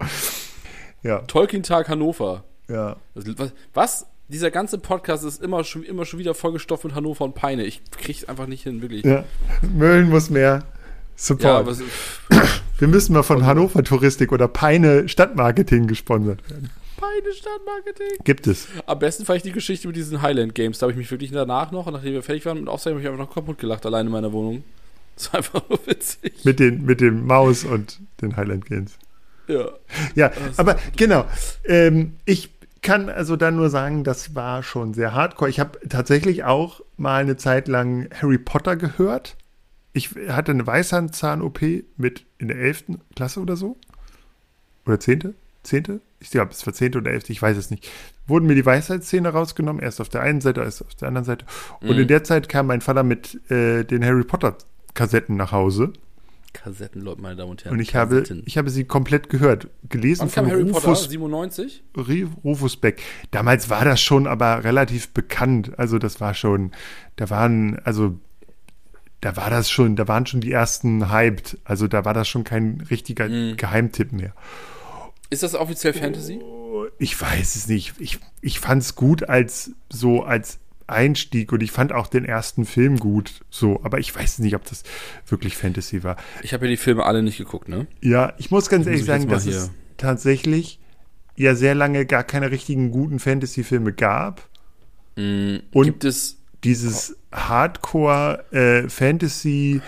Ja, 1.02 1.18
Tolkien 1.20 1.62
Tag 1.62 1.88
Hannover. 1.88 2.44
ja. 2.68 2.96
Was, 3.14 3.52
was? 3.74 4.06
Dieser 4.28 4.50
ganze 4.50 4.78
Podcast 4.78 5.24
ist 5.24 5.42
immer 5.42 5.64
schon, 5.64 5.82
immer 5.84 6.04
schon 6.04 6.18
wieder 6.18 6.34
vollgestopft 6.34 6.84
mit 6.84 6.94
Hannover 6.94 7.24
und 7.24 7.34
Peine. 7.34 7.64
Ich 7.64 7.80
krieg's 7.90 8.24
einfach 8.26 8.46
nicht 8.46 8.62
hin, 8.62 8.82
wirklich. 8.82 9.04
ja. 9.04 9.24
Mölln 9.74 10.10
muss 10.10 10.28
mehr 10.28 10.64
Ja, 10.64 10.64
Support. 11.16 11.68
es- 11.68 11.82
Wir 12.78 12.88
müssen 12.88 13.14
mal 13.14 13.22
von 13.22 13.44
Hannover 13.46 13.82
Touristik 13.82 14.30
oder 14.30 14.46
Peine 14.46 15.08
Stadtmarketing 15.08 15.86
gesponsert 15.86 16.48
werden. 16.50 16.70
Peine 16.96 17.32
Stadtmarketing. 17.32 18.18
Gibt 18.24 18.46
es. 18.46 18.68
Am 18.86 18.98
besten 18.98 19.24
fand 19.24 19.38
ich 19.38 19.42
die 19.44 19.52
Geschichte 19.52 19.86
mit 19.88 19.96
diesen 19.96 20.20
Highland 20.20 20.54
Games. 20.54 20.78
Da 20.78 20.84
habe 20.84 20.92
ich 20.92 20.98
mich 20.98 21.10
wirklich 21.10 21.30
danach 21.30 21.70
noch, 21.72 21.90
nachdem 21.90 22.12
wir 22.12 22.22
fertig 22.22 22.44
waren 22.44 22.58
mit 22.60 22.68
Aufzeichnen, 22.68 22.98
habe 22.98 23.02
ich 23.08 23.12
einfach 23.12 23.26
noch 23.28 23.34
kaputt 23.34 23.58
gelacht, 23.58 23.86
allein 23.86 24.06
in 24.06 24.12
meiner 24.12 24.32
Wohnung. 24.32 24.62
Das 25.16 25.32
war 25.32 25.38
einfach 25.38 25.68
nur 25.68 25.80
witzig. 25.86 26.44
Mit, 26.44 26.60
den, 26.60 26.84
mit 26.84 27.00
dem 27.00 27.26
Maus 27.26 27.64
und 27.64 27.98
den 28.22 28.36
Highland 28.36 28.66
Games. 28.66 28.92
Ja. 29.48 29.70
Ja, 30.14 30.30
aber 30.56 30.76
genau. 30.96 31.24
Ähm, 31.64 32.12
ich 32.24 32.50
kann 32.82 33.08
also 33.08 33.36
dann 33.36 33.56
nur 33.56 33.70
sagen, 33.70 34.04
das 34.04 34.34
war 34.34 34.62
schon 34.62 34.94
sehr 34.94 35.12
hardcore. 35.14 35.50
Ich 35.50 35.60
habe 35.60 35.78
tatsächlich 35.88 36.44
auch 36.44 36.80
mal 36.96 37.20
eine 37.22 37.36
Zeit 37.36 37.68
lang 37.68 38.08
Harry 38.20 38.38
Potter 38.38 38.76
gehört. 38.76 39.36
Ich 39.92 40.10
hatte 40.28 40.52
eine 40.52 40.66
Weißhandzahn-OP 40.66 41.60
mit 41.96 42.24
in 42.38 42.48
der 42.48 42.58
11. 42.58 42.84
Klasse 43.16 43.40
oder 43.40 43.56
so. 43.56 43.76
Oder 44.86 45.00
10. 45.00 45.34
10. 45.64 46.00
Ich 46.20 46.30
glaube, 46.30 46.52
es 46.52 46.66
war 46.66 46.72
10. 46.72 46.96
oder 46.96 47.10
11. 47.10 47.30
Ich 47.30 47.42
weiß 47.42 47.56
es 47.56 47.70
nicht. 47.70 47.88
Wurden 48.26 48.46
mir 48.46 48.54
die 48.54 48.66
Weisheitszähne 48.66 49.30
rausgenommen, 49.30 49.82
erst 49.82 50.00
auf 50.00 50.08
der 50.08 50.20
einen 50.22 50.40
Seite, 50.40 50.60
erst 50.60 50.82
auf 50.84 50.94
der 50.94 51.08
anderen 51.08 51.24
Seite. 51.24 51.46
Und 51.80 51.96
Mhm. 51.96 52.02
in 52.02 52.08
der 52.08 52.24
Zeit 52.24 52.48
kam 52.48 52.66
mein 52.66 52.80
Vater 52.80 53.02
mit 53.02 53.50
äh, 53.50 53.84
den 53.84 54.04
Harry 54.04 54.24
Potter-Kassetten 54.24 55.36
nach 55.36 55.52
Hause. 55.52 55.92
Kassetten, 56.52 57.02
Leute, 57.02 57.20
meine 57.20 57.36
Damen 57.36 57.50
und 57.50 57.64
Herren. 57.64 57.74
Und 57.74 57.80
ich 57.80 57.94
habe, 57.94 58.20
Kassetten. 58.22 58.42
ich 58.46 58.56
habe 58.58 58.70
sie 58.70 58.84
komplett 58.84 59.28
gehört. 59.28 59.68
Gelesen 59.88 60.22
Wann 60.22 60.30
kam 60.32 60.44
von 60.46 60.52
Harry 60.52 60.64
Potter? 60.64 60.88
Rufus 60.88 61.04
97? 61.10 61.84
Ri- 61.94 62.28
Rufus 62.44 62.76
Beck. 62.76 63.02
Damals 63.30 63.68
war 63.70 63.84
das 63.84 64.00
schon 64.00 64.26
aber 64.26 64.64
relativ 64.64 65.10
bekannt. 65.10 65.78
Also 65.78 65.98
das 65.98 66.20
war 66.20 66.34
schon, 66.34 66.72
da 67.16 67.30
waren, 67.30 67.78
also 67.84 68.18
da 69.20 69.36
war 69.36 69.50
das 69.50 69.70
schon, 69.70 69.96
da 69.96 70.08
waren 70.08 70.26
schon 70.26 70.40
die 70.40 70.52
ersten 70.52 71.10
hyped. 71.10 71.58
Also 71.64 71.86
da 71.88 72.04
war 72.04 72.14
das 72.14 72.28
schon 72.28 72.44
kein 72.44 72.80
richtiger 72.90 73.28
Mhm. 73.28 73.56
Geheimtipp 73.56 74.12
mehr. 74.12 74.32
Ist 75.30 75.42
das 75.42 75.54
offiziell 75.54 75.92
Fantasy? 75.92 76.40
Ich 76.98 77.20
weiß 77.20 77.56
es 77.56 77.68
nicht. 77.68 77.94
Ich, 77.98 78.18
ich 78.40 78.60
fand 78.60 78.82
es 78.82 78.94
gut 78.94 79.28
als 79.28 79.72
so 79.90 80.22
als 80.22 80.58
Einstieg 80.88 81.52
und 81.52 81.62
ich 81.62 81.70
fand 81.70 81.92
auch 81.92 82.06
den 82.08 82.24
ersten 82.24 82.64
Film 82.64 82.98
gut. 82.98 83.40
So, 83.50 83.80
aber 83.84 83.98
ich 83.98 84.14
weiß 84.14 84.38
nicht, 84.40 84.54
ob 84.54 84.64
das 84.64 84.82
wirklich 85.26 85.56
Fantasy 85.56 86.02
war. 86.02 86.16
Ich 86.42 86.52
habe 86.54 86.64
ja 86.66 86.70
die 86.70 86.76
Filme 86.76 87.04
alle 87.04 87.22
nicht 87.22 87.38
geguckt, 87.38 87.68
ne? 87.68 87.86
Ja, 88.00 88.32
ich 88.38 88.50
muss 88.50 88.68
ganz 88.68 88.80
Muss 88.80 88.86
ehrlich 88.88 89.00
ich 89.02 89.06
sagen, 89.06 89.28
dass 89.28 89.46
es 89.46 89.64
hier- 89.64 89.70
tatsächlich 89.96 90.80
ja 91.36 91.54
sehr 91.54 91.74
lange 91.74 92.06
gar 92.06 92.24
keine 92.24 92.50
richtigen 92.50 92.90
guten 92.90 93.18
Fantasy-Filme 93.18 93.92
gab. 93.92 94.48
Mhm. 95.16 95.60
Und- 95.72 95.84
Gibt 95.84 96.04
es. 96.04 96.34
Dieses 96.64 97.16
Hardcore-Fantasy, 98.52 99.80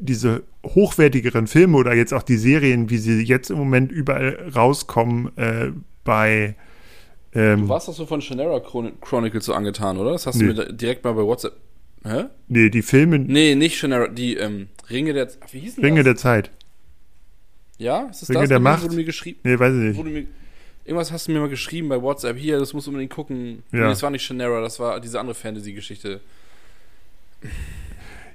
diese 0.00 0.42
hochwertigeren 0.64 1.46
Filme 1.46 1.76
oder 1.76 1.94
jetzt 1.94 2.12
auch 2.14 2.22
die 2.22 2.36
Serien, 2.36 2.90
wie 2.90 2.98
sie 2.98 3.22
jetzt 3.22 3.50
im 3.50 3.58
Moment 3.58 3.90
überall 3.92 4.50
rauskommen, 4.54 5.36
äh, 5.36 5.72
bei 6.04 6.54
Du 7.32 7.38
ähm, 7.40 7.68
warst 7.68 7.88
doch 7.88 7.94
so 7.94 8.04
von 8.06 8.20
Shannara 8.20 8.60
Chron 8.60 8.92
Chronicles 9.00 9.46
so 9.46 9.54
angetan, 9.54 9.96
oder? 9.98 10.12
Das 10.12 10.26
hast 10.26 10.36
Nee. 10.36 10.52
du 10.52 10.54
mir 10.54 10.72
direkt 10.72 11.02
mal 11.04 11.12
bei 11.14 11.22
WhatsApp. 11.22 11.56
Hä? 12.04 12.24
nee, 12.48 12.68
die 12.68 12.82
Filme 12.82 13.18
Nee, 13.20 13.54
nicht 13.54 13.78
Shannara, 13.78 14.08
die 14.08 14.36
ähm, 14.36 14.68
Ringe 14.90 15.12
der. 15.12 15.28
Ach, 15.40 15.52
wie 15.52 15.60
hießen 15.60 15.82
Ringe 15.82 16.00
das? 16.02 16.04
der 16.04 16.16
Zeit. 16.16 16.50
Ja, 17.78 18.08
ist 18.10 18.22
das 18.22 18.28
Ringe 18.30 18.40
das? 18.40 18.48
der 18.50 18.60
Macht? 18.60 18.84
Wo 18.84 18.88
du 18.88 18.96
mir 18.96 19.04
geschrieben. 19.04 19.38
Nee, 19.44 19.58
weiß 19.58 19.72
ich 19.72 19.80
nicht. 19.80 19.98
du 19.98 20.04
mir, 20.04 20.26
irgendwas 20.84 21.10
hast 21.12 21.28
du 21.28 21.32
mir 21.32 21.40
mal 21.40 21.48
geschrieben 21.48 21.88
bei 21.88 22.02
WhatsApp. 22.02 22.36
Hier, 22.36 22.58
das 22.58 22.72
musst 22.74 22.86
du 22.86 22.90
unbedingt 22.90 23.12
gucken. 23.12 23.62
Ja. 23.72 23.78
Nee, 23.80 23.84
das 23.86 24.02
war 24.02 24.10
nicht 24.10 24.24
Shannara, 24.24 24.60
das 24.60 24.78
war 24.80 25.00
diese 25.00 25.18
andere 25.20 25.34
Fantasy-Geschichte. 25.34 26.20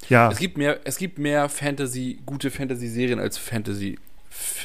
Ja, 0.09 0.31
Es 0.31 0.39
gibt 0.39 0.57
mehr, 0.57 0.79
es 0.85 0.97
gibt 0.97 1.19
mehr 1.19 1.49
Fantasy, 1.49 2.19
gute 2.25 2.49
Fantasy-Serien 2.49 3.19
als 3.19 3.37
Fantasy-Filme. 3.37 4.01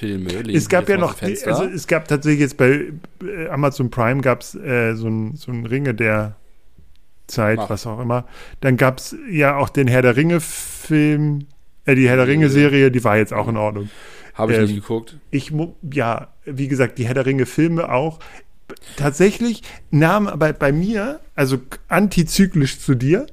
Legen 0.00 0.50
es 0.56 0.68
gab 0.68 0.88
ja 0.88 0.96
noch, 0.96 1.20
also 1.22 1.64
es 1.64 1.86
gab 1.86 2.08
tatsächlich 2.08 2.40
jetzt 2.40 2.56
bei 2.56 2.92
äh, 3.22 3.48
Amazon 3.48 3.90
Prime 3.90 4.20
gab 4.20 4.40
es 4.42 4.54
äh, 4.54 4.94
so 4.94 5.08
ein, 5.08 5.36
so 5.36 5.52
ein 5.52 5.66
Ringe 5.66 5.94
der 5.94 6.36
Zeit, 7.26 7.56
Macht. 7.58 7.70
was 7.70 7.86
auch 7.86 8.00
immer. 8.00 8.26
Dann 8.60 8.76
gab 8.76 8.98
es 8.98 9.16
ja 9.30 9.56
auch 9.56 9.68
den 9.68 9.86
Herr 9.88 10.02
der 10.02 10.16
Ringe-Film, 10.16 11.46
äh, 11.86 11.94
die 11.94 12.08
Herr 12.08 12.16
der 12.16 12.26
Ringe-Serie, 12.26 12.90
die 12.90 13.04
war 13.04 13.16
jetzt 13.16 13.32
auch 13.32 13.48
in 13.48 13.56
Ordnung. 13.56 13.88
Habe 14.34 14.52
ich 14.52 14.58
ähm, 14.58 14.64
nicht 14.64 14.74
geguckt. 14.74 15.18
Ich, 15.30 15.52
ja, 15.92 16.28
wie 16.44 16.68
gesagt, 16.68 16.98
die 16.98 17.06
Herr 17.06 17.14
der 17.14 17.26
Ringe-Filme 17.26 17.90
auch. 17.90 18.18
Tatsächlich 18.96 19.62
nahm 19.90 20.26
aber 20.26 20.52
bei 20.52 20.72
mir, 20.72 21.20
also 21.34 21.58
antizyklisch 21.88 22.80
zu 22.80 22.94
dir, 22.94 23.26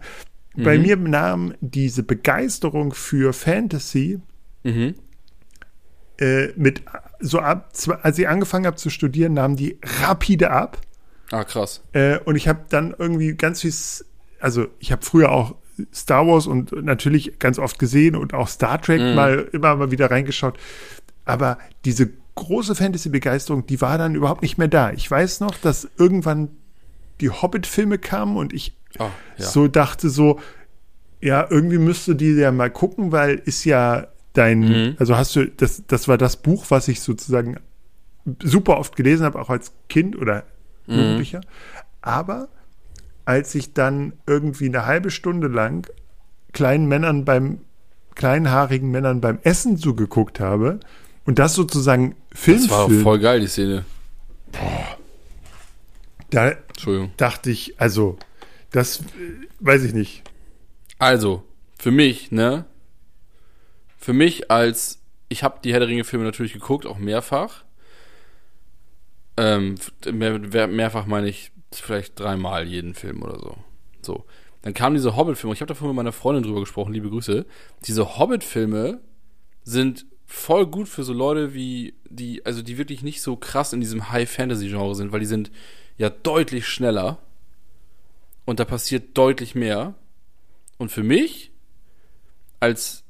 bei 0.55 0.77
Mhm. 0.77 0.81
mir 0.83 0.95
nahm 0.97 1.53
diese 1.61 2.03
Begeisterung 2.03 2.93
für 2.93 3.33
Fantasy 3.33 4.19
Mhm. 4.63 4.95
Äh, 6.19 6.49
mit 6.55 6.81
so 7.19 7.39
ab, 7.39 7.71
als 8.03 8.17
ich 8.19 8.27
angefangen 8.27 8.65
habe 8.65 8.75
zu 8.77 8.89
studieren, 8.89 9.33
nahm 9.33 9.55
die 9.55 9.77
rapide 10.01 10.51
ab. 10.51 10.77
Ah, 11.31 11.43
krass. 11.43 11.81
Äh, 11.93 12.19
und 12.19 12.35
ich 12.35 12.47
habe 12.47 12.61
dann 12.69 12.93
irgendwie 12.97 13.33
ganz 13.35 13.61
viel, 13.61 13.73
also 14.39 14.67
ich 14.79 14.91
habe 14.91 15.03
früher 15.05 15.31
auch 15.31 15.55
Star 15.93 16.27
Wars 16.27 16.47
und 16.47 16.71
natürlich 16.83 17.39
ganz 17.39 17.57
oft 17.59 17.79
gesehen 17.79 18.15
und 18.15 18.33
auch 18.33 18.47
Star 18.47 18.81
Trek 18.81 18.99
Mhm. 19.01 19.15
mal 19.15 19.47
immer 19.53 19.75
mal 19.75 19.91
wieder 19.91 20.11
reingeschaut. 20.11 20.57
Aber 21.25 21.57
diese 21.85 22.09
große 22.35 22.73
Fantasy-Begeisterung, 22.75 23.65
die 23.67 23.79
war 23.81 23.97
dann 23.97 24.15
überhaupt 24.15 24.41
nicht 24.41 24.57
mehr 24.57 24.67
da. 24.67 24.91
Ich 24.91 25.09
weiß 25.09 25.39
noch, 25.41 25.55
dass 25.57 25.87
irgendwann 25.97 26.49
die 27.21 27.29
Hobbit-Filme 27.29 27.97
kamen 27.97 28.37
und 28.37 28.53
ich 28.53 28.75
Oh, 28.97 29.05
ja. 29.37 29.45
so 29.45 29.67
dachte 29.67 30.09
so, 30.09 30.39
ja, 31.21 31.45
irgendwie 31.49 31.77
müsste 31.77 32.15
die 32.15 32.31
ja 32.31 32.51
mal 32.51 32.71
gucken, 32.71 33.11
weil 33.11 33.35
ist 33.35 33.63
ja 33.65 34.07
dein, 34.33 34.59
Mhm. 34.59 34.95
also 34.99 35.15
hast 35.17 35.35
du, 35.35 35.47
das, 35.47 35.83
das 35.87 36.07
war 36.07 36.17
das 36.17 36.37
Buch, 36.37 36.65
was 36.69 36.87
ich 36.87 37.01
sozusagen 37.01 37.57
super 38.43 38.77
oft 38.77 38.95
gelesen 38.95 39.25
habe, 39.25 39.39
auch 39.39 39.49
als 39.49 39.71
Kind 39.89 40.15
oder 40.17 40.43
Mhm. 40.87 40.95
Jugendlicher. 40.95 41.41
Aber 42.01 42.47
als 43.25 43.53
ich 43.55 43.73
dann 43.73 44.13
irgendwie 44.25 44.65
eine 44.67 44.85
halbe 44.85 45.11
Stunde 45.11 45.47
lang 45.47 45.87
kleinen 46.53 46.87
Männern 46.87 47.25
beim, 47.25 47.59
kleinhaarigen 48.15 48.89
Männern 48.91 49.21
beim 49.21 49.39
Essen 49.43 49.77
zugeguckt 49.77 50.39
habe 50.39 50.79
und 51.25 51.37
das 51.39 51.53
sozusagen 51.53 52.15
Film, 52.33 52.57
Das 52.61 52.69
war 52.69 52.85
auch 52.85 52.91
voll 52.91 53.19
geil, 53.19 53.39
die 53.39 53.47
Szene. 53.47 53.85
da 56.31 56.49
Entschuldigung. 56.51 57.11
dachte 57.17 57.49
ich, 57.51 57.79
also, 57.79 58.17
das 58.71 58.99
äh, 58.99 59.03
weiß 59.59 59.83
ich 59.83 59.93
nicht. 59.93 60.23
Also, 60.99 61.43
für 61.77 61.91
mich, 61.91 62.31
ne? 62.31 62.65
Für 63.99 64.13
mich 64.13 64.49
als, 64.49 65.01
ich 65.27 65.43
habe 65.43 65.59
die 65.63 65.71
Herr 65.73 65.79
der 65.79 65.89
Ringe-Filme 65.89 66.25
natürlich 66.25 66.53
geguckt, 66.53 66.85
auch 66.85 66.97
mehrfach. 66.97 67.65
Ähm, 69.37 69.75
mehr, 70.11 70.39
mehr- 70.39 70.67
mehrfach 70.67 71.05
meine 71.05 71.27
ich 71.27 71.51
vielleicht 71.71 72.19
dreimal 72.19 72.67
jeden 72.67 72.95
Film 72.95 73.21
oder 73.21 73.37
so. 73.39 73.57
So. 74.01 74.25
Dann 74.61 74.73
kamen 74.73 74.95
diese 74.95 75.15
Hobbit-Filme. 75.15 75.53
Ich 75.53 75.61
habe 75.61 75.67
davon 75.67 75.89
mit 75.89 75.95
meiner 75.97 76.11
Freundin 76.11 76.43
drüber 76.43 76.61
gesprochen, 76.61 76.93
liebe 76.93 77.09
Grüße. 77.09 77.45
Diese 77.85 78.17
Hobbit-Filme 78.17 78.99
sind 79.63 80.05
voll 80.25 80.65
gut 80.65 80.87
für 80.87 81.03
so 81.03 81.13
Leute 81.13 81.53
wie 81.53 81.95
die, 82.05 82.45
also 82.45 82.61
die 82.61 82.77
wirklich 82.77 83.01
nicht 83.01 83.21
so 83.21 83.35
krass 83.35 83.73
in 83.73 83.81
diesem 83.81 84.11
High-Fantasy-Genre 84.11 84.95
sind, 84.95 85.11
weil 85.11 85.19
die 85.19 85.25
sind 85.25 85.51
ja 85.97 86.09
deutlich 86.09 86.67
schneller 86.67 87.19
und 88.45 88.59
da 88.59 88.65
passiert 88.65 89.17
deutlich 89.17 89.55
mehr. 89.55 89.95
Und 90.77 90.91
für 90.91 91.03
mich, 91.03 91.51
als 92.59 93.03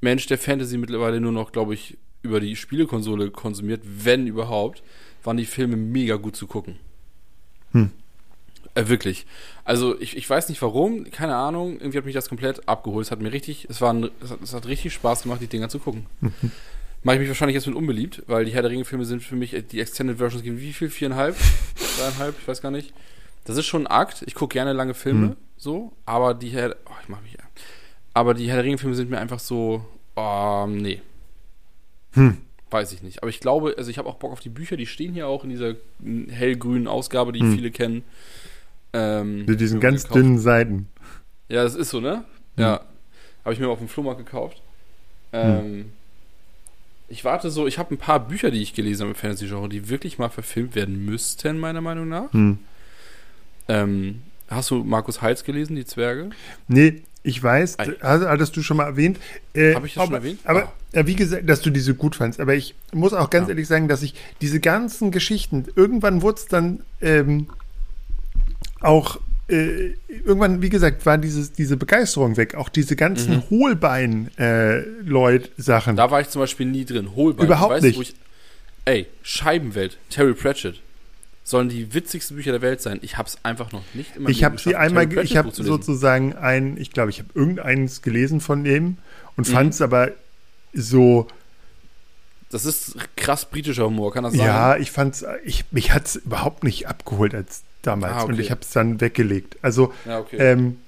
Mensch, 0.00 0.26
der 0.26 0.38
Fantasy 0.38 0.78
mittlerweile 0.78 1.20
nur 1.20 1.32
noch, 1.32 1.52
glaube 1.52 1.74
ich, 1.74 1.96
über 2.22 2.40
die 2.40 2.56
Spielekonsole 2.56 3.30
konsumiert, 3.30 3.82
wenn 3.84 4.26
überhaupt, 4.26 4.82
waren 5.24 5.36
die 5.36 5.46
Filme 5.46 5.76
mega 5.76 6.16
gut 6.16 6.36
zu 6.36 6.46
gucken. 6.46 6.76
Hm. 7.72 7.90
Äh, 8.74 8.88
wirklich. 8.88 9.26
Also 9.64 9.98
ich, 10.00 10.16
ich 10.16 10.28
weiß 10.28 10.48
nicht 10.48 10.60
warum, 10.62 11.10
keine 11.10 11.34
Ahnung, 11.36 11.78
irgendwie 11.80 11.98
hat 11.98 12.04
mich 12.04 12.14
das 12.14 12.28
komplett 12.28 12.68
abgeholt. 12.68 13.06
Es 13.06 13.10
hat 13.10 13.20
mir 13.20 13.32
richtig, 13.32 13.66
es, 13.70 13.80
war 13.80 13.92
ein, 13.92 14.10
es, 14.22 14.30
hat, 14.30 14.42
es 14.42 14.54
hat 14.54 14.66
richtig 14.66 14.92
Spaß 14.92 15.22
gemacht, 15.22 15.40
die 15.40 15.46
Dinger 15.46 15.68
zu 15.68 15.78
gucken. 15.78 16.06
Mache 17.02 17.16
ich 17.16 17.20
mich 17.20 17.28
wahrscheinlich 17.28 17.54
jetzt 17.54 17.66
mit 17.66 17.76
unbeliebt, 17.76 18.22
weil 18.26 18.44
die 18.44 18.52
Herr 18.52 18.62
der 18.62 18.70
Ringe-Filme 18.70 19.04
sind 19.04 19.22
für 19.22 19.36
mich, 19.36 19.54
äh, 19.54 19.62
die 19.62 19.80
Extended 19.80 20.18
Versions 20.18 20.42
gehen 20.42 20.60
wie 20.60 20.72
viel? 20.72 20.90
Viereinhalb? 20.90 21.36
Dreieinhalb? 21.98 22.34
Ich 22.40 22.46
weiß 22.46 22.60
gar 22.60 22.70
nicht. 22.70 22.92
Das 23.44 23.56
ist 23.56 23.66
schon 23.66 23.86
ein 23.86 23.86
Akt. 23.86 24.22
Ich 24.26 24.34
gucke 24.34 24.52
gerne 24.52 24.72
lange 24.72 24.94
Filme, 24.94 25.28
Hm. 25.28 25.36
so, 25.56 25.92
aber 26.04 26.34
die 26.34 26.48
Herr, 26.50 26.76
oh, 26.86 26.94
ich 27.02 27.08
mach 27.08 27.22
mich, 27.22 27.36
aber 28.16 28.32
die 28.34 28.48
Herr 28.48 28.56
der 28.56 28.64
Ringe-Filme 28.64 28.94
sind 28.94 29.10
mir 29.10 29.18
einfach 29.18 29.38
so, 29.40 29.84
oh, 30.16 30.66
nee. 30.68 31.02
Hm. 32.12 32.38
Weiß 32.70 32.92
ich 32.92 33.02
nicht. 33.02 33.22
Aber 33.22 33.28
ich 33.28 33.40
glaube, 33.40 33.74
also 33.76 33.90
ich 33.90 33.98
habe 33.98 34.08
auch 34.08 34.14
Bock 34.16 34.32
auf 34.32 34.40
die 34.40 34.48
Bücher, 34.48 34.76
die 34.78 34.86
stehen 34.86 35.12
hier 35.12 35.28
auch 35.28 35.44
in 35.44 35.50
dieser 35.50 35.74
hellgrünen 36.30 36.88
Ausgabe, 36.88 37.32
die 37.32 37.40
Hm. 37.40 37.54
viele 37.54 37.70
kennen. 37.70 38.04
Ähm, 38.94 39.44
Mit 39.44 39.60
diesen 39.60 39.80
ganz 39.80 40.04
gekauft. 40.04 40.16
dünnen 40.18 40.38
Seiten. 40.38 40.88
Ja, 41.50 41.62
das 41.62 41.74
ist 41.74 41.90
so, 41.90 42.00
ne? 42.00 42.24
Ja. 42.56 42.80
Habe 43.44 43.52
ich 43.52 43.60
mir 43.60 43.68
auf 43.68 43.78
dem 43.78 43.88
Flohmarkt 43.88 44.18
gekauft. 44.24 44.62
Ähm, 45.34 45.92
Ich 47.08 47.24
warte 47.24 47.50
so, 47.50 47.66
ich 47.68 47.78
habe 47.78 47.94
ein 47.94 47.98
paar 47.98 48.18
Bücher, 48.26 48.50
die 48.50 48.62
ich 48.62 48.72
gelesen 48.74 49.02
habe 49.02 49.10
im 49.10 49.14
Fantasy-Genre, 49.16 49.68
die 49.68 49.88
wirklich 49.90 50.18
mal 50.18 50.28
verfilmt 50.30 50.74
werden 50.74 51.04
müssten, 51.04 51.58
meiner 51.60 51.80
Meinung 51.82 52.08
nach. 52.08 52.32
Hm. 52.32 52.58
Ähm, 53.68 54.22
hast 54.48 54.70
du 54.70 54.82
Markus 54.82 55.22
Heitz 55.22 55.44
gelesen, 55.44 55.76
Die 55.76 55.84
Zwerge? 55.84 56.30
Nee, 56.66 57.02
ich 57.26 57.42
weiß, 57.42 57.76
hattest 58.02 58.56
du 58.56 58.62
schon 58.62 58.76
mal 58.76 58.84
erwähnt. 58.84 59.18
Äh, 59.52 59.74
Hab 59.74 59.84
ich 59.84 59.94
das 59.94 60.04
schon 60.04 60.14
aber, 60.14 60.22
erwähnt? 60.24 60.38
Aber 60.44 60.64
Ah. 60.66 60.72
ja, 60.94 61.06
wie 61.08 61.16
gesagt, 61.16 61.48
dass 61.48 61.60
du 61.60 61.70
diese 61.70 61.94
gut 61.94 62.14
fandst. 62.14 62.38
Aber 62.40 62.54
ich 62.54 62.74
muss 62.92 63.12
auch 63.12 63.30
ganz 63.30 63.46
Ja. 63.48 63.50
ehrlich 63.50 63.66
sagen, 63.66 63.88
dass 63.88 64.02
ich 64.02 64.14
diese 64.40 64.60
ganzen 64.60 65.10
Geschichten, 65.10 65.64
irgendwann 65.74 66.22
wurde 66.22 66.38
es 66.38 66.46
dann 66.46 66.80
ähm, 67.02 67.48
auch, 68.80 69.18
äh, 69.48 69.94
irgendwann, 70.08 70.62
wie 70.62 70.68
gesagt, 70.68 71.04
war 71.04 71.18
dieses, 71.18 71.50
diese 71.52 71.76
Begeisterung 71.76 72.36
weg. 72.36 72.54
Auch 72.54 72.68
diese 72.68 72.94
ganzen 72.94 73.42
Hohlbein-Leut-Sachen. 73.50 75.96
Da 75.96 76.08
war 76.10 76.20
ich 76.20 76.28
zum 76.28 76.40
Beispiel 76.42 76.66
nie 76.66 76.84
drin. 76.84 77.16
Holbein. 77.16 77.46
Überhaupt 77.46 77.72
weißt 77.72 77.84
nicht. 77.84 77.96
wo 77.98 78.02
Ich, 78.02 78.14
ey, 78.84 79.06
Scheibenwelt, 79.22 79.98
Terry 80.10 80.34
Pratchett. 80.34 80.80
Sollen 81.48 81.68
die 81.68 81.94
witzigsten 81.94 82.36
Bücher 82.36 82.50
der 82.50 82.60
Welt 82.60 82.82
sein. 82.82 82.98
Ich 83.02 83.16
habe 83.18 83.28
es 83.28 83.38
einfach 83.44 83.70
noch 83.70 83.82
nicht 83.94 84.16
immer 84.16 84.28
ich 84.28 84.42
habe 84.42 84.58
sie 84.58 84.74
einmal, 84.74 85.06
ich 85.18 85.36
habe 85.36 85.52
so 85.52 85.62
sozusagen 85.62 86.34
ein, 86.34 86.76
ich 86.76 86.90
glaube, 86.90 87.10
ich 87.10 87.20
habe 87.20 87.28
irgendeins 87.34 88.02
gelesen 88.02 88.40
von 88.40 88.64
dem 88.64 88.96
und 89.36 89.48
Mhm. 89.48 89.52
fand 89.52 89.72
es 89.74 89.80
aber 89.80 90.10
so, 90.74 91.28
Das 92.50 92.64
ist 92.64 92.96
krass 93.16 93.44
britischer 93.44 93.84
Humor, 93.86 94.12
kann 94.12 94.24
das 94.24 94.32
sein? 94.34 94.44
ja, 94.44 94.76
ich 94.76 94.90
fand's, 94.90 95.24
ich, 95.44 95.64
mich 95.70 95.92
hat 95.92 96.06
es 96.06 96.16
überhaupt 96.16 96.64
nicht 96.64 96.88
abgeholt 96.88 97.32
als 97.32 97.62
damals 97.82 98.14
Ah, 98.14 98.22
okay. 98.24 98.32
und 98.32 98.40
ich 98.40 98.50
habe 98.50 98.62
es 98.62 98.70
dann 98.70 99.00
weggelegt. 99.00 99.56
Also, 99.62 99.92
Ja, 100.04 100.18
okay. 100.18 100.36
ähm, 100.38 100.78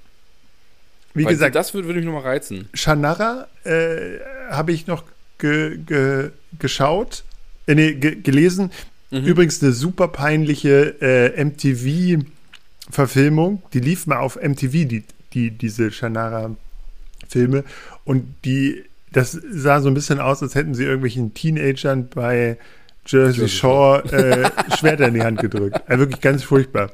wie 1.14 1.24
Weil 1.24 1.34
gesagt, 1.34 1.54
das 1.54 1.72
würde, 1.72 1.86
würde 1.86 2.00
mich 2.00 2.06
nochmal 2.06 2.22
reizen. 2.24 2.68
Shannara 2.74 3.46
äh, 3.62 4.18
habe 4.50 4.72
ich 4.72 4.88
noch 4.88 5.04
ge, 5.38 5.78
ge, 5.78 6.30
geschaut, 6.58 7.22
äh, 7.68 7.76
nee, 7.76 7.94
ge, 7.94 8.16
gelesen. 8.16 8.72
Mhm. 9.10 9.24
Übrigens 9.24 9.62
eine 9.62 9.72
super 9.72 10.08
peinliche 10.08 11.00
äh, 11.00 11.42
MTV-Verfilmung. 11.44 13.62
Die 13.72 13.80
lief 13.80 14.06
mal 14.06 14.18
auf 14.18 14.36
MTV, 14.36 14.86
die, 14.86 15.04
die, 15.32 15.50
diese 15.50 15.90
Shannara-Filme. 15.90 17.64
Und 18.04 18.34
die, 18.44 18.84
das 19.12 19.32
sah 19.32 19.80
so 19.80 19.88
ein 19.88 19.94
bisschen 19.94 20.20
aus, 20.20 20.42
als 20.42 20.54
hätten 20.54 20.74
sie 20.74 20.84
irgendwelchen 20.84 21.32
Teenagern 21.34 22.08
bei 22.08 22.58
Jersey 23.06 23.48
Shore 23.48 24.04
äh, 24.12 24.50
Schwerter 24.76 25.08
in 25.08 25.14
die 25.14 25.22
Hand 25.22 25.40
gedrückt. 25.40 25.80
Also 25.86 26.00
wirklich 26.00 26.20
ganz 26.20 26.44
furchtbar. 26.44 26.90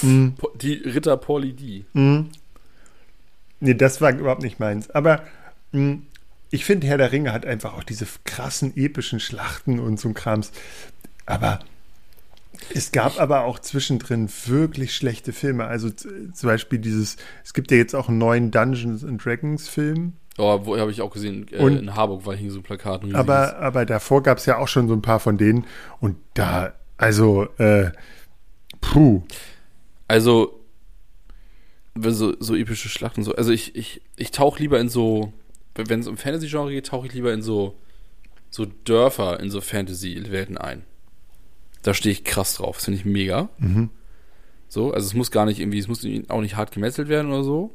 Mhm. 0.00 0.32
Die 0.60 0.72
Ritter 0.74 1.18
Pauli 1.18 1.52
D. 1.52 1.84
Mhm. 1.92 2.30
Nee, 3.60 3.74
das 3.74 4.00
war 4.00 4.12
überhaupt 4.12 4.42
nicht 4.42 4.58
meins. 4.58 4.90
Aber 4.90 5.22
mh, 5.72 5.98
ich 6.50 6.64
finde, 6.64 6.86
Herr 6.86 6.98
der 6.98 7.12
Ringe 7.12 7.32
hat 7.32 7.46
einfach 7.46 7.74
auch 7.74 7.84
diese 7.84 8.06
krassen, 8.24 8.76
epischen 8.76 9.20
Schlachten 9.20 9.78
und 9.78 10.00
so 10.00 10.08
ein 10.08 10.14
Krams. 10.14 10.50
Aber 11.30 11.60
es 12.74 12.92
gab 12.92 13.18
aber 13.20 13.44
auch 13.44 13.58
zwischendrin 13.58 14.28
wirklich 14.46 14.94
schlechte 14.94 15.32
Filme. 15.32 15.64
Also 15.64 15.90
zum 15.90 16.28
Beispiel 16.42 16.78
dieses, 16.78 17.16
es 17.44 17.54
gibt 17.54 17.70
ja 17.70 17.76
jetzt 17.78 17.94
auch 17.94 18.08
einen 18.08 18.18
neuen 18.18 18.50
Dungeons 18.50 19.04
and 19.04 19.24
Dragons 19.24 19.68
Film. 19.68 20.14
Oh, 20.38 20.60
wo 20.64 20.78
habe 20.78 20.90
ich 20.90 21.02
auch 21.02 21.10
gesehen, 21.10 21.46
äh, 21.52 21.58
Und- 21.58 21.76
in 21.78 21.94
Harburg 21.94 22.24
war 22.26 22.34
hing 22.34 22.50
so 22.50 22.58
ein 22.60 22.62
Plakat. 22.62 23.00
ein 23.02 23.06
riesiges. 23.06 23.18
Aber, 23.20 23.56
aber 23.58 23.86
davor 23.86 24.22
gab 24.22 24.38
es 24.38 24.46
ja 24.46 24.58
auch 24.58 24.68
schon 24.68 24.88
so 24.88 24.94
ein 24.94 25.02
paar 25.02 25.20
von 25.20 25.36
denen. 25.38 25.66
Und 26.00 26.16
da, 26.34 26.72
also, 26.96 27.44
äh, 27.58 27.90
puh. 28.80 29.22
Also, 30.08 30.60
wenn 31.94 32.14
so, 32.14 32.34
so 32.40 32.54
epische 32.54 32.88
Schlachten 32.88 33.22
so. 33.22 33.34
Also 33.34 33.52
ich, 33.52 33.74
ich, 33.76 34.00
ich 34.16 34.30
tauche 34.30 34.60
lieber 34.60 34.78
in 34.80 34.88
so, 34.88 35.32
wenn 35.74 36.00
es 36.00 36.06
um 36.06 36.16
Fantasy-Genre 36.16 36.70
geht, 36.70 36.86
tauche 36.86 37.06
ich 37.08 37.12
lieber 37.14 37.32
in 37.32 37.42
so, 37.42 37.76
so 38.48 38.64
Dörfer, 38.84 39.40
in 39.40 39.50
so 39.50 39.60
Fantasy-Welten 39.60 40.56
ein. 40.56 40.84
Da 41.82 41.94
stehe 41.94 42.12
ich 42.12 42.24
krass 42.24 42.54
drauf. 42.54 42.76
Das 42.76 42.84
finde 42.84 42.98
ich 42.98 43.04
mega. 43.04 43.48
Mhm. 43.58 43.90
So, 44.68 44.92
also 44.92 45.06
es 45.06 45.14
muss 45.14 45.30
gar 45.30 45.46
nicht 45.46 45.58
irgendwie, 45.58 45.78
es 45.78 45.88
muss 45.88 46.06
auch 46.28 46.40
nicht 46.40 46.56
hart 46.56 46.72
gemetzelt 46.72 47.08
werden 47.08 47.32
oder 47.32 47.44
so. 47.44 47.74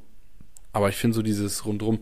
Aber 0.72 0.90
ich 0.90 0.96
finde 0.96 1.16
so 1.16 1.22
dieses 1.22 1.66
rundrum. 1.66 2.00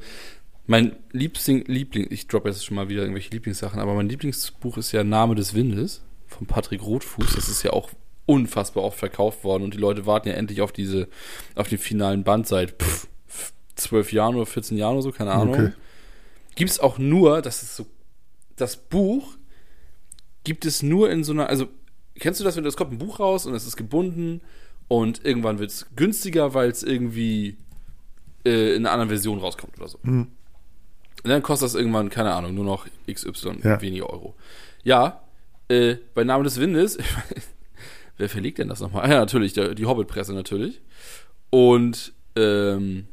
Mein 0.65 0.95
Liebling, 1.11 1.65
Liebling, 1.65 2.07
ich 2.09 2.27
droppe 2.27 2.49
jetzt 2.49 2.65
schon 2.65 2.75
mal 2.75 2.89
wieder 2.89 3.01
irgendwelche 3.01 3.31
Lieblingssachen, 3.31 3.79
aber 3.79 3.93
mein 3.95 4.07
Lieblingsbuch 4.07 4.77
ist 4.77 4.91
ja 4.91 5.03
Name 5.03 5.35
des 5.35 5.53
Windes 5.53 6.03
von 6.27 6.47
Patrick 6.47 6.81
Rothfuß. 6.81 7.35
Das 7.35 7.49
ist 7.49 7.63
ja 7.63 7.71
auch 7.71 7.89
unfassbar 8.25 8.83
oft 8.83 8.97
verkauft 8.97 9.43
worden 9.43 9.63
und 9.63 9.73
die 9.73 9.79
Leute 9.79 10.05
warten 10.05 10.29
ja 10.29 10.35
endlich 10.35 10.61
auf 10.61 10.71
diese, 10.71 11.09
auf 11.55 11.67
den 11.67 11.77
finalen 11.77 12.23
Band 12.23 12.47
seit 12.47 12.81
pff, 12.81 13.07
zwölf 13.75 14.13
Jahren 14.13 14.35
oder 14.35 14.45
14 14.45 14.77
Jahren 14.77 14.93
oder 14.93 15.03
so, 15.03 15.11
keine 15.11 15.31
Ahnung. 15.31 15.53
Okay. 15.55 15.71
Gibt 16.55 16.71
es 16.71 16.79
auch 16.79 16.97
nur, 16.97 17.41
das 17.41 17.63
ist 17.63 17.75
so, 17.75 17.85
das 18.55 18.77
Buch 18.77 19.35
gibt 20.43 20.65
es 20.65 20.83
nur 20.83 21.09
in 21.09 21.23
so 21.23 21.33
einer, 21.33 21.49
also 21.49 21.67
kennst 22.19 22.39
du 22.39 22.43
das, 22.43 22.55
wenn 22.55 22.63
das 22.63 22.77
kommt 22.77 22.91
ein 22.93 22.97
Buch 22.97 23.19
raus 23.19 23.45
und 23.45 23.53
es 23.55 23.65
ist 23.65 23.75
gebunden 23.77 24.41
und 24.87 25.23
irgendwann 25.25 25.59
wird 25.59 25.71
es 25.71 25.87
günstiger, 25.95 26.53
weil 26.53 26.69
es 26.69 26.83
irgendwie 26.83 27.57
äh, 28.45 28.75
in 28.75 28.85
einer 28.85 28.91
anderen 28.91 29.09
Version 29.09 29.39
rauskommt 29.39 29.77
oder 29.79 29.87
so. 29.87 29.97
Mhm. 30.03 30.27
Und 31.23 31.29
dann 31.29 31.41
kostet 31.41 31.67
das 31.67 31.75
irgendwann, 31.75 32.09
keine 32.09 32.33
Ahnung, 32.33 32.53
nur 32.53 32.65
noch 32.65 32.85
XY, 33.09 33.59
Ja. 33.63 33.81
weniger 33.81 34.09
Euro. 34.09 34.35
Ja, 34.83 35.21
äh, 35.69 35.95
bei 36.13 36.23
Name 36.25 36.43
des 36.43 36.59
Windes, 36.59 36.97
wer 38.17 38.27
verlegt 38.29 38.57
denn 38.57 38.67
das 38.67 38.81
nochmal? 38.81 39.05
Ah, 39.05 39.09
ja, 39.11 39.19
natürlich, 39.19 39.53
der, 39.53 39.73
die 39.73 39.85
Hobbit-Presse 39.85 40.33
natürlich. 40.33 40.81
Und 41.49 42.13
ähm, 42.35 43.07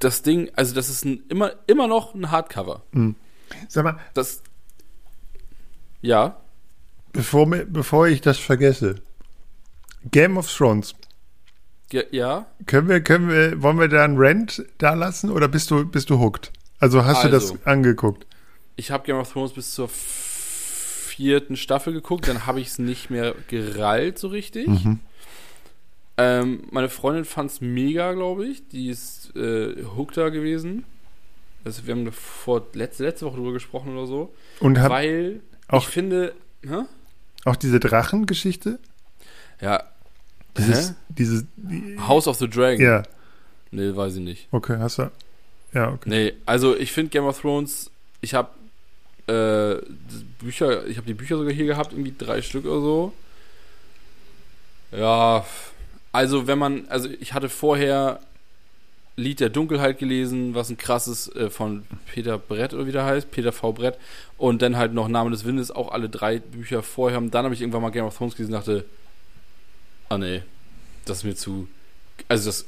das 0.00 0.22
Ding, 0.22 0.50
also 0.54 0.74
das 0.74 0.88
ist 0.88 1.04
ein, 1.04 1.24
immer, 1.28 1.52
immer 1.66 1.88
noch 1.88 2.14
ein 2.14 2.30
Hardcover. 2.30 2.82
Sag 3.68 3.84
mal, 3.84 3.98
Das, 4.14 4.42
ja, 6.00 6.40
bevor, 7.14 7.46
bevor 7.46 8.06
ich 8.08 8.20
das 8.20 8.38
vergesse, 8.38 8.96
Game 10.10 10.36
of 10.36 10.52
Thrones. 10.54 10.94
Ja, 11.90 12.02
ja. 12.10 12.46
Können 12.66 12.88
wir, 12.88 13.00
können 13.00 13.28
wir, 13.30 13.62
wollen 13.62 13.78
wir 13.78 13.88
da 13.88 14.04
einen 14.04 14.16
Rant 14.18 14.62
da 14.78 14.92
lassen 14.94 15.30
oder 15.30 15.48
bist 15.48 15.70
du, 15.70 15.86
bist 15.86 16.10
du 16.10 16.18
hooked? 16.18 16.52
Also 16.78 17.04
hast 17.04 17.24
du 17.24 17.28
Also. 17.28 17.54
das 17.54 17.66
angeguckt? 17.66 18.26
Ich 18.76 18.90
habe 18.90 19.06
Game 19.06 19.16
of 19.16 19.32
Thrones 19.32 19.52
bis 19.52 19.72
zur 19.72 19.88
vierten 19.88 21.56
Staffel 21.56 21.92
geguckt, 21.92 22.26
dann 22.28 22.44
habe 22.46 22.60
ich 22.60 22.68
es 22.68 22.78
nicht 22.78 23.08
mehr 23.08 23.34
gerallt 23.48 24.18
so 24.18 24.28
richtig. 24.28 24.66
Mhm. 24.66 24.98
Ähm, 26.16 26.64
meine 26.70 26.88
Freundin 26.88 27.24
fand 27.24 27.50
es 27.50 27.60
mega, 27.60 28.12
glaube 28.12 28.46
ich. 28.46 28.68
Die 28.68 28.88
ist 28.88 29.34
äh, 29.36 29.84
hooked 29.96 30.16
da 30.16 30.28
gewesen. 30.28 30.84
Also 31.64 31.86
wir 31.86 31.94
haben 31.94 32.10
vor 32.12 32.66
letzte, 32.74 33.04
letzte 33.04 33.26
Woche 33.26 33.36
drüber 33.36 33.52
gesprochen 33.52 33.96
oder 33.96 34.06
so. 34.06 34.34
Und 34.60 34.78
hab 34.80 34.90
weil 34.90 35.40
ich 35.72 35.86
finde, 35.86 36.34
hä? 36.62 36.82
Auch 37.44 37.56
diese 37.56 37.80
Drachengeschichte? 37.80 38.78
Ja, 39.60 39.84
Dieses, 40.56 40.90
Hä? 40.90 40.94
dieses, 41.08 41.44
die, 41.56 41.96
House 41.98 42.26
of 42.28 42.36
the 42.38 42.48
Dragon. 42.48 42.80
ja, 42.84 43.02
Nee, 43.70 43.94
weiß 43.96 44.14
ich 44.16 44.20
nicht. 44.22 44.48
okay, 44.52 44.76
hast 44.78 44.98
du, 44.98 45.10
ja, 45.72 45.90
okay. 45.92 46.08
Nee, 46.08 46.32
also 46.46 46.76
ich 46.76 46.92
finde 46.92 47.10
Game 47.10 47.24
of 47.24 47.40
Thrones, 47.40 47.90
ich 48.20 48.34
habe 48.34 48.50
äh, 49.26 49.82
Bücher, 50.38 50.86
ich 50.86 50.96
habe 50.96 51.06
die 51.06 51.14
Bücher 51.14 51.36
sogar 51.36 51.52
hier 51.52 51.66
gehabt, 51.66 51.92
irgendwie 51.92 52.14
drei 52.16 52.40
Stück 52.42 52.66
oder 52.66 52.80
so. 52.80 53.12
Ja, 54.92 55.44
also 56.12 56.46
wenn 56.46 56.58
man, 56.58 56.86
also 56.88 57.08
ich 57.08 57.32
hatte 57.32 57.48
vorher 57.48 58.20
Lied 59.16 59.40
der 59.40 59.48
Dunkelheit 59.48 59.98
gelesen, 59.98 60.54
was 60.54 60.70
ein 60.70 60.76
krasses 60.76 61.34
äh, 61.36 61.48
von 61.48 61.84
Peter 62.12 62.36
Brett 62.38 62.74
oder 62.74 62.86
wie 62.86 62.92
der 62.92 63.04
heißt, 63.04 63.30
Peter 63.30 63.52
V. 63.52 63.72
Brett 63.72 63.96
und 64.38 64.60
dann 64.60 64.76
halt 64.76 64.92
noch 64.92 65.08
Name 65.08 65.30
des 65.30 65.44
Windes, 65.44 65.70
auch 65.70 65.92
alle 65.92 66.08
drei 66.08 66.40
Bücher 66.40 66.82
vorher. 66.82 67.18
Und 67.18 67.32
dann 67.32 67.44
habe 67.44 67.54
ich 67.54 67.60
irgendwann 67.60 67.82
mal 67.82 67.90
Game 67.90 68.04
of 68.04 68.16
Thrones 68.16 68.34
gelesen 68.34 68.54
und 68.54 68.60
dachte, 68.60 68.84
ah 70.08 70.18
nee, 70.18 70.42
das 71.04 71.18
ist 71.18 71.24
mir 71.24 71.36
zu, 71.36 71.68
also 72.28 72.48
das 72.48 72.66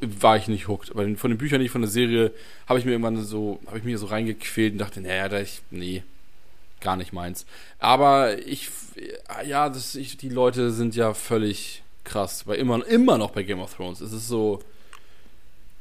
war 0.00 0.36
ich 0.36 0.48
nicht 0.48 0.68
hooked. 0.68 0.90
Aber 0.90 1.08
von 1.16 1.30
den 1.30 1.38
Büchern 1.38 1.60
nicht, 1.60 1.70
von 1.70 1.82
der 1.82 1.90
Serie, 1.90 2.32
habe 2.66 2.78
ich 2.78 2.84
mir 2.84 2.92
irgendwann 2.92 3.22
so, 3.24 3.60
habe 3.66 3.78
ich 3.78 3.84
mir 3.84 3.98
so 3.98 4.06
reingequält 4.06 4.72
und 4.72 4.78
dachte, 4.78 5.00
naja, 5.00 5.28
da 5.28 5.40
ich, 5.40 5.62
nee, 5.70 6.02
gar 6.80 6.96
nicht 6.96 7.14
meins. 7.14 7.46
Aber 7.78 8.38
ich, 8.46 8.68
ja, 9.46 9.68
das, 9.70 9.94
ich, 9.94 10.18
die 10.18 10.28
Leute 10.28 10.70
sind 10.70 10.96
ja 10.96 11.14
völlig 11.14 11.82
krass, 12.04 12.44
bei 12.44 12.56
immer, 12.56 12.86
immer 12.86 13.18
noch 13.18 13.30
bei 13.30 13.42
Game 13.42 13.60
of 13.60 13.74
Thrones. 13.74 14.00
Es 14.00 14.12
ist 14.12 14.28
so, 14.28 14.62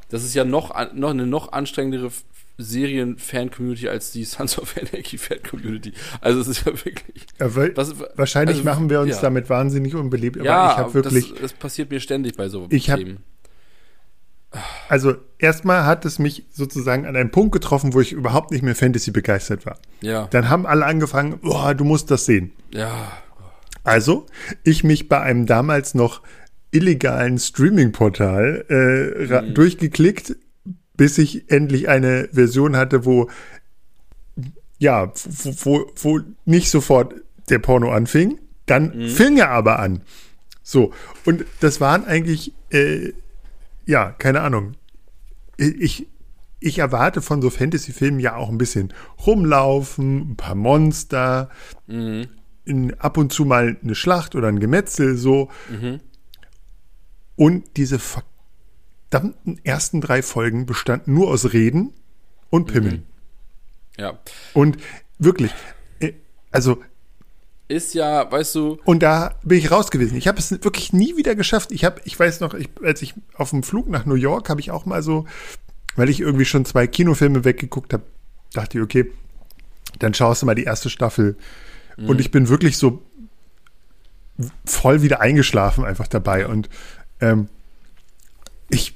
das 0.09 0.23
ist 0.23 0.33
ja 0.33 0.43
noch, 0.45 0.73
noch 0.93 1.09
eine 1.11 1.25
noch 1.27 1.51
anstrengendere 1.51 2.09
Serien-Fan-Community 2.59 3.87
als 3.87 4.11
die 4.11 4.23
Sons 4.23 4.57
of 4.57 4.75
Anarchy-Fan-Community. 4.77 5.93
Also 6.21 6.39
es 6.41 6.47
ist 6.47 6.65
ja 6.65 6.73
wirklich. 6.73 7.25
Ja, 7.39 7.53
weil, 7.55 7.75
Was, 7.77 7.93
wahrscheinlich 8.15 8.57
also, 8.57 8.69
machen 8.69 8.89
wir 8.89 8.99
uns 9.01 9.15
ja. 9.15 9.21
damit 9.21 9.49
wahnsinnig 9.49 9.93
unbeliebt, 9.95 10.37
aber 10.37 10.45
ja, 10.45 10.71
ich 10.71 10.77
habe 10.77 10.93
wirklich, 10.93 11.29
das, 11.33 11.41
das 11.41 11.53
passiert 11.53 11.91
mir 11.91 11.99
ständig 11.99 12.35
bei 12.35 12.49
so 12.49 12.65
Ich 12.71 12.89
hab- 12.89 12.97
Themen. 12.97 13.19
also 14.89 15.15
erstmal 15.37 15.85
hat 15.85 16.05
es 16.05 16.19
mich 16.19 16.45
sozusagen 16.51 17.05
an 17.05 17.15
einen 17.15 17.31
Punkt 17.31 17.51
getroffen, 17.51 17.93
wo 17.93 18.01
ich 18.01 18.13
überhaupt 18.13 18.51
nicht 18.51 18.63
mehr 18.63 18.75
Fantasy 18.75 19.11
begeistert 19.11 19.65
war. 19.65 19.77
Ja, 20.01 20.27
Dann 20.31 20.49
haben 20.49 20.65
alle 20.65 20.85
angefangen, 20.85 21.39
boah, 21.39 21.75
du 21.75 21.83
musst 21.83 22.09
das 22.11 22.25
sehen. 22.25 22.53
ja, 22.73 23.11
Also, 23.83 24.25
ich 24.63 24.83
mich 24.83 25.09
bei 25.09 25.19
einem 25.21 25.45
damals 25.45 25.93
noch 25.93 26.21
illegalen 26.71 27.37
Streaming-Portal 27.39 28.65
äh, 28.69 29.41
Mhm. 29.41 29.53
durchgeklickt, 29.53 30.35
bis 30.95 31.17
ich 31.17 31.49
endlich 31.51 31.89
eine 31.89 32.29
Version 32.31 32.75
hatte, 32.75 33.05
wo 33.05 33.29
ja, 34.79 35.11
wo, 35.25 35.51
wo, 35.63 35.91
wo 35.95 36.19
nicht 36.45 36.69
sofort 36.69 37.15
der 37.49 37.59
Porno 37.59 37.91
anfing, 37.91 38.39
dann 38.65 38.95
Mhm. 38.95 39.07
fing 39.09 39.37
er 39.37 39.49
aber 39.49 39.79
an. 39.79 40.01
So, 40.61 40.93
und 41.25 41.45
das 41.61 41.79
waren 41.81 42.05
eigentlich, 42.05 42.53
äh, 42.71 43.13
ja, 43.85 44.11
keine 44.11 44.41
Ahnung. 44.41 44.73
Ich, 45.57 46.07
ich 46.59 46.77
erwarte 46.79 47.21
von 47.21 47.41
so 47.41 47.49
Fantasy-Filmen 47.49 48.19
ja 48.19 48.35
auch 48.35 48.49
ein 48.49 48.57
bisschen 48.57 48.93
rumlaufen, 49.25 50.31
ein 50.31 50.35
paar 50.35 50.55
Monster, 50.55 51.49
mhm. 51.87 52.27
in, 52.65 52.93
ab 52.99 53.17
und 53.17 53.31
zu 53.31 53.45
mal 53.45 53.77
eine 53.81 53.95
Schlacht 53.95 54.35
oder 54.35 54.49
ein 54.49 54.59
Gemetzel 54.59 55.15
so. 55.17 55.49
Mhm. 55.69 56.01
Und 57.37 57.77
diese 57.77 57.99
verdammten 57.99 59.61
ersten 59.63 60.01
drei 60.01 60.21
Folgen 60.21 60.65
bestanden 60.65 61.13
nur 61.13 61.29
aus 61.29 61.53
Reden 61.53 61.93
und 62.49 62.65
Pimmeln. 62.65 63.03
ja. 63.97 64.19
Und 64.53 64.77
wirklich, 65.19 65.51
äh, 65.99 66.13
also, 66.51 66.83
Ist 67.69 67.93
ja, 67.93 68.29
weißt 68.29 68.55
du, 68.55 68.79
und 68.83 69.03
da 69.03 69.35
bin 69.43 69.59
ich 69.59 69.71
raus 69.71 69.91
gewesen. 69.91 70.17
Ich 70.17 70.27
habe 70.27 70.39
es 70.39 70.51
wirklich 70.51 70.91
nie 70.91 71.15
wieder 71.15 71.35
geschafft. 71.35 71.71
Ich 71.71 71.85
habe, 71.85 72.01
ich 72.03 72.19
weiß 72.19 72.39
noch, 72.41 72.53
ich, 72.53 72.69
als 72.83 73.01
ich 73.01 73.13
auf 73.35 73.51
dem 73.51 73.63
Flug 73.63 73.87
nach 73.87 74.05
New 74.05 74.15
York 74.15 74.49
habe 74.49 74.59
ich 74.59 74.71
auch 74.71 74.85
mal 74.85 75.03
so, 75.03 75.25
weil 75.95 76.09
ich 76.09 76.19
irgendwie 76.19 76.45
schon 76.45 76.65
zwei 76.65 76.87
Kinofilme 76.87 77.45
weggeguckt 77.45 77.93
habe, 77.93 78.03
dachte 78.53 78.77
ich, 78.77 78.83
okay, 78.83 79.11
dann 79.99 80.13
schaust 80.13 80.41
du 80.41 80.45
mal 80.45 80.55
die 80.55 80.63
erste 80.63 80.89
Staffel. 80.89 81.37
Und 81.97 82.19
ich 82.19 82.29
bin 82.29 82.47
wirklich 82.47 82.77
so 82.77 83.01
voll 84.65 85.01
wieder 85.01 85.19
eingeschlafen 85.19 85.83
einfach 85.83 86.07
dabei. 86.07 86.45
Und 86.45 86.69
ähm, 87.21 87.47
ich, 88.69 88.93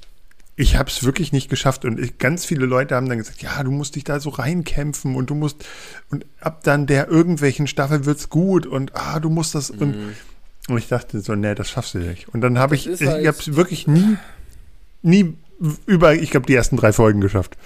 ich 0.56 0.76
habe 0.76 0.90
es 0.90 1.02
wirklich 1.04 1.32
nicht 1.32 1.48
geschafft. 1.48 1.84
Und 1.84 1.98
ich, 1.98 2.18
ganz 2.18 2.44
viele 2.44 2.66
Leute 2.66 2.94
haben 2.94 3.08
dann 3.08 3.18
gesagt, 3.18 3.42
ja, 3.42 3.62
du 3.62 3.70
musst 3.70 3.96
dich 3.96 4.04
da 4.04 4.20
so 4.20 4.30
reinkämpfen 4.30 5.16
und 5.16 5.30
du 5.30 5.34
musst, 5.34 5.64
und 6.10 6.26
ab 6.40 6.62
dann 6.62 6.86
der 6.86 7.08
irgendwelchen 7.08 7.66
Staffel 7.66 8.04
wird's 8.04 8.28
gut 8.28 8.66
und 8.66 8.94
ah, 8.94 9.18
du 9.20 9.30
musst 9.30 9.54
das. 9.54 9.70
Und, 9.70 9.96
und 10.68 10.78
ich 10.78 10.88
dachte 10.88 11.20
so, 11.20 11.34
nee, 11.34 11.54
das 11.54 11.70
schaffst 11.70 11.94
du 11.94 11.98
nicht. 11.98 12.28
Und 12.28 12.40
dann 12.42 12.58
habe 12.58 12.74
ich, 12.74 12.86
halt- 12.86 13.00
ich 13.00 13.26
habe 13.26 13.38
es 13.38 13.54
wirklich 13.56 13.86
nie, 13.86 14.16
nie 15.02 15.34
über, 15.86 16.14
ich 16.14 16.30
glaube, 16.30 16.46
die 16.46 16.54
ersten 16.54 16.76
drei 16.76 16.92
Folgen 16.92 17.20
geschafft. 17.20 17.56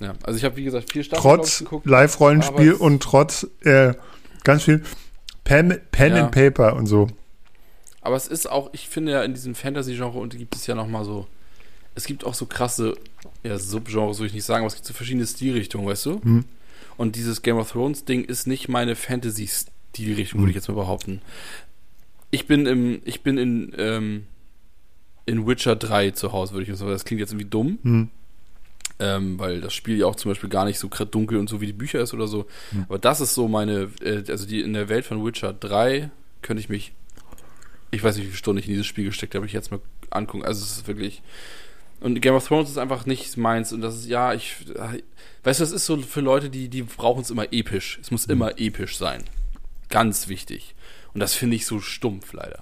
ja, 0.00 0.14
also 0.22 0.36
ich 0.38 0.44
habe 0.44 0.56
wie 0.56 0.64
gesagt 0.64 0.90
vier 0.92 1.04
Staffeln 1.04 1.22
Trotz 1.22 1.60
aber 2.48 2.58
es- 2.74 2.80
und 2.80 3.02
trotz 3.02 3.46
äh, 3.62 3.94
ganz 4.42 4.64
viel 4.64 4.82
Pen, 5.44 5.78
Pen 5.92 6.16
Ja. 6.16 6.24
and 6.24 6.32
Paper 6.32 6.74
und 6.76 6.86
so. 6.86 7.06
Aber 8.06 8.16
es 8.16 8.28
ist 8.28 8.48
auch, 8.48 8.70
ich 8.72 8.88
finde 8.88 9.12
ja 9.12 9.24
in 9.24 9.34
diesem 9.34 9.54
Fantasy-Genre 9.56 10.18
und 10.18 10.36
gibt 10.36 10.54
es 10.54 10.66
ja 10.66 10.74
noch 10.76 10.86
mal 10.86 11.04
so, 11.04 11.26
es 11.96 12.04
gibt 12.06 12.24
auch 12.24 12.34
so 12.34 12.46
krasse 12.46 12.94
ja, 13.42 13.58
Subgenres, 13.58 14.18
würde 14.18 14.28
ich 14.28 14.34
nicht 14.34 14.44
sagen, 14.44 14.62
aber 14.62 14.68
es 14.68 14.74
gibt 14.74 14.86
so 14.86 14.94
verschiedene 14.94 15.26
Stilrichtungen, 15.26 15.86
weißt 15.86 16.06
du? 16.06 16.22
Hm. 16.22 16.44
Und 16.96 17.16
dieses 17.16 17.42
Game 17.42 17.56
of 17.56 17.72
Thrones 17.72 18.04
Ding 18.04 18.24
ist 18.24 18.46
nicht 18.46 18.68
meine 18.68 18.94
Fantasy-Stilrichtung, 18.94 20.40
würde 20.40 20.50
ich 20.50 20.54
jetzt 20.56 20.68
mal 20.68 20.74
behaupten. 20.74 21.20
Ich 22.30 22.46
bin 22.46 22.66
im, 22.66 23.02
ich 23.04 23.22
bin 23.22 23.38
in, 23.38 23.72
ähm, 23.76 24.26
in 25.26 25.46
Witcher 25.46 25.74
3 25.76 26.12
zu 26.12 26.32
Hause, 26.32 26.52
würde 26.52 26.62
ich 26.62 26.68
mal 26.68 26.76
sagen. 26.76 26.90
Das 26.92 27.04
klingt 27.04 27.20
jetzt 27.20 27.32
irgendwie 27.32 27.50
dumm, 27.50 27.78
Hm. 27.82 28.08
ähm, 29.00 29.38
weil 29.38 29.60
das 29.60 29.74
Spiel 29.74 29.96
ja 29.96 30.06
auch 30.06 30.16
zum 30.16 30.30
Beispiel 30.30 30.48
gar 30.48 30.64
nicht 30.64 30.78
so 30.78 30.88
dunkel 30.88 31.38
und 31.38 31.48
so 31.48 31.60
wie 31.60 31.66
die 31.66 31.72
Bücher 31.72 32.00
ist 32.00 32.14
oder 32.14 32.28
so. 32.28 32.46
Aber 32.88 32.98
das 32.98 33.20
ist 33.20 33.34
so 33.34 33.48
meine, 33.48 33.90
äh, 34.00 34.22
also 34.28 34.46
die 34.46 34.60
in 34.60 34.74
der 34.74 34.88
Welt 34.88 35.04
von 35.06 35.24
Witcher 35.24 35.52
3 35.52 36.10
könnte 36.42 36.60
ich 36.60 36.68
mich, 36.68 36.92
ich 37.90 38.02
weiß 38.02 38.16
nicht, 38.16 38.24
wie 38.24 38.28
viele 38.28 38.38
Stunden 38.38 38.58
ich 38.58 38.66
in 38.66 38.72
dieses 38.72 38.86
Spiel 38.86 39.04
gesteckt 39.04 39.34
habe, 39.34 39.46
ich 39.46 39.52
jetzt 39.52 39.70
mal 39.70 39.80
angucken. 40.10 40.44
Also 40.44 40.64
es 40.64 40.72
ist 40.72 40.88
wirklich. 40.88 41.22
Und 42.00 42.20
Game 42.20 42.34
of 42.34 42.46
Thrones 42.46 42.70
ist 42.70 42.78
einfach 42.78 43.06
nicht 43.06 43.36
meins. 43.36 43.72
Und 43.72 43.80
das 43.80 43.96
ist, 43.96 44.06
ja, 44.06 44.34
ich. 44.34 44.56
Weißt 45.44 45.60
du, 45.60 45.64
das 45.64 45.72
ist 45.72 45.86
so 45.86 45.96
für 45.98 46.20
Leute, 46.20 46.50
die, 46.50 46.68
die 46.68 46.82
brauchen 46.82 47.22
es 47.22 47.30
immer 47.30 47.52
episch. 47.52 47.98
Es 48.02 48.10
muss 48.10 48.26
immer 48.26 48.58
episch 48.58 48.96
sein. 48.96 49.24
Ganz 49.88 50.28
wichtig. 50.28 50.74
Und 51.14 51.20
das 51.20 51.34
finde 51.34 51.56
ich 51.56 51.66
so 51.66 51.80
stumpf 51.80 52.32
leider. 52.32 52.58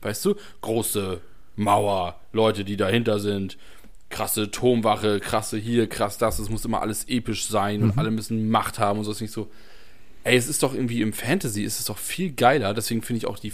Weißt 0.00 0.24
du? 0.24 0.36
Große 0.60 1.20
Mauer, 1.56 2.20
Leute, 2.32 2.64
die 2.64 2.76
dahinter 2.76 3.18
sind, 3.18 3.58
krasse 4.10 4.50
Turmwache, 4.50 5.20
krasse 5.20 5.58
hier, 5.58 5.88
krass 5.88 6.16
das. 6.16 6.38
Es 6.38 6.48
muss 6.48 6.64
immer 6.64 6.80
alles 6.80 7.08
episch 7.08 7.46
sein 7.46 7.82
und 7.82 7.98
alle 7.98 8.10
müssen 8.10 8.48
Macht 8.48 8.78
haben 8.78 9.00
und 9.00 9.04
so. 9.04 9.10
Ist 9.10 9.20
nicht 9.20 9.32
so. 9.32 9.50
Ey, 10.24 10.36
es 10.36 10.48
ist 10.48 10.62
doch 10.62 10.72
irgendwie 10.72 11.02
im 11.02 11.12
Fantasy, 11.12 11.62
ist 11.62 11.80
es 11.80 11.86
doch 11.86 11.98
viel 11.98 12.32
geiler. 12.32 12.74
Deswegen 12.74 13.02
finde 13.02 13.18
ich 13.18 13.26
auch 13.26 13.38
die 13.38 13.50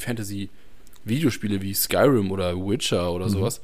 Fantasy-Videospiele 1.04 1.62
wie 1.62 1.74
Skyrim 1.74 2.30
oder 2.30 2.56
Witcher 2.56 3.12
oder 3.12 3.28
sowas 3.28 3.60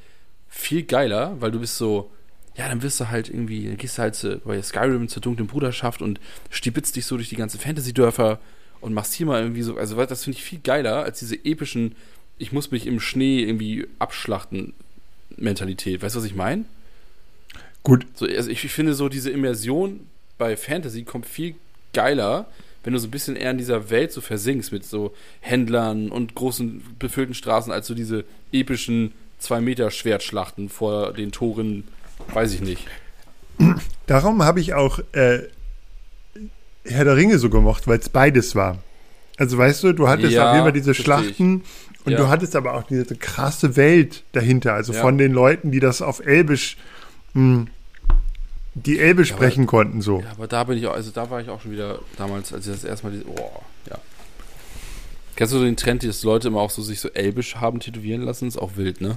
viel 0.48 0.82
geiler, 0.82 1.40
weil 1.40 1.52
du 1.52 1.60
bist 1.60 1.76
so, 1.76 2.10
ja, 2.56 2.68
dann 2.68 2.82
wirst 2.82 3.00
du 3.00 3.08
halt 3.08 3.28
irgendwie, 3.28 3.66
dann 3.66 3.76
gehst 3.76 3.98
du 3.98 4.02
halt 4.02 4.14
zu, 4.16 4.40
bei 4.44 4.60
Skyrim 4.60 5.08
zur 5.08 5.22
dunklen 5.22 5.46
Bruderschaft 5.46 6.02
und 6.02 6.20
stibitzt 6.50 6.96
dich 6.96 7.06
so 7.06 7.16
durch 7.16 7.28
die 7.28 7.36
ganze 7.36 7.58
Fantasy-Dörfer 7.58 8.40
und 8.80 8.92
machst 8.92 9.14
hier 9.14 9.26
mal 9.26 9.42
irgendwie 9.42 9.62
so, 9.62 9.76
also 9.76 10.04
das 10.04 10.24
finde 10.24 10.38
ich 10.38 10.44
viel 10.44 10.58
geiler 10.58 11.04
als 11.04 11.20
diese 11.20 11.36
epischen, 11.44 11.94
ich 12.38 12.52
muss 12.52 12.70
mich 12.70 12.86
im 12.86 13.00
Schnee 13.00 13.42
irgendwie 13.42 13.86
abschlachten 13.98 14.72
Mentalität. 15.36 16.02
Weißt 16.02 16.16
du, 16.16 16.18
was 16.18 16.26
ich 16.26 16.34
meine? 16.34 16.64
Gut, 17.82 18.06
So, 18.14 18.26
also 18.26 18.50
ich, 18.50 18.64
ich 18.64 18.72
finde 18.72 18.94
so 18.94 19.08
diese 19.08 19.30
Immersion 19.30 20.00
bei 20.36 20.56
Fantasy 20.56 21.04
kommt 21.04 21.26
viel 21.26 21.54
geiler, 21.92 22.46
wenn 22.84 22.92
du 22.92 22.98
so 22.98 23.08
ein 23.08 23.10
bisschen 23.10 23.36
eher 23.36 23.50
in 23.50 23.58
dieser 23.58 23.90
Welt 23.90 24.12
so 24.12 24.20
versinkst 24.20 24.72
mit 24.72 24.84
so 24.84 25.12
Händlern 25.40 26.10
und 26.10 26.34
großen 26.34 26.82
befüllten 26.98 27.34
Straßen, 27.34 27.72
als 27.72 27.86
so 27.86 27.94
diese 27.94 28.24
epischen 28.52 29.12
zwei 29.38 29.60
Meter 29.60 29.90
Schwertschlachten 29.90 30.68
vor 30.68 31.12
den 31.12 31.32
Toren, 31.32 31.84
weiß 32.32 32.52
ich 32.54 32.60
nicht. 32.62 32.86
darum 34.06 34.42
habe 34.42 34.60
ich 34.60 34.74
auch 34.74 34.98
äh, 35.12 35.40
Herr 36.84 37.04
der 37.04 37.16
Ringe 37.16 37.38
so 37.38 37.50
gemocht, 37.50 37.86
weil 37.86 37.98
es 37.98 38.08
beides 38.08 38.54
war. 38.54 38.78
Also 39.36 39.56
weißt 39.56 39.82
du, 39.84 39.92
du 39.94 40.08
hattest 40.08 40.32
Ja, 40.34 40.48
auf 40.48 40.52
jeden 40.52 40.64
Fall 40.64 40.72
diese 40.72 40.94
Schlachten 40.94 41.54
und 41.56 41.64
Und 42.06 42.12
Ja. 42.12 42.18
du 42.18 42.28
hattest 42.28 42.56
aber 42.56 42.74
auch 42.74 42.84
diese 42.84 43.14
krasse 43.16 43.76
Welt 43.76 44.22
dahinter, 44.32 44.72
also 44.72 44.92
Ja. 44.94 45.02
von 45.02 45.18
den 45.18 45.32
Leuten, 45.32 45.70
die 45.70 45.80
das 45.80 46.00
auf 46.00 46.24
Elbisch, 46.24 46.78
mh, 47.34 47.66
die 48.74 48.98
Elbisch 48.98 49.30
Ja, 49.30 49.36
aber- 49.36 49.44
sprechen 49.46 49.66
konnten, 49.66 50.00
so. 50.02 50.20
Ja, 50.20 50.30
aber 50.32 50.46
da 50.46 50.64
bin 50.64 50.78
ich 50.78 50.86
auch, 50.86 50.94
also 50.94 51.10
da 51.10 51.28
war 51.30 51.40
ich 51.40 51.48
auch 51.48 51.60
schon 51.60 51.72
wieder 51.72 51.98
damals, 52.16 52.52
als 52.52 52.66
ich 52.66 52.72
das 52.72 52.84
erste 52.84 53.06
Mal 53.06 53.12
diese, 53.12 53.26
oh, 53.28 53.62
ja. 53.88 53.98
Kennst 55.36 55.54
du 55.54 55.62
den 55.64 55.76
Trend, 55.76 56.04
dass 56.04 56.22
Leute 56.22 56.48
immer 56.48 56.60
auch 56.60 56.70
so 56.70 56.82
sich 56.82 57.00
so 57.00 57.08
elbisch 57.10 57.56
haben 57.56 57.80
tätowieren 57.80 58.22
lassen? 58.22 58.46
Ist 58.46 58.58
auch 58.58 58.76
wild, 58.76 59.00
ne? 59.00 59.16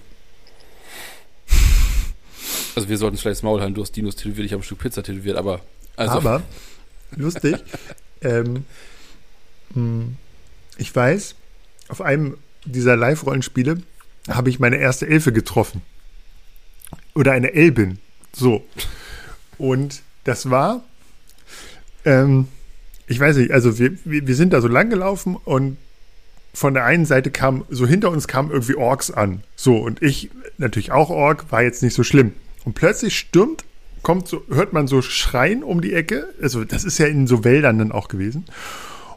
Also 2.75 2.89
wir 2.89 2.97
sollten 2.97 3.17
vielleicht 3.17 3.37
das 3.37 3.43
Maul 3.43 3.61
halten, 3.61 3.75
du 3.75 3.81
hast 3.81 3.91
Dinos 3.95 4.15
tätowiert, 4.15 4.45
ich 4.45 4.53
habe 4.53 4.61
ein 4.61 4.65
Stück 4.65 4.79
Pizza 4.79 5.03
tätowiert, 5.03 5.37
aber 5.37 5.61
also 5.95 6.13
Aber, 6.15 6.41
lustig, 7.15 7.57
ähm, 8.21 8.65
mh, 9.75 10.05
ich 10.77 10.95
weiß, 10.95 11.35
auf 11.89 12.01
einem 12.01 12.37
dieser 12.65 12.95
Live-Rollenspiele 12.95 13.83
habe 14.29 14.49
ich 14.49 14.59
meine 14.59 14.77
erste 14.77 15.05
Elfe 15.07 15.31
getroffen. 15.33 15.81
Oder 17.13 17.33
eine 17.33 17.53
Elbin. 17.53 17.99
So. 18.35 18.63
Und 19.63 20.02
das 20.26 20.49
war, 20.49 20.84
ähm, 22.04 22.49
ich 23.08 23.17
weiß 23.17 23.38
nicht, 23.38 23.52
also 23.52 23.80
wir, 23.80 23.93
wir, 24.04 24.36
sind 24.36 24.52
da 24.52 24.60
so 24.60 24.67
lang 24.67 24.89
gelaufen 24.89 25.38
und 25.38 25.78
von 26.54 26.73
der 26.73 26.84
einen 26.84 27.06
Seite 27.06 27.32
kam, 27.32 27.63
so 27.69 27.88
hinter 27.88 28.12
uns 28.12 28.28
kamen 28.28 28.52
irgendwie 28.52 28.76
Orks 28.76 29.10
an. 29.10 29.41
So, 29.56 29.78
und 29.78 30.02
ich, 30.02 30.32
natürlich 30.58 30.91
auch 30.91 31.10
Ork, 31.10 31.49
war 31.54 31.63
jetzt 31.63 31.82
nicht 31.82 31.93
so 31.93 32.04
schlimm. 32.04 32.34
Und 32.65 32.73
plötzlich 32.73 33.17
stürmt, 33.17 33.63
kommt 34.02 34.28
so, 34.28 34.43
hört 34.49 34.73
man 34.73 34.88
so 34.88 35.02
Schreien 35.02 35.63
um 35.63 35.80
die 35.80 35.93
Ecke. 35.93 36.28
Also, 36.41 36.65
das 36.65 36.84
ist 36.84 36.97
ja 36.97 37.08
in 37.08 37.26
so 37.26 37.45
Wäldern 37.45 37.78
dann 37.78 37.93
auch 37.93 38.10
gewesen. 38.10 38.43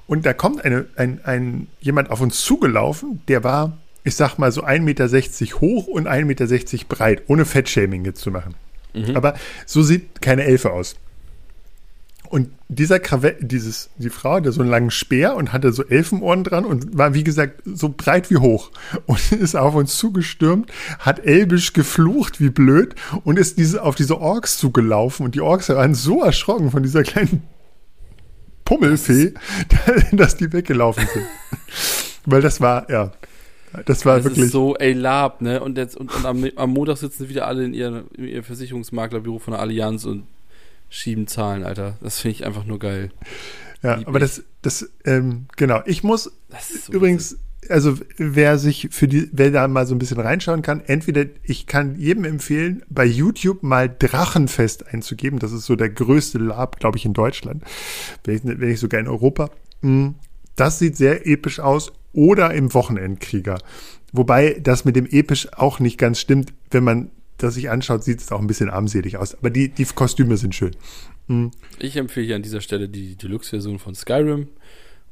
Und 0.06 0.26
da 0.26 0.32
kommt 0.32 0.64
eine, 0.64 0.86
ein, 0.94 1.18
ein, 1.24 1.66
jemand 1.80 2.10
auf 2.10 2.20
uns 2.20 2.38
zugelaufen, 2.42 3.20
der 3.26 3.42
war, 3.42 3.78
ich 4.04 4.14
sag 4.14 4.38
mal, 4.38 4.52
so 4.52 4.62
1,60 4.62 4.80
Meter 4.82 5.60
hoch 5.60 5.88
und 5.88 6.06
1,60 6.06 6.24
Meter 6.24 6.86
breit, 6.88 7.22
ohne 7.26 7.44
Fettshaming 7.44 8.04
jetzt 8.04 8.20
zu 8.20 8.30
machen. 8.30 8.54
Aber 9.14 9.34
so 9.66 9.82
sieht 9.82 10.20
keine 10.22 10.44
Elfe 10.44 10.72
aus. 10.72 10.96
Und 12.28 12.50
dieser 12.68 12.98
Krawett, 12.98 13.36
dieses, 13.40 13.90
die 13.96 14.10
Frau 14.10 14.34
hatte 14.34 14.50
so 14.50 14.60
einen 14.60 14.70
langen 14.70 14.90
Speer 14.90 15.36
und 15.36 15.52
hatte 15.52 15.72
so 15.72 15.84
Elfenohren 15.84 16.44
dran 16.44 16.64
und 16.64 16.96
war, 16.98 17.14
wie 17.14 17.24
gesagt, 17.24 17.62
so 17.64 17.94
breit 17.96 18.30
wie 18.30 18.36
hoch. 18.36 18.70
Und 19.06 19.32
ist 19.32 19.54
auf 19.54 19.74
uns 19.74 19.96
zugestürmt, 19.96 20.70
hat 20.98 21.24
elbisch 21.24 21.72
geflucht 21.72 22.40
wie 22.40 22.50
blöd 22.50 22.94
und 23.24 23.38
ist 23.38 23.58
diese, 23.58 23.82
auf 23.82 23.94
diese 23.94 24.20
Orks 24.20 24.58
zugelaufen. 24.58 25.24
Und 25.24 25.34
die 25.34 25.40
Orks 25.40 25.68
waren 25.68 25.94
so 25.94 26.22
erschrocken 26.22 26.70
von 26.70 26.82
dieser 26.82 27.02
kleinen 27.02 27.42
Pummelfee, 28.64 29.34
dass 30.12 30.36
die 30.36 30.52
weggelaufen 30.52 31.06
sind. 31.12 31.26
Weil 32.26 32.42
das 32.42 32.60
war, 32.60 32.90
ja, 32.90 33.12
das 33.84 34.04
war 34.04 34.16
das 34.16 34.24
wirklich. 34.24 34.46
ist 34.46 34.52
so, 34.52 34.76
ey, 34.76 34.92
Lab, 34.92 35.40
ne? 35.40 35.62
Und 35.62 35.76
jetzt, 35.78 35.96
und, 35.96 36.14
und 36.14 36.24
am, 36.24 36.44
am 36.56 36.70
Montag 36.70 36.98
sitzen 36.98 37.28
wieder 37.28 37.46
alle 37.46 37.64
in 37.64 37.74
ihrem 37.74 38.04
ihr 38.16 38.42
Versicherungsmaklerbüro 38.42 39.38
von 39.38 39.52
der 39.52 39.60
Allianz 39.60 40.04
und 40.04 40.24
schieben 40.88 41.26
Zahlen, 41.26 41.64
Alter. 41.64 41.96
Das 42.00 42.20
finde 42.20 42.36
ich 42.36 42.46
einfach 42.46 42.64
nur 42.64 42.78
geil. 42.78 43.10
ja, 43.82 43.96
lieb 43.96 44.08
aber 44.08 44.18
ich. 44.18 44.22
das, 44.22 44.44
das, 44.62 44.90
ähm, 45.04 45.46
genau. 45.56 45.82
Ich 45.86 46.02
muss 46.02 46.24
so 46.58 46.92
Übrigens, 46.92 47.38
also 47.68 47.96
wer 48.16 48.58
sich 48.58 48.88
für 48.90 49.08
die, 49.08 49.28
wer 49.32 49.50
da 49.50 49.66
mal 49.68 49.86
so 49.86 49.94
ein 49.94 49.98
bisschen 49.98 50.20
reinschauen 50.20 50.62
kann, 50.62 50.82
entweder 50.86 51.24
ich 51.42 51.66
kann 51.66 51.98
jedem 51.98 52.24
empfehlen, 52.24 52.82
bei 52.88 53.04
YouTube 53.04 53.62
mal 53.62 53.88
Drachenfest 53.88 54.86
einzugeben. 54.92 55.38
Das 55.38 55.52
ist 55.52 55.66
so 55.66 55.76
der 55.76 55.90
größte 55.90 56.38
Lab, 56.38 56.78
glaube 56.78 56.98
ich, 56.98 57.04
in 57.04 57.12
Deutschland. 57.12 57.64
Wenn 58.24 58.36
ich, 58.36 58.42
wenn 58.44 58.70
ich 58.70 58.80
sogar 58.80 59.00
in 59.00 59.08
Europa. 59.08 59.50
Das 60.56 60.78
sieht 60.78 60.96
sehr 60.96 61.26
episch 61.26 61.60
aus. 61.60 61.92
Oder 62.12 62.54
im 62.54 62.72
Wochenendkrieger. 62.72 63.58
Wobei 64.12 64.58
das 64.62 64.84
mit 64.86 64.96
dem 64.96 65.06
episch 65.06 65.52
auch 65.52 65.80
nicht 65.80 65.98
ganz 65.98 66.18
stimmt. 66.18 66.54
Wenn 66.70 66.82
man 66.84 67.10
das 67.36 67.54
sich 67.54 67.68
anschaut, 67.68 68.02
sieht 68.04 68.20
es 68.22 68.32
auch 68.32 68.40
ein 68.40 68.46
bisschen 68.46 68.70
armselig 68.70 69.18
aus. 69.18 69.34
Aber 69.34 69.50
die, 69.50 69.68
die 69.68 69.84
Kostüme 69.84 70.38
sind 70.38 70.54
schön. 70.54 70.74
Ich 71.78 71.96
empfehle 71.96 72.24
hier 72.26 72.36
an 72.36 72.42
dieser 72.42 72.62
Stelle 72.62 72.88
die 72.88 73.16
Deluxe-Version 73.16 73.78
von 73.78 73.94
Skyrim 73.94 74.48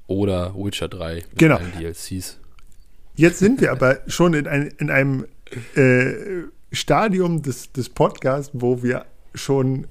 oder 0.07 0.55
Witcher 0.57 0.89
3 0.89 1.17
mit 1.17 1.39
Genau. 1.39 1.57
allen 1.57 1.73
DLCs. 1.79 2.39
Jetzt 3.17 3.39
sind 3.39 3.61
wir 3.61 3.71
aber 3.73 3.99
schon 4.07 4.33
in, 4.33 4.47
ein, 4.47 4.73
in 4.79 4.91
einem 4.91 5.27
äh, 5.75 6.15
Stadium 6.73 7.43
des, 7.43 7.71
des 7.73 7.89
Podcasts, 7.91 8.51
wo 8.55 8.83
wir 8.83 9.05
schon 9.35 9.87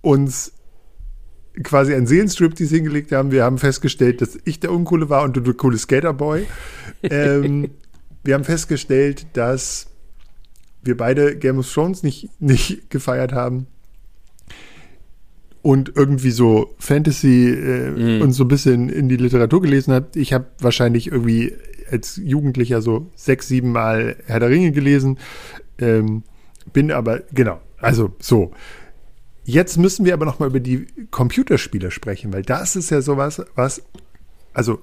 uns 0.00 0.52
quasi 1.62 1.94
ein 1.94 2.06
Seelenstriptease 2.06 2.74
hingelegt 2.76 3.12
haben. 3.12 3.30
Wir 3.30 3.44
haben 3.44 3.58
festgestellt, 3.58 4.20
dass 4.20 4.38
ich 4.44 4.60
der 4.60 4.72
Uncoole 4.72 5.08
war 5.08 5.22
und 5.22 5.36
du 5.36 5.40
der 5.40 5.54
coole 5.54 5.78
Skaterboy. 5.78 6.46
ähm, 7.02 7.70
wir 8.24 8.34
haben 8.34 8.44
festgestellt, 8.44 9.26
dass 9.34 9.86
wir 10.82 10.96
beide 10.96 11.36
Game 11.36 11.58
of 11.58 11.72
Thrones 11.72 12.02
nicht, 12.02 12.28
nicht 12.40 12.90
gefeiert 12.90 13.32
haben. 13.32 13.66
Und 15.62 15.92
irgendwie 15.96 16.30
so 16.30 16.74
Fantasy 16.78 17.48
äh, 17.50 17.90
Mhm. 17.90 18.22
und 18.22 18.32
so 18.32 18.44
ein 18.44 18.48
bisschen 18.48 18.88
in 18.88 19.08
die 19.08 19.16
Literatur 19.16 19.60
gelesen 19.62 19.92
hat. 19.92 20.14
Ich 20.14 20.32
habe 20.32 20.46
wahrscheinlich 20.60 21.08
irgendwie 21.10 21.54
als 21.90 22.20
Jugendlicher 22.22 22.82
so 22.82 23.10
sechs, 23.16 23.48
sieben 23.48 23.72
Mal 23.72 24.16
Herr 24.26 24.38
der 24.40 24.50
Ringe 24.50 24.70
gelesen. 24.70 25.18
Ähm, 25.78 26.22
bin 26.72 26.92
aber, 26.92 27.22
genau, 27.32 27.60
also 27.78 28.14
so. 28.20 28.52
Jetzt 29.48 29.76
müssen 29.78 30.04
wir 30.04 30.12
aber 30.12 30.26
noch 30.26 30.40
mal 30.40 30.48
über 30.48 30.58
die 30.58 30.86
Computerspiele 31.12 31.92
sprechen, 31.92 32.32
weil 32.32 32.42
das 32.42 32.74
ist 32.74 32.90
ja 32.90 33.00
sowas, 33.00 33.40
was, 33.54 33.80
also 34.52 34.80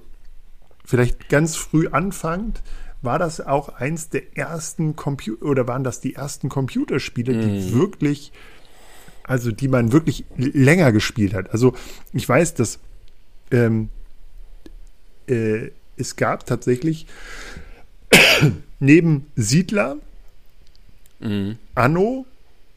vielleicht 0.86 1.28
ganz 1.28 1.54
früh 1.54 1.88
anfangend, 1.88 2.62
war 3.02 3.18
das 3.18 3.42
auch 3.42 3.68
eins 3.68 4.08
der 4.08 4.38
ersten 4.38 4.96
Computer, 4.96 5.44
oder 5.44 5.68
waren 5.68 5.84
das 5.84 6.00
die 6.00 6.14
ersten 6.14 6.48
Computerspiele, 6.48 7.34
die 7.38 7.74
wirklich, 7.74 8.32
also 9.24 9.52
die 9.52 9.68
man 9.68 9.92
wirklich 9.92 10.24
länger 10.38 10.92
gespielt 10.92 11.34
hat. 11.34 11.50
Also 11.50 11.74
ich 12.14 12.26
weiß, 12.26 12.54
dass 12.54 12.78
ähm, 13.50 13.90
äh, 15.28 15.68
es 15.98 16.16
gab 16.16 16.46
tatsächlich 16.46 17.06
neben 18.80 19.26
Siedler, 19.36 19.96
Mhm. 21.20 21.58
Anno, 21.74 22.26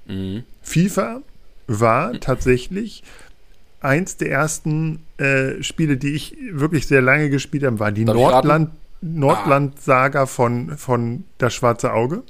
Mhm. 0.05 0.43
FIFA 0.61 1.21
war 1.67 2.19
tatsächlich 2.19 3.03
eins 3.79 4.17
der 4.17 4.31
ersten 4.31 5.03
äh, 5.17 5.61
Spiele, 5.61 5.97
die 5.97 6.13
ich 6.13 6.35
wirklich 6.51 6.87
sehr 6.87 7.01
lange 7.01 7.29
gespielt 7.29 7.63
habe, 7.63 7.79
war 7.79 7.91
die 7.91 8.05
Darf 8.05 8.15
Nordland, 8.15 8.71
Nordland-Saga 9.01 10.25
von, 10.25 10.77
von 10.77 11.25
Das 11.37 11.53
Schwarze 11.53 11.93
Auge. 11.93 12.23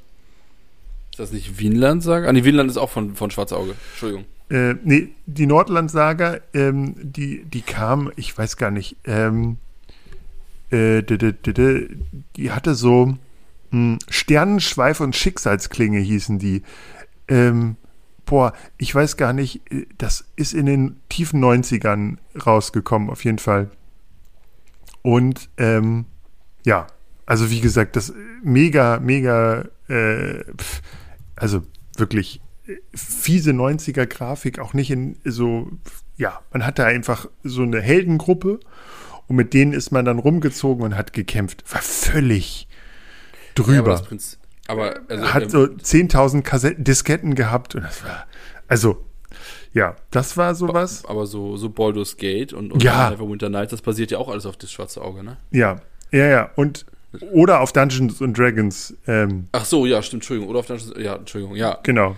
Ist 1.10 1.18
das 1.18 1.32
nicht 1.32 1.58
Vinland 1.58 2.02
sagen? 2.02 2.26
Ah, 2.26 2.32
nee, 2.32 2.44
Vinland 2.44 2.70
ist 2.70 2.76
auch 2.76 2.90
von, 2.90 3.14
von 3.14 3.30
Schwarze 3.30 3.56
Auge. 3.56 3.74
Entschuldigung. 3.92 4.24
Äh, 4.50 4.74
nee, 4.84 5.10
die 5.26 5.46
Nordland-Saga, 5.46 6.38
ähm, 6.54 6.94
die, 6.98 7.44
die 7.44 7.62
kam, 7.62 8.10
ich 8.16 8.36
weiß 8.36 8.56
gar 8.56 8.70
nicht, 8.70 8.96
ähm, 9.04 9.58
äh, 10.70 11.02
die 11.02 12.50
hatte 12.50 12.74
so 12.74 13.16
mh, 13.70 13.98
Sternenschweif 14.08 15.00
und 15.00 15.16
Schicksalsklinge 15.16 15.98
hießen 15.98 16.38
die. 16.38 16.62
Ähm, 17.28 17.76
boah, 18.28 18.52
ich 18.76 18.94
weiß 18.94 19.16
gar 19.16 19.32
nicht, 19.32 19.72
äh, 19.72 19.86
das 19.96 20.26
ist 20.36 20.52
in 20.54 20.66
den 20.66 21.00
tiefen 21.08 21.42
90ern 21.42 22.18
rausgekommen, 22.44 23.10
auf 23.10 23.24
jeden 23.24 23.38
Fall. 23.38 23.70
Und 25.02 25.48
ähm, 25.56 26.04
ja, 26.64 26.86
also 27.26 27.50
wie 27.50 27.60
gesagt, 27.60 27.96
das 27.96 28.10
äh, 28.10 28.14
mega, 28.42 29.00
mega, 29.00 29.64
äh, 29.88 30.44
also 31.36 31.62
wirklich 31.96 32.40
äh, 32.66 32.76
fiese 32.94 33.52
90er 33.52 34.06
Grafik, 34.06 34.58
auch 34.58 34.74
nicht 34.74 34.90
in 34.90 35.16
so, 35.24 35.70
ja, 36.16 36.40
man 36.52 36.66
hatte 36.66 36.84
einfach 36.84 37.26
so 37.42 37.62
eine 37.62 37.80
Heldengruppe 37.80 38.60
und 39.26 39.36
mit 39.36 39.54
denen 39.54 39.72
ist 39.72 39.90
man 39.90 40.04
dann 40.04 40.18
rumgezogen 40.18 40.84
und 40.84 40.96
hat 40.96 41.12
gekämpft. 41.14 41.64
War 41.72 41.80
völlig 41.82 42.68
Ja, 43.56 43.64
drüber. 43.64 43.90
das 43.92 44.02
Prinz, 44.02 44.38
aber 44.68 45.00
also, 45.08 45.34
hat 45.34 45.42
ähm, 45.44 45.50
so 45.50 45.62
10.000 45.64 46.42
Kassetten, 46.42 46.84
Disketten 46.84 47.34
gehabt 47.34 47.74
und 47.74 47.82
das 47.82 48.04
war, 48.04 48.26
also, 48.68 49.04
ja, 49.72 49.96
das 50.10 50.36
war 50.36 50.54
sowas. 50.54 51.04
aber 51.06 51.26
so, 51.26 51.56
so 51.56 51.70
Baldur's 51.70 52.16
Gate 52.16 52.52
und, 52.52 52.72
und 52.72 52.82
Ja. 52.82 53.10
Neverwinter 53.10 53.48
Nights, 53.48 53.70
das 53.72 53.82
basiert 53.82 54.10
ja 54.10 54.18
auch 54.18 54.28
alles 54.28 54.46
auf 54.46 54.56
das 54.56 54.70
Schwarze 54.70 55.02
Auge, 55.02 55.24
ne? 55.24 55.38
Ja, 55.50 55.80
ja, 56.12 56.26
ja. 56.26 56.50
Und 56.54 56.86
oder 57.32 57.60
auf 57.60 57.72
Dungeons 57.72 58.20
and 58.20 58.36
Dragons, 58.36 58.94
ähm, 59.06 59.48
Ach 59.52 59.64
so, 59.64 59.86
ja, 59.86 60.02
stimmt, 60.02 60.22
Entschuldigung. 60.22 60.50
Oder 60.50 60.60
auf 60.60 60.66
Dungeons, 60.66 60.92
ja, 60.98 61.16
Entschuldigung, 61.16 61.56
ja, 61.56 61.78
genau. 61.82 62.16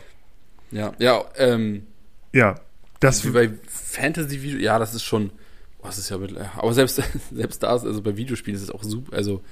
ja, 0.73 0.93
ja, 0.99 1.25
ähm, 1.37 1.87
Ja. 2.33 2.57
Das 2.99 3.25
wie 3.25 3.31
bei 3.31 3.51
Fantasy 3.67 4.43
Video, 4.43 4.59
ja, 4.59 4.79
das 4.79 4.95
ist 4.95 5.05
schon, 5.05 5.31
oh, 5.79 5.87
das 5.87 5.97
ist 5.97 6.11
ja, 6.11 6.19
mit, 6.19 6.37
aber 6.37 6.73
selbst, 6.75 7.01
selbst 7.33 7.63
da 7.63 7.69
also 7.69 8.03
bei 8.03 8.17
Videospielen 8.17 8.57
ist 8.57 8.65
es 8.65 8.71
auch 8.71 8.83
super, 8.83 9.17
also, 9.17 9.43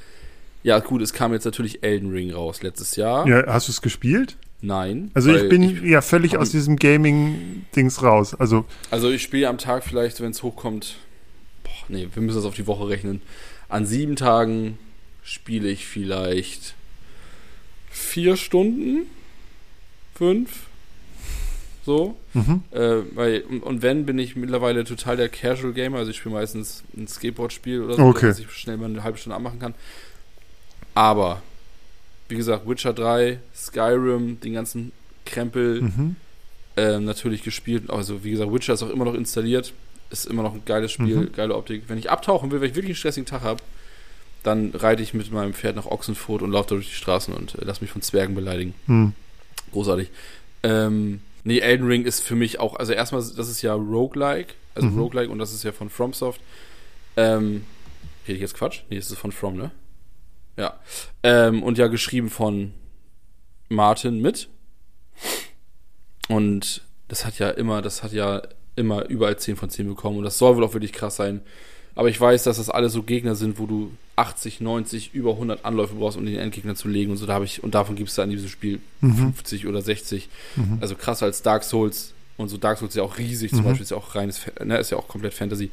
ja, 0.63 0.79
gut, 0.81 1.03
es 1.03 1.13
kam 1.13 1.33
jetzt 1.33 1.45
natürlich 1.45 1.83
Elden 1.83 2.11
Ring 2.11 2.33
raus 2.33 2.63
letztes 2.63 2.97
Jahr. 2.97 3.27
ja, 3.29 3.47
hast 3.47 3.69
du 3.69 3.73
es 3.73 3.81
gespielt? 3.83 4.37
Nein. 4.61 5.11
Also 5.15 5.33
ich 5.33 5.49
bin 5.49 5.87
ja 5.87 6.01
völlig 6.01 6.37
aus 6.37 6.51
diesem 6.51 6.77
Gaming-Dings 6.77 8.03
raus. 8.03 8.35
Also, 8.35 8.65
Also 8.91 9.09
ich 9.11 9.23
spiele 9.23 9.49
am 9.49 9.57
Tag 9.59 9.85
vielleicht, 9.85 10.21
wenn 10.21 10.33
es 10.33 10.43
hochkommt, 10.43 10.97
boah, 11.63 11.71
nee, 11.89 12.09
wir 12.13 12.23
müssen 12.23 12.37
das 12.39 12.45
auf 12.45 12.55
die 12.57 12.67
Woche 12.67 12.89
rechnen. 12.89 13.23
An 13.69 13.87
sieben 13.87 14.17
Tagen 14.17 14.79
spiele 15.23 15.69
ich 15.69 15.87
vielleicht 15.87 16.75
vier 17.91 18.37
Stunden, 18.37 19.07
fünf, 20.15 20.67
so. 21.85 22.17
Mhm. 22.35 22.63
Äh, 22.73 22.97
weil, 23.15 23.41
und, 23.43 23.63
und 23.63 23.83
wenn, 23.83 24.07
bin 24.07 24.19
ich 24.19 24.35
mittlerweile 24.37 24.85
total 24.85 25.17
der 25.17 25.29
Casual 25.29 25.73
Gamer, 25.73 25.99
also 25.99 26.11
ich 26.11 26.17
spiele 26.19 26.35
meistens 26.35 26.83
ein 26.97 27.07
Skateboard-Spiel 27.07 27.83
oder 27.83 27.95
so, 27.95 28.03
Okay. 28.03 28.27
dass 28.27 28.39
ich 28.41 28.51
schnell 28.51 28.77
mal 28.77 28.87
eine 28.87 29.05
halbe 29.05 29.19
Stunde 29.19 29.37
anmachen 29.37 29.59
kann. 29.61 29.75
Aber, 30.99 31.43
wie 32.29 32.35
gesagt, 32.35 32.69
Witcher 32.69 32.93
3, 32.93 33.39
Skyrim, 33.55 34.41
den 34.41 34.53
ganzen 34.53 34.91
Krempel, 35.25 35.83
Mhm. 35.83 36.17
ähm, 36.77 37.05
natürlich 37.05 37.45
gespielt. 37.45 37.89
Also, 37.89 38.25
wie 38.25 38.33
gesagt, 38.33 38.53
Witcher 38.53 38.75
ist 38.75 38.83
auch 38.83 38.91
immer 38.91 39.05
noch 39.05 39.15
installiert. 39.15 39.73
Ist 40.11 40.27
immer 40.27 40.43
noch 40.43 40.55
ein 40.55 40.63
geiles 40.67 40.91
Spiel, 40.91 41.17
Mhm. 41.17 41.33
geile 41.33 41.55
Optik. 41.55 41.85
Wenn 41.87 41.99
ich 41.99 42.11
abtauchen 42.11 42.51
will, 42.51 42.61
wenn 42.61 42.69
ich 42.71 42.75
wirklich 42.75 42.91
einen 42.91 42.97
stressigen 42.97 43.27
Tag 43.27 43.43
habe, 43.43 43.63
dann 44.43 44.73
reite 44.75 45.01
ich 45.05 45.15
mit 45.15 45.31
meinem 45.31 45.55
Pferd 45.55 45.77
nach 45.77 45.87
Ochsenfurt 45.87 46.43
und 46.43 46.51
laufe 46.51 46.71
da 46.71 46.75
durch 46.75 46.89
die 46.89 46.95
Straßen 46.97 47.33
und 47.33 47.55
äh, 47.55 47.59
lass 47.65 47.81
mich 47.81 47.91
von 47.93 48.03
Zwergen 48.03 48.35
beleidigen. 48.35 48.75
Hm. 48.87 49.13
Großartig. 49.71 50.09
Ähm, 50.65 51.21
nee, 51.45 51.61
Elden 51.61 51.87
Ring 51.87 52.05
ist 52.07 52.23
für 52.25 52.35
mich 52.35 52.59
auch, 52.59 52.75
also 52.75 52.93
erstmal, 52.93 53.21
das 53.23 53.49
ist 53.49 53.63
ja 53.63 53.75
Roguelike, 53.75 54.55
also 54.75 54.89
Mhm. 54.89 54.99
Roguelike 54.99 55.31
und 55.31 55.39
das 55.39 55.53
ist 55.53 55.63
ja 55.63 55.71
von 55.71 55.91
FromSoft. 55.91 56.41
Ähm, 57.17 57.65
rede 58.27 58.35
ich 58.37 58.41
jetzt 58.41 58.55
Quatsch? 58.55 58.81
Nee, 58.91 58.97
es 58.97 59.11
ist 59.13 59.19
von 59.19 59.31
From, 59.31 59.57
ne? 59.57 59.71
Ja. 60.59 60.79
Ähm, 61.23 61.63
und 61.63 61.79
ja, 61.79 61.87
geschrieben 61.87 62.29
von 62.29 62.75
Martin 63.71 64.21
mit. 64.21 64.49
Und 66.29 66.83
das 67.09 67.25
hat 67.25 67.39
ja 67.39 67.51
immer, 67.51 67.81
das 67.83 68.03
hat 68.03 68.13
ja 68.13 68.43
immer 68.77 69.07
überall 69.09 69.39
10 69.39 69.57
von 69.57 69.71
10 69.71 69.89
bekommen 69.89 70.19
und 70.19 70.25
das 70.25 70.39
soll 70.39 70.57
wohl 70.57 70.65
auch 70.65 70.75
wirklich 70.75 70.93
krass 70.93 71.17
sein. 71.17 71.41
Aber 71.95 72.09
ich 72.09 72.21
weiß, 72.21 72.45
dass 72.45 72.59
das 72.59 72.71
alle 72.71 72.91
so 72.91 73.03
Gegner 73.03 73.35
sind, 73.35 73.59
wo 73.59 73.67
du 73.67 73.91
80, 74.17 74.61
90, 74.61 75.15
über 75.15 75.33
100 75.33 75.65
Anläufe 75.65 75.95
brauchst, 75.95 76.17
um 76.17 76.25
den 76.27 76.37
Endgegner 76.39 76.77
zu 76.77 76.87
legen 76.87 77.11
und 77.11 77.17
so. 77.17 77.27
Da 77.27 77.35
habe 77.35 77.45
ich, 77.45 77.65
und 77.65 77.75
davon 77.75 77.97
gibt 77.97 78.11
es 78.11 78.15
da 78.15 78.23
in 78.25 78.31
diesem 78.31 78.49
Spiel 78.49 78.81
Mhm. 79.01 79.17
50 79.35 79.67
oder 79.67 79.83
60. 79.83 80.29
Mhm. 80.55 80.79
Also 80.81 80.95
krasser 80.95 81.27
als 81.27 81.43
Dark 81.43 81.65
Souls. 81.65 82.15
Und 82.37 82.49
so 82.51 82.57
Dark 82.57 82.79
Souls 82.79 82.91
ist 82.93 82.97
ja 82.97 83.03
auch 83.03 83.19
riesig, 83.19 83.51
zum 83.51 83.61
Mhm. 83.61 83.65
Beispiel 83.65 83.83
ist 83.83 83.91
ja 83.91 83.97
auch 83.97 84.15
reines, 84.15 84.41
ne, 84.65 84.79
ist 84.79 84.91
ja 84.91 84.97
auch 84.97 85.09
komplett 85.09 85.35
Fantasy. 85.35 85.71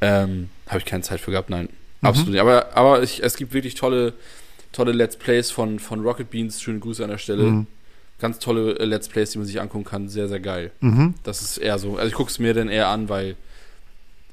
Ähm, 0.00 0.48
habe 0.66 0.78
ich 0.80 0.84
keine 0.84 1.02
Zeit 1.04 1.20
für 1.20 1.30
gehabt, 1.30 1.50
nein. 1.50 1.68
Mhm. 2.00 2.08
Absolut 2.08 2.30
nicht. 2.30 2.40
Aber, 2.40 2.76
aber 2.76 3.02
ich, 3.02 3.22
es 3.22 3.36
gibt 3.36 3.52
wirklich 3.52 3.74
tolle, 3.74 4.14
tolle 4.72 4.92
Let's 4.92 5.16
Plays 5.16 5.50
von, 5.50 5.78
von 5.78 6.00
Rocket 6.00 6.30
Beans. 6.30 6.60
Schöne 6.62 6.78
Grüße 6.78 7.02
an 7.02 7.10
der 7.10 7.18
Stelle. 7.18 7.44
Mhm. 7.44 7.66
Ganz 8.20 8.38
tolle 8.38 8.78
äh, 8.78 8.84
Let's 8.84 9.08
Plays, 9.08 9.30
die 9.30 9.38
man 9.38 9.46
sich 9.46 9.60
angucken 9.60 9.84
kann. 9.84 10.08
Sehr, 10.08 10.28
sehr 10.28 10.40
geil. 10.40 10.70
Mhm. 10.80 11.14
Das 11.22 11.42
ist 11.42 11.58
eher 11.58 11.78
so. 11.78 11.96
Also 11.96 12.08
ich 12.08 12.14
gucke 12.14 12.30
es 12.30 12.38
mir 12.38 12.54
dann 12.54 12.68
eher 12.68 12.88
an, 12.88 13.08
weil 13.08 13.36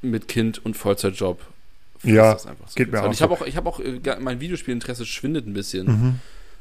mit 0.01 0.27
Kind 0.27 0.63
und 0.65 0.75
Vollzeitjob 0.75 1.41
Ja, 2.03 2.31
ist 2.31 2.43
das 2.43 2.47
einfach 2.51 2.67
so 2.67 2.75
geht 2.75 2.91
mir 2.91 2.97
Zeit. 2.99 3.07
auch 3.07 3.13
Ich 3.13 3.21
habe 3.21 3.33
auch, 3.33 3.45
ich 3.45 3.57
habe 3.57 3.69
auch, 3.69 3.79
äh, 3.79 3.99
mein 4.19 4.39
Videospielinteresse 4.39 5.05
schwindet 5.05 5.47
ein 5.47 5.53
bisschen. 5.53 6.19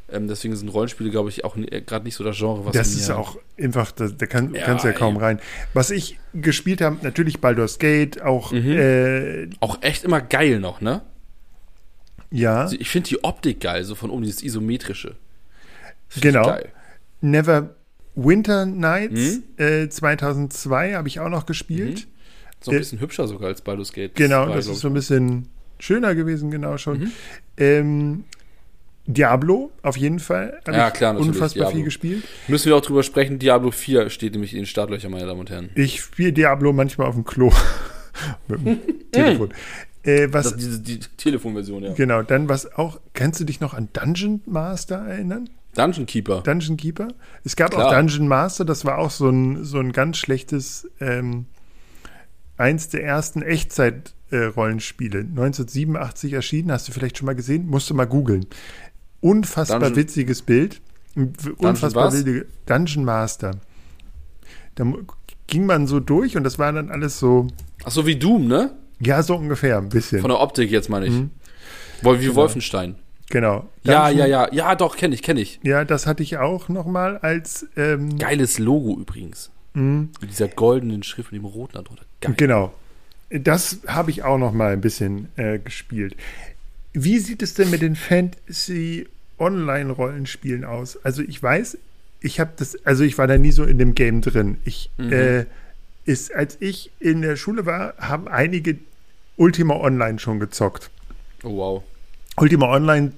Mhm. 0.08 0.14
Ähm, 0.14 0.28
deswegen 0.28 0.54
sind 0.56 0.68
Rollenspiele, 0.68 1.10
glaube 1.10 1.28
ich, 1.30 1.44
auch 1.44 1.56
gerade 1.56 2.04
nicht 2.04 2.14
so 2.14 2.24
das 2.24 2.36
Genre, 2.36 2.64
was 2.66 2.74
Das 2.74 2.94
ist 2.94 3.10
auch 3.10 3.38
einfach, 3.58 3.90
da, 3.92 4.08
da 4.08 4.26
kann, 4.26 4.54
Ja, 4.54 4.64
kannst 4.64 4.84
du 4.84 4.88
ja 4.88 4.94
kaum 4.94 5.16
ey. 5.16 5.22
rein. 5.22 5.40
Was 5.72 5.90
ich 5.90 6.18
gespielt 6.34 6.80
habe, 6.80 6.98
natürlich 7.02 7.40
Baldur's 7.40 7.78
Gate, 7.78 8.20
auch, 8.22 8.52
Mhm. 8.52 8.70
äh, 8.72 9.48
auch 9.60 9.82
echt 9.82 10.04
immer 10.04 10.20
geil 10.20 10.60
noch, 10.60 10.80
ne? 10.80 11.02
ja, 12.30 12.62
Also 12.62 12.76
ich 12.78 12.90
finde 12.90 13.08
die 13.10 13.22
Optik 13.24 13.60
geil, 13.60 13.84
so 13.84 13.94
von 13.94 14.10
oben, 14.10 14.22
dieses 14.24 14.42
isometrische. 14.42 15.14
Genau. 16.20 16.44
Geil. 16.46 16.68
Never 17.20 17.74
Winter 18.16 18.66
Nights 18.66 19.40
Mhm. 19.58 19.64
äh, 19.64 19.88
2002 19.88 20.94
habe 20.94 21.08
ich 21.08 21.20
auch 21.20 21.28
noch 21.28 21.46
gespielt. 21.46 22.06
So 22.60 22.70
ein 22.70 22.76
Äh, 22.76 22.80
bisschen 22.80 23.00
hübscher 23.00 23.26
sogar 23.28 23.48
als 23.48 23.60
Baldur's 23.62 23.92
Gate. 23.92 24.14
Genau, 24.14 24.46
das 24.48 24.66
ist 24.66 24.80
so 24.80 24.88
ein 24.88 24.94
bisschen 24.94 25.48
schöner 25.78 26.14
gewesen, 26.14 26.50
genau 26.50 26.76
schon. 26.78 26.98
Mhm. 27.00 27.12
Ähm, 27.56 28.24
Diablo, 29.06 29.70
auf 29.82 29.96
jeden 29.96 30.18
Fall. 30.18 30.60
Hab 30.66 30.74
Ja, 30.74 30.90
klar, 30.90 31.12
natürlich, 31.12 31.34
Unfassbar 31.34 31.64
Diablo. 31.64 31.76
viel 31.76 31.84
gespielt. 31.84 32.24
Müssen 32.48 32.66
wir 32.66 32.76
auch 32.76 32.80
drüber 32.80 33.02
sprechen, 33.02 33.38
Diablo 33.38 33.70
4 33.70 34.08
steht 34.10 34.32
nämlich 34.32 34.52
in 34.54 34.60
den 34.60 34.66
Startlöchern, 34.66 35.10
meine 35.10 35.26
Damen 35.26 35.40
und 35.40 35.50
Herren. 35.50 35.68
Ich 35.74 36.00
spiele 36.00 36.32
Diablo 36.32 36.72
manchmal 36.72 37.06
auf 37.08 37.14
dem 37.14 37.24
Klo. 37.24 37.52
Mit 38.48 38.64
dem 38.64 38.80
Telefon. 39.12 39.52
Äh, 40.04 40.28
was, 40.32 40.44
Das, 40.50 40.56
diese 40.56 40.80
die 40.80 40.98
Telefonversion, 40.98 41.82
ja. 41.82 41.92
genau, 41.94 42.22
dann 42.22 42.48
was 42.48 42.74
auch, 42.76 43.00
kannst 43.14 43.40
du 43.40 43.44
dich 43.44 43.60
noch 43.60 43.74
an 43.74 43.88
Dungeon 43.92 44.42
Master 44.46 44.96
erinnern? 44.96 45.48
Dungeon 45.74 46.06
Keeper. 46.06 46.42
Dungeon 46.42 46.76
Keeper? 46.76 47.08
Es 47.42 47.56
gab 47.56 47.72
Klar. 47.72 47.88
auch 47.88 47.92
Dungeon 47.92 48.28
Master, 48.28 48.64
das 48.64 48.84
war 48.84 48.98
auch 48.98 49.10
so 49.10 49.28
ein, 49.28 49.64
so 49.64 49.78
ein 49.80 49.92
ganz 49.92 50.18
schlechtes, 50.18 50.88
ähm, 51.00 51.46
eins 52.56 52.88
der 52.90 53.02
ersten 53.02 53.42
Echtzeit-Rollenspiele. 53.42 55.18
1987 55.20 56.32
erschienen, 56.34 56.70
hast 56.70 56.86
du 56.86 56.92
vielleicht 56.92 57.18
schon 57.18 57.26
mal 57.26 57.34
gesehen? 57.34 57.66
Musst 57.66 57.90
du 57.90 57.94
mal 57.94 58.04
googeln. 58.06 58.46
Unfassbar 59.24 59.80
Dungeon- 59.80 59.96
witziges 59.96 60.42
Bild. 60.42 60.80
Unfassbar 61.58 62.06
was? 62.08 62.14
wilde 62.14 62.46
Dungeon 62.66 63.04
Master. 63.04 63.52
Da 64.74 64.84
ging 65.46 65.66
man 65.66 65.86
so 65.86 66.00
durch 66.00 66.36
und 66.36 66.44
das 66.44 66.58
war 66.58 66.72
dann 66.72 66.90
alles 66.90 67.18
so, 67.18 67.46
Ach 67.84 67.90
so, 67.90 68.06
wie 68.06 68.16
Doom, 68.16 68.48
ne? 68.48 68.72
ja, 69.00 69.22
so 69.22 69.36
ungefähr 69.36 69.78
ein 69.78 69.88
bisschen. 69.88 70.20
Von 70.20 70.30
der 70.30 70.40
Optik 70.40 70.70
jetzt 70.70 70.88
meine 70.90 71.06
ich. 71.06 71.12
Mhm. 71.12 71.30
Wie 72.02 72.34
Wolfenstein. 72.34 72.96
genau. 73.30 73.68
Ja, 73.84 74.08
Dungeon- 74.08 74.18
ja, 74.18 74.26
ja. 74.26 74.52
Ja, 74.52 74.74
doch, 74.74 74.96
kenne 74.96 75.14
ich, 75.14 75.22
kenne 75.22 75.40
ich. 75.40 75.58
Ja, 75.62 75.84
das 75.84 76.06
hatte 76.06 76.22
ich 76.22 76.36
auch 76.38 76.68
noch 76.68 76.86
mal 76.86 77.16
als 77.18 77.66
ähm, 77.76 78.18
Geiles 78.18 78.58
Logo 78.58 78.98
übrigens. 79.00 79.50
mh, 79.74 80.08
Mit 80.20 80.30
dieser 80.30 80.48
goldenen 80.48 81.02
Schrift 81.02 81.32
mit 81.32 81.40
dem 81.40 81.46
roten 81.46 81.74
da 81.74 81.82
drunter. 81.82 82.04
Geil. 82.20 82.34
Genau. 82.36 82.74
Das 83.30 83.78
habe 83.86 84.10
ich 84.10 84.22
auch 84.22 84.36
noch 84.38 84.52
mal 84.52 84.72
ein 84.72 84.80
bisschen 84.82 85.28
äh, 85.36 85.58
gespielt. 85.58 86.14
Wie 86.92 87.18
sieht 87.18 87.42
es 87.42 87.54
denn 87.54 87.70
mit 87.70 87.80
den 87.82 87.96
Fantasy 87.96 89.06
Online-Rollenspielen 89.38 90.64
aus? 90.64 90.98
Also 91.04 91.22
ich 91.22 91.42
weiß, 91.42 91.78
ich 92.20 92.40
habe 92.40 92.52
das, 92.56 92.76
also 92.84 93.04
ich 93.04 93.18
war 93.18 93.26
da 93.26 93.36
nie 93.38 93.52
so 93.52 93.64
in 93.64 93.78
dem 93.78 93.94
Game 93.94 94.20
drin. 94.20 94.58
Ich 94.64 94.90
Mhm. 94.96 95.12
äh, 95.12 95.44
ist, 96.06 96.34
als 96.34 96.56
ich 96.60 96.90
in 97.00 97.22
der 97.22 97.36
Schule 97.36 97.64
war, 97.66 97.94
haben 97.98 98.28
einige 98.28 98.76
Ultima 99.36 99.74
Online 99.76 100.18
schon 100.18 100.38
gezockt. 100.38 100.90
Oh, 101.42 101.56
wow. 101.56 101.82
Ultima 102.36 102.68
Online, 102.70 103.12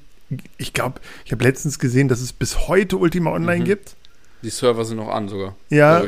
ich 0.57 0.73
glaube, 0.73 1.01
ich 1.25 1.33
habe 1.33 1.43
letztens 1.45 1.79
gesehen, 1.79 2.09
dass 2.09 2.21
es 2.21 2.33
bis 2.33 2.69
heute 2.69 2.97
Ultima 2.97 3.33
Online 3.33 3.61
Mhm. 3.61 3.65
gibt. 3.65 3.97
Die 4.43 4.51
Server 4.51 4.85
sind 4.85 4.99
noch 4.99 5.09
an 5.09 5.29
sogar. 5.29 5.57
Ja, 5.71 6.05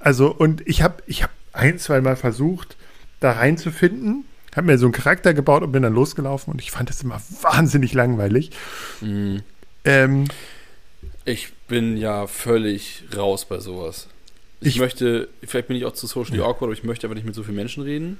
also 0.00 0.32
und 0.32 0.66
ich 0.66 0.82
habe 0.82 1.02
ich 1.06 1.22
hab 1.22 1.30
ein, 1.52 1.78
zwei 1.78 2.00
Mal 2.00 2.16
versucht, 2.16 2.76
da 3.20 3.32
reinzufinden, 3.32 4.24
habe 4.56 4.66
mir 4.66 4.78
so 4.78 4.86
einen 4.86 4.92
Charakter 4.92 5.34
gebaut 5.34 5.62
und 5.62 5.72
bin 5.72 5.82
dann 5.82 5.94
losgelaufen 5.94 6.52
und 6.52 6.60
ich 6.60 6.70
fand 6.70 6.88
das 6.88 7.02
immer 7.02 7.20
wahnsinnig 7.42 7.92
langweilig. 7.94 8.50
Mhm. 9.00 9.42
Ähm, 9.84 10.24
Ich 11.24 11.52
bin 11.68 11.96
ja 11.96 12.26
völlig 12.26 13.04
raus 13.16 13.44
bei 13.46 13.58
sowas. 13.58 14.08
Ich, 14.60 14.68
Ich- 14.74 14.78
möchte, 14.78 15.28
vielleicht 15.46 15.68
bin 15.68 15.76
ich 15.76 15.84
auch 15.84 15.92
zu 15.94 16.06
socially 16.06 16.40
awkward, 16.40 16.64
aber 16.64 16.72
ich 16.72 16.84
möchte 16.84 17.06
aber 17.06 17.14
nicht 17.14 17.24
mit 17.26 17.34
so 17.34 17.42
vielen 17.42 17.56
Menschen 17.56 17.82
reden. 17.82 18.18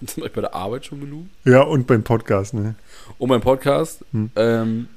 das 0.00 0.16
mache 0.16 0.28
ich 0.28 0.32
bei 0.32 0.40
der 0.40 0.54
Arbeit 0.54 0.86
schon 0.86 1.00
genug. 1.00 1.26
ja, 1.44 1.62
und 1.62 1.86
beim 1.86 2.02
Podcast, 2.02 2.54
ne? 2.54 2.74
Und 3.18 3.28
mein 3.28 3.40
Podcast. 3.40 4.04
Hm. 4.12 4.30
Ähm, 4.36 4.88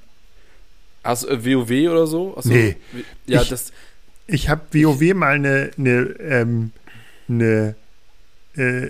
hast 1.03 1.23
du 1.23 1.27
äh, 1.29 1.45
WoW 1.45 1.91
oder 1.91 2.07
so? 2.07 2.33
Hast 2.35 2.45
du- 2.45 2.49
Nee. 2.53 2.75
Ja, 3.27 3.41
Ich- 3.41 3.49
das. 3.49 3.71
Ich 4.27 4.49
habe 4.49 4.61
WoW 4.71 5.13
mal 5.13 5.33
eine, 5.35 5.69
eine, 5.77 5.91
ähm, 6.19 6.71
eine 7.29 7.75
äh, 8.55 8.87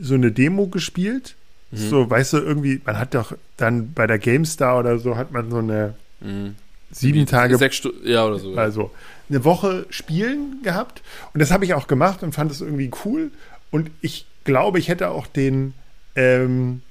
so 0.00 0.14
eine 0.14 0.32
Demo 0.32 0.66
gespielt. 0.68 1.34
Mhm. 1.70 1.76
So, 1.76 2.10
weißt 2.10 2.34
du, 2.34 2.38
irgendwie, 2.38 2.80
man 2.84 2.98
hat 2.98 3.14
doch 3.14 3.36
dann 3.56 3.92
bei 3.92 4.06
der 4.06 4.18
GameStar 4.18 4.78
oder 4.78 4.98
so, 4.98 5.16
hat 5.16 5.32
man 5.32 5.50
so 5.50 5.58
eine 5.58 5.94
Mhm. 6.20 6.54
sieben 6.90 7.26
Tage 7.26 7.58
Sechs 7.58 7.76
Stunden. 7.76 8.06
Ja, 8.08 8.24
oder 8.26 8.38
so. 8.38 8.54
Also 8.56 8.90
eine 9.28 9.44
Woche 9.44 9.86
spielen 9.90 10.60
gehabt 10.62 11.02
und 11.32 11.40
das 11.40 11.50
habe 11.50 11.64
ich 11.64 11.74
auch 11.74 11.86
gemacht 11.86 12.22
und 12.22 12.32
fand 12.34 12.50
es 12.50 12.60
irgendwie 12.60 12.90
cool 13.04 13.30
und 13.70 13.90
ich 14.00 14.26
glaube, 14.44 14.78
ich 14.78 14.88
hätte 14.88 15.08
auch 15.10 15.26
den, 15.26 15.74
ähm, 16.14 16.82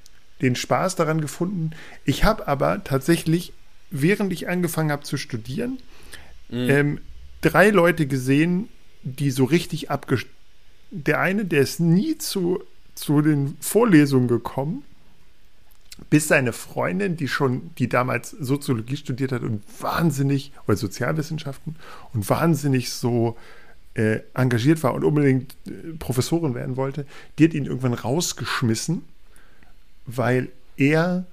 den 0.42 0.56
Spaß 0.56 0.96
daran 0.96 1.22
gefunden. 1.22 1.72
Ich 2.06 2.24
habe 2.26 2.48
aber 2.48 2.84
tatsächlich, 2.84 3.54
während 3.92 4.34
ich 4.34 4.50
angefangen 4.50 4.92
habe 4.92 5.04
zu 5.04 5.18
studieren, 5.18 5.78
Mhm. 6.50 6.70
ähm, 6.70 7.02
drei 7.42 7.70
Leute 7.70 8.06
gesehen, 8.08 8.68
die 9.04 9.32
so 9.32 9.46
richtig 9.46 9.90
abgest... 9.90 10.26
Der 10.96 11.20
eine, 11.20 11.46
der 11.46 11.62
ist 11.62 11.80
nie 11.80 12.20
zu, 12.20 12.62
zu 12.94 13.22
den 13.22 13.58
Vorlesungen 13.60 14.28
gekommen, 14.28 14.84
bis 16.12 16.28
seine 16.28 16.54
Freundin, 16.54 17.18
die 17.18 17.28
schon, 17.28 17.72
die 17.80 17.90
damals 17.90 18.30
Soziologie 18.30 18.98
studiert 18.98 19.32
hat 19.32 19.42
und 19.42 19.64
wahnsinnig, 19.80 20.52
oder 20.68 20.78
Sozialwissenschaften, 20.78 21.76
und 22.14 22.30
wahnsinnig 22.30 22.92
so 22.92 23.36
äh, 23.96 24.20
engagiert 24.36 24.84
war 24.84 24.94
und 24.94 25.04
unbedingt 25.04 25.56
äh, 25.66 25.94
Professorin 25.98 26.54
werden 26.54 26.78
wollte, 26.78 27.08
die 27.40 27.46
hat 27.46 27.56
ihn 27.56 27.66
irgendwann 27.66 27.96
rausgeschmissen, 27.96 29.04
weil 30.06 30.50
er 30.78 31.26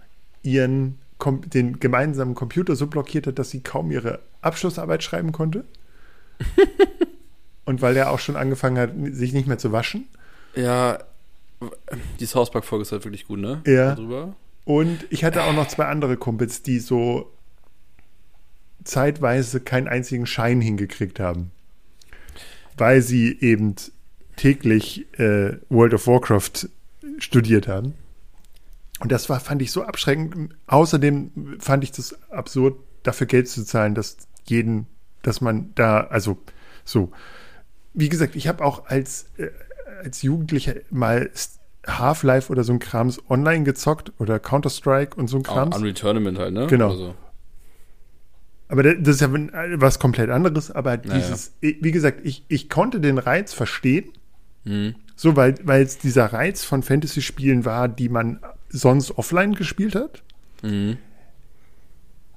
ihren 0.42 0.98
den 1.22 1.78
gemeinsamen 1.80 2.34
Computer 2.34 2.76
so 2.76 2.86
blockiert 2.86 3.26
hat, 3.26 3.38
dass 3.38 3.50
sie 3.50 3.60
kaum 3.60 3.90
ihre 3.90 4.20
Abschlussarbeit 4.40 5.02
schreiben 5.02 5.32
konnte. 5.32 5.64
und 7.70 7.80
weil 7.82 7.96
er 7.96 8.10
auch 8.10 8.18
schon 8.18 8.34
angefangen 8.34 8.78
hat, 8.78 8.90
sich 9.14 9.32
nicht 9.32 9.46
mehr 9.46 9.56
zu 9.56 9.70
waschen. 9.70 10.08
Ja, 10.56 10.98
die 12.18 12.26
South 12.26 12.50
Park-Folge 12.50 12.82
ist 12.82 12.90
halt 12.90 13.04
wirklich 13.04 13.28
gut, 13.28 13.38
ne? 13.38 13.62
Ja. 13.64 13.94
Darüber. 13.94 14.34
Und 14.64 15.06
ich 15.10 15.22
hatte 15.22 15.44
auch 15.44 15.52
noch 15.52 15.68
zwei 15.68 15.86
andere 15.86 16.16
Kumpels, 16.16 16.62
die 16.62 16.80
so 16.80 17.32
zeitweise 18.82 19.60
keinen 19.60 19.86
einzigen 19.86 20.26
Schein 20.26 20.60
hingekriegt 20.60 21.20
haben. 21.20 21.52
Weil 22.76 23.02
sie 23.02 23.38
eben 23.40 23.76
täglich 24.34 25.06
äh, 25.20 25.58
World 25.68 25.94
of 25.94 26.08
Warcraft 26.08 26.68
studiert 27.18 27.68
haben. 27.68 27.94
Und 28.98 29.12
das 29.12 29.28
war, 29.28 29.38
fand 29.38 29.62
ich 29.62 29.70
so 29.70 29.84
abschreckend. 29.84 30.56
Außerdem 30.66 31.56
fand 31.60 31.84
ich 31.84 31.92
das 31.92 32.16
absurd, 32.32 32.80
dafür 33.04 33.28
Geld 33.28 33.48
zu 33.48 33.64
zahlen, 33.64 33.94
dass 33.94 34.16
jeden, 34.46 34.88
dass 35.22 35.40
man 35.40 35.72
da, 35.76 36.00
also 36.00 36.36
so. 36.84 37.12
Wie 37.94 38.08
gesagt, 38.08 38.36
ich 38.36 38.48
habe 38.48 38.64
auch 38.64 38.86
als, 38.86 39.26
äh, 39.36 39.48
als 40.02 40.22
Jugendlicher 40.22 40.74
mal 40.90 41.30
Half-Life 41.86 42.50
oder 42.52 42.64
so 42.64 42.72
ein 42.72 42.78
Krams 42.78 43.20
online 43.28 43.64
gezockt 43.64 44.12
oder 44.18 44.38
Counter-Strike 44.38 45.16
und 45.16 45.28
so 45.28 45.38
ein 45.38 45.42
Krams. 45.42 45.76
Unreal 45.76 45.94
Tournament 45.94 46.38
halt, 46.38 46.52
ne? 46.52 46.66
Genau. 46.66 46.94
So. 46.94 47.14
Aber 48.68 48.82
das 48.84 49.16
ist 49.16 49.20
ja 49.20 49.28
was 49.80 49.98
komplett 49.98 50.30
anderes. 50.30 50.70
Aber 50.70 50.96
dieses, 50.96 51.52
naja. 51.60 51.76
wie 51.80 51.90
gesagt, 51.90 52.20
ich, 52.22 52.44
ich 52.48 52.68
konnte 52.68 53.00
den 53.00 53.18
Reiz 53.18 53.52
verstehen. 53.52 54.10
Mhm. 54.64 54.94
So, 55.16 55.36
weil, 55.36 55.56
weil 55.64 55.82
es 55.82 55.98
dieser 55.98 56.26
Reiz 56.32 56.64
von 56.64 56.82
Fantasy-Spielen 56.82 57.64
war, 57.64 57.88
die 57.88 58.08
man 58.08 58.40
sonst 58.68 59.10
offline 59.18 59.54
gespielt 59.54 59.94
hat. 59.94 60.22
Mhm. 60.62 60.98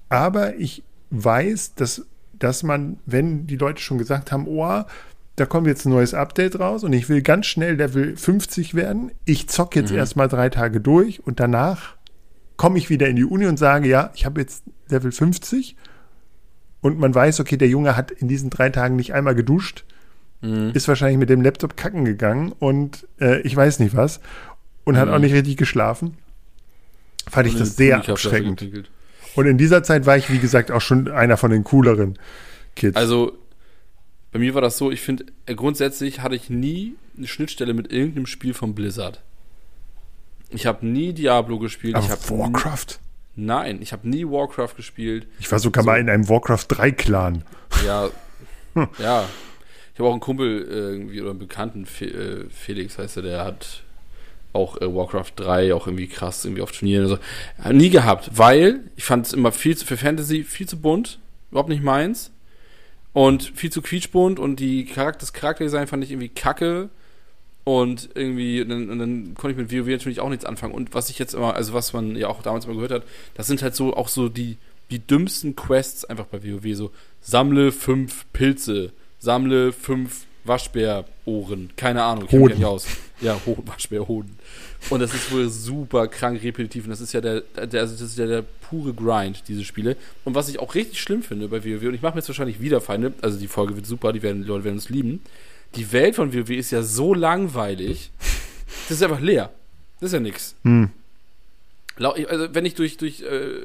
Aber 0.09 0.55
ich 0.55 0.83
weiß, 1.11 1.75
dass, 1.75 2.05
dass 2.33 2.63
man, 2.63 2.97
wenn 3.05 3.45
die 3.45 3.57
Leute 3.57 3.81
schon 3.81 3.97
gesagt 3.97 4.31
haben, 4.31 4.47
oh, 4.47 4.83
da 5.35 5.45
kommt 5.45 5.67
jetzt 5.67 5.85
ein 5.85 5.89
neues 5.89 6.13
Update 6.13 6.59
raus 6.59 6.83
und 6.83 6.93
ich 6.93 7.09
will 7.09 7.21
ganz 7.21 7.47
schnell 7.47 7.75
Level 7.75 8.15
50 8.15 8.75
werden. 8.75 9.11
Ich 9.25 9.49
zocke 9.49 9.79
jetzt 9.79 9.91
mhm. 9.91 9.97
erstmal 9.97 10.27
drei 10.27 10.49
Tage 10.49 10.79
durch 10.79 11.25
und 11.25 11.39
danach 11.39 11.95
komme 12.55 12.77
ich 12.77 12.89
wieder 12.89 13.07
in 13.07 13.15
die 13.15 13.25
Uni 13.25 13.47
und 13.47 13.57
sage, 13.57 13.89
ja, 13.89 14.11
ich 14.13 14.25
habe 14.25 14.41
jetzt 14.41 14.63
Level 14.89 15.11
50 15.11 15.75
und 16.81 16.99
man 16.99 17.15
weiß, 17.15 17.39
okay, 17.39 17.57
der 17.57 17.67
Junge 17.67 17.97
hat 17.97 18.11
in 18.11 18.27
diesen 18.27 18.51
drei 18.51 18.69
Tagen 18.69 18.95
nicht 18.95 19.13
einmal 19.13 19.33
geduscht, 19.33 19.85
mhm. 20.41 20.71
ist 20.73 20.87
wahrscheinlich 20.87 21.17
mit 21.17 21.29
dem 21.29 21.41
Laptop 21.41 21.77
kacken 21.77 22.05
gegangen 22.05 22.51
und 22.51 23.07
äh, 23.19 23.41
ich 23.41 23.55
weiß 23.55 23.79
nicht 23.79 23.95
was 23.95 24.19
und 24.83 24.95
mhm. 24.95 24.99
hat 24.99 25.09
auch 25.09 25.19
nicht 25.19 25.33
richtig 25.33 25.57
geschlafen. 25.57 26.17
Fand 27.27 27.47
und 27.47 27.53
ich 27.53 27.59
das 27.59 27.75
sehr 27.75 27.97
abschreckend. 27.97 28.89
Und 29.35 29.47
in 29.47 29.57
dieser 29.57 29.81
Zeit 29.81 30.05
war 30.05 30.15
ich, 30.15 30.29
wie 30.29 30.37
gesagt, 30.37 30.69
auch 30.69 30.81
schon 30.81 31.09
einer 31.09 31.37
von 31.37 31.49
den 31.49 31.63
cooleren 31.63 32.19
Kids. 32.75 32.95
Also 32.95 33.31
bei 34.33 34.39
mir 34.39 34.55
war 34.55 34.61
das 34.61 34.77
so, 34.77 34.91
ich 34.91 35.01
finde, 35.01 35.25
äh, 35.45 35.53
grundsätzlich 35.53 36.21
hatte 36.21 36.35
ich 36.35 36.49
nie 36.49 36.95
eine 37.15 37.27
Schnittstelle 37.27 37.75
mit 37.75 37.93
irgendeinem 37.93 38.25
Spiel 38.25 38.55
von 38.55 38.73
Blizzard. 38.73 39.21
Ich 40.49 40.65
habe 40.65 40.85
nie 40.85 41.13
Diablo 41.13 41.59
gespielt. 41.59 41.95
Aber 41.95 42.03
ich 42.03 42.11
hab 42.11 42.29
Warcraft? 42.31 42.99
Nie, 43.35 43.45
nein, 43.45 43.79
ich 43.81 43.93
habe 43.93 44.09
nie 44.09 44.25
Warcraft 44.25 44.75
gespielt. 44.75 45.27
Ich 45.39 45.51
war 45.51 45.59
sogar 45.59 45.83
so, 45.83 45.89
mal 45.89 45.99
in 45.99 46.09
einem 46.09 46.27
Warcraft 46.29 46.65
3 46.67 46.91
Clan. 46.91 47.43
Ja, 47.85 48.09
hm. 48.73 48.87
ja. 48.97 49.29
Ich 49.93 49.99
habe 49.99 50.09
auch 50.09 50.13
einen 50.13 50.21
Kumpel 50.21 50.63
äh, 50.67 50.73
irgendwie 50.73 51.21
oder 51.21 51.29
einen 51.29 51.39
Bekannten, 51.39 51.85
äh, 52.01 52.49
Felix 52.49 52.97
heißt 52.97 53.17
er, 53.17 53.23
der 53.23 53.45
hat 53.45 53.83
auch 54.51 54.81
äh, 54.81 54.91
Warcraft 54.91 55.33
3 55.35 55.75
auch 55.75 55.85
irgendwie 55.85 56.07
krass 56.07 56.43
irgendwie 56.43 56.63
auf 56.63 56.71
Turnieren 56.71 57.05
und 57.05 57.19
so. 57.63 57.71
nie 57.71 57.91
gehabt, 57.91 58.31
weil 58.33 58.79
ich 58.95 59.03
fand 59.03 59.27
es 59.27 59.33
immer 59.33 59.51
viel 59.51 59.77
zu, 59.77 59.85
für 59.85 59.97
Fantasy 59.97 60.43
viel 60.43 60.67
zu 60.67 60.79
bunt, 60.79 61.19
überhaupt 61.51 61.69
nicht 61.69 61.83
meins. 61.83 62.31
Und 63.13 63.53
viel 63.55 63.71
zu 63.71 63.81
quietschbunt 63.81 64.39
und 64.39 64.59
die 64.59 64.85
Charakter, 64.85 65.19
das 65.19 65.33
Charakterdesign 65.33 65.87
fand 65.87 66.03
ich 66.03 66.11
irgendwie 66.11 66.29
kacke. 66.29 66.89
Und 67.65 68.09
irgendwie, 68.15 68.61
und 68.61 68.69
dann, 68.69 68.89
und 68.89 68.99
dann 68.99 69.35
konnte 69.35 69.51
ich 69.51 69.57
mit 69.57 69.71
WoW 69.71 69.87
natürlich 69.87 70.19
auch 70.19 70.29
nichts 70.29 70.43
anfangen. 70.43 70.73
Und 70.73 70.93
was 70.93 71.09
ich 71.09 71.17
jetzt 71.17 71.33
immer, 71.33 71.55
also 71.55 71.73
was 71.73 71.93
man 71.93 72.15
ja 72.15 72.27
auch 72.27 72.41
damals 72.41 72.65
immer 72.65 72.73
gehört 72.73 72.91
hat, 72.91 73.03
das 73.35 73.47
sind 73.47 73.61
halt 73.61 73.73
so 73.75 73.95
auch 73.95 74.09
so 74.09 74.27
die, 74.27 74.57
die 74.91 74.99
dümmsten 74.99 75.55
Quests 75.55 76.03
einfach 76.03 76.25
bei 76.25 76.43
WoW. 76.43 76.75
So, 76.75 76.91
sammle 77.21 77.71
fünf 77.71 78.25
Pilze, 78.33 78.91
sammle 79.19 79.71
fünf 79.71 80.25
Waschbärohren, 80.45 81.71
keine 81.75 82.03
Ahnung, 82.03 82.25
ich 82.25 82.29
kenne 82.29 82.45
mich 82.45 82.57
nicht 82.57 82.65
aus. 82.65 82.85
Ja, 83.21 83.39
Waschbärhoden. 83.65 84.37
Und 84.89 84.99
das 84.99 85.13
ist 85.13 85.31
wohl 85.31 85.49
super 85.49 86.07
krank 86.07 86.43
repetitiv. 86.43 86.83
Und 86.83 86.89
das 86.89 86.99
ist 86.99 87.13
ja 87.13 87.21
der, 87.21 87.41
der, 87.41 87.81
also 87.81 87.93
das 87.93 88.01
ist 88.01 88.17
ja 88.17 88.27
der 88.27 88.43
pure 88.61 88.93
Grind, 88.93 89.43
diese 89.47 89.63
Spiele. 89.63 89.95
Und 90.25 90.35
was 90.35 90.49
ich 90.49 90.59
auch 90.59 90.75
richtig 90.75 91.01
schlimm 91.01 91.23
finde 91.23 91.47
bei 91.47 91.63
WoW, 91.63 91.87
und 91.87 91.93
ich 91.93 92.01
mache 92.01 92.13
mir 92.13 92.19
jetzt 92.19 92.27
wahrscheinlich 92.27 92.59
wieder 92.59 92.81
Feinde, 92.81 93.13
also 93.21 93.39
die 93.39 93.47
Folge 93.47 93.75
wird 93.75 93.85
super, 93.85 94.11
die, 94.11 94.21
werden, 94.21 94.41
die 94.41 94.47
Leute 94.47 94.65
werden 94.65 94.75
uns 94.75 94.89
lieben. 94.89 95.21
Die 95.75 95.91
Welt 95.91 96.15
von 96.15 96.33
WoW 96.33 96.49
ist 96.49 96.71
ja 96.71 96.83
so 96.83 97.13
langweilig, 97.13 98.11
das 98.89 98.97
ist 98.97 99.03
einfach 99.03 99.21
leer. 99.21 99.51
Das 99.99 100.07
ist 100.07 100.13
ja 100.13 100.19
nix. 100.19 100.55
Hm. 100.63 100.89
Also, 101.97 102.55
wenn 102.55 102.65
ich 102.65 102.73
durch, 102.75 102.97
durch, 102.97 103.21
äh, 103.21 103.61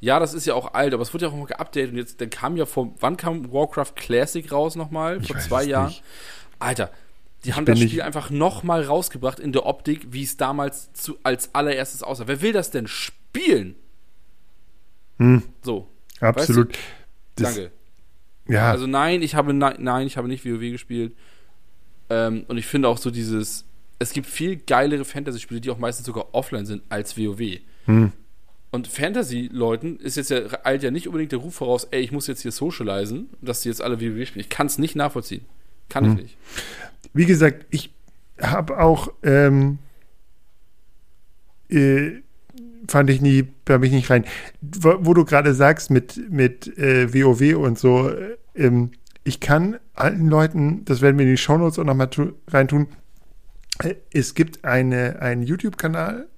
ja, 0.00 0.18
das 0.18 0.32
ist 0.32 0.46
ja 0.46 0.54
auch 0.54 0.72
alt, 0.72 0.94
aber 0.94 1.02
es 1.02 1.12
wurde 1.12 1.26
ja 1.26 1.30
auch 1.30 1.36
mal 1.36 1.46
geupdatet 1.46 1.90
und 1.90 1.98
jetzt, 1.98 2.20
dann 2.20 2.30
kam 2.30 2.56
ja 2.56 2.64
vor, 2.64 2.94
wann 3.00 3.16
kam 3.16 3.52
Warcraft 3.52 3.92
Classic 3.96 4.50
raus 4.50 4.76
nochmal? 4.76 5.22
Vor 5.22 5.38
zwei 5.38 5.64
Jahren? 5.64 5.88
Nicht. 5.88 6.02
Alter, 6.58 6.90
die 7.44 7.50
ich 7.50 7.56
haben 7.56 7.66
das 7.66 7.78
Spiel 7.78 8.00
einfach 8.00 8.30
nochmal 8.30 8.82
rausgebracht 8.82 9.38
in 9.38 9.52
der 9.52 9.66
Optik, 9.66 10.12
wie 10.12 10.22
es 10.22 10.38
damals 10.38 10.92
zu, 10.94 11.18
als 11.22 11.54
allererstes 11.54 12.02
aussah. 12.02 12.26
Wer 12.26 12.40
will 12.40 12.52
das 12.52 12.70
denn 12.70 12.86
spielen? 12.86 13.74
Hm. 15.18 15.42
So. 15.62 15.88
Absolut. 16.20 16.70
Weißt 16.72 16.78
du? 17.36 17.42
Danke. 17.42 17.70
Ja. 18.48 18.70
Also 18.70 18.86
nein, 18.86 19.22
ich 19.22 19.34
habe 19.34 19.52
nein, 19.52 20.06
ich 20.06 20.16
habe 20.16 20.28
nicht 20.28 20.44
WoW 20.44 20.60
gespielt. 20.60 21.14
Ähm, 22.10 22.44
und 22.48 22.56
ich 22.56 22.66
finde 22.66 22.88
auch 22.88 22.98
so 22.98 23.10
dieses, 23.10 23.64
es 24.04 24.12
gibt 24.12 24.26
viel 24.26 24.56
geilere 24.56 25.04
Fantasy-Spiele, 25.04 25.60
die 25.60 25.70
auch 25.70 25.78
meistens 25.78 26.06
sogar 26.06 26.34
offline 26.34 26.66
sind 26.66 26.82
als 26.88 27.18
WoW. 27.18 27.58
Hm. 27.86 28.12
Und 28.70 28.88
Fantasy-Leuten 28.88 29.98
ist 29.98 30.16
jetzt 30.16 30.30
ja, 30.30 30.40
eilt 30.64 30.82
ja 30.82 30.90
nicht 30.90 31.06
unbedingt 31.06 31.32
der 31.32 31.38
Ruf 31.38 31.56
voraus, 31.56 31.84
ey, 31.90 32.00
ich 32.00 32.12
muss 32.12 32.26
jetzt 32.26 32.42
hier 32.42 32.52
socialisen, 32.52 33.28
dass 33.40 33.62
die 33.62 33.68
jetzt 33.68 33.82
alle 33.82 34.00
WoW 34.00 34.26
spielen. 34.26 34.40
Ich 34.40 34.48
kann 34.48 34.66
es 34.66 34.78
nicht 34.78 34.96
nachvollziehen. 34.96 35.44
Kann 35.88 36.04
hm. 36.04 36.12
ich 36.12 36.22
nicht 36.22 36.36
wie 37.14 37.26
gesagt, 37.26 37.66
ich 37.70 37.94
habe 38.40 38.78
auch, 38.78 39.08
ähm, 39.22 39.78
äh, 41.70 42.10
fand 42.88 43.08
ich 43.08 43.22
nie, 43.22 43.46
da 43.64 43.78
bin 43.78 43.88
ich 43.88 43.94
nicht 43.94 44.10
rein. 44.10 44.24
Wo, 44.60 44.96
wo 45.00 45.14
du 45.14 45.24
gerade 45.24 45.54
sagst 45.54 45.90
mit, 45.90 46.20
mit 46.30 46.76
äh, 46.76 47.14
WoW 47.14 47.56
und 47.56 47.78
so, 47.78 48.10
äh, 48.10 48.36
ähm, 48.54 48.90
ich 49.22 49.40
kann 49.40 49.78
allen 49.94 50.28
Leuten, 50.28 50.84
das 50.84 51.00
werden 51.00 51.16
wir 51.16 51.24
in 51.24 51.32
die 51.32 51.38
Shownotes 51.38 51.78
auch 51.78 51.84
nochmal 51.84 52.10
reintun, 52.48 52.88
es 54.12 54.34
gibt 54.34 54.64
eine, 54.64 55.20
einen 55.20 55.42
YouTube-Kanal, 55.42 56.28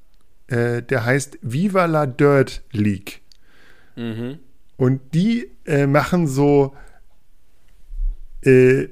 äh, 0.49 0.83
der 0.83 1.05
heißt 1.05 1.39
Viva 1.43 1.85
la 1.87 2.07
Dirt 2.07 2.63
League. 2.73 3.23
Mhm. 3.97 4.39
Und 4.77 5.15
die 5.15 5.51
äh, 5.65 5.87
machen 5.87 6.27
so 6.27 6.75
äh, 8.43 8.89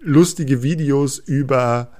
lustige 0.00 0.62
Videos 0.62 1.18
über 1.18 1.90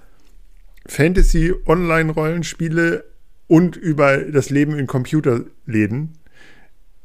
Fantasy-Online-Rollenspiele 0.87 3.05
und 3.47 3.77
über 3.77 4.19
das 4.19 4.51
Leben 4.51 4.79
in 4.79 4.87
Computerläden. 4.87 6.19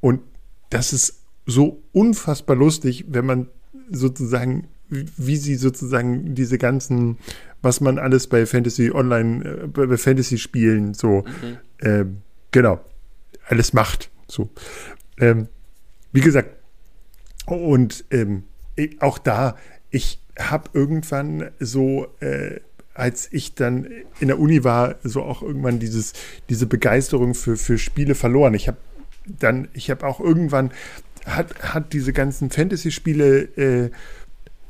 Und 0.02 0.22
das 0.70 0.92
ist 0.94 1.24
so 1.46 1.82
unfassbar 1.92 2.56
lustig, 2.56 3.06
wenn 3.10 3.26
man 3.26 3.48
sozusagen, 3.90 4.68
wie 4.90 5.38
sie 5.38 5.56
sozusagen 5.56 6.36
diese 6.36 6.58
ganzen, 6.58 7.18
was 7.62 7.82
man 7.82 7.98
alles 7.98 8.28
bei 8.28 8.46
Fantasy 8.46 8.92
Online, 8.92 9.64
äh, 9.64 9.68
bei 9.68 9.98
Fantasy-Spielen 9.98 10.94
so, 10.94 11.24
mhm. 11.42 11.58
äh, 11.86 12.06
genau, 12.52 12.80
alles 13.48 13.74
macht. 13.74 14.10
So. 14.28 14.50
Ähm, 15.20 15.48
wie 16.12 16.22
gesagt, 16.22 16.56
und 17.46 18.06
ähm, 18.12 18.44
auch 19.00 19.18
da, 19.18 19.56
ich 19.90 20.20
habe 20.38 20.70
irgendwann 20.74 21.50
so, 21.60 22.08
äh, 22.20 22.60
als 22.94 23.32
ich 23.32 23.56
dann 23.56 23.88
in 24.20 24.28
der 24.28 24.40
Uni 24.40 24.64
war, 24.64 24.96
so 25.04 25.24
auch 25.24 25.42
irgendwann 25.42 25.80
dieses, 25.80 26.14
diese 26.50 26.66
Begeisterung 26.66 27.34
für, 27.34 27.58
für 27.58 27.78
Spiele 27.78 28.16
verloren. 28.16 28.54
Ich 28.54 28.68
habe 28.68 28.78
dann, 29.26 29.68
ich 29.74 29.90
habe 29.90 30.06
auch 30.06 30.20
irgendwann, 30.20 30.72
hat, 31.26 31.74
hat 31.74 31.94
diese 31.94 32.14
ganzen 32.14 32.50
Fantasy-Spiele 32.50 33.42
äh, 33.58 33.92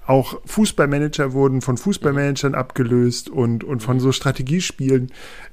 auch 0.10 0.42
Fußballmanager 0.46 1.34
wurden 1.34 1.62
von 1.62 1.78
Fußballmanagern 1.78 2.56
abgelöst 2.56 3.30
und, 3.30 3.64
und 3.64 3.84
von 3.84 4.00
so 4.00 4.12
Strategiespielen. 4.12 5.12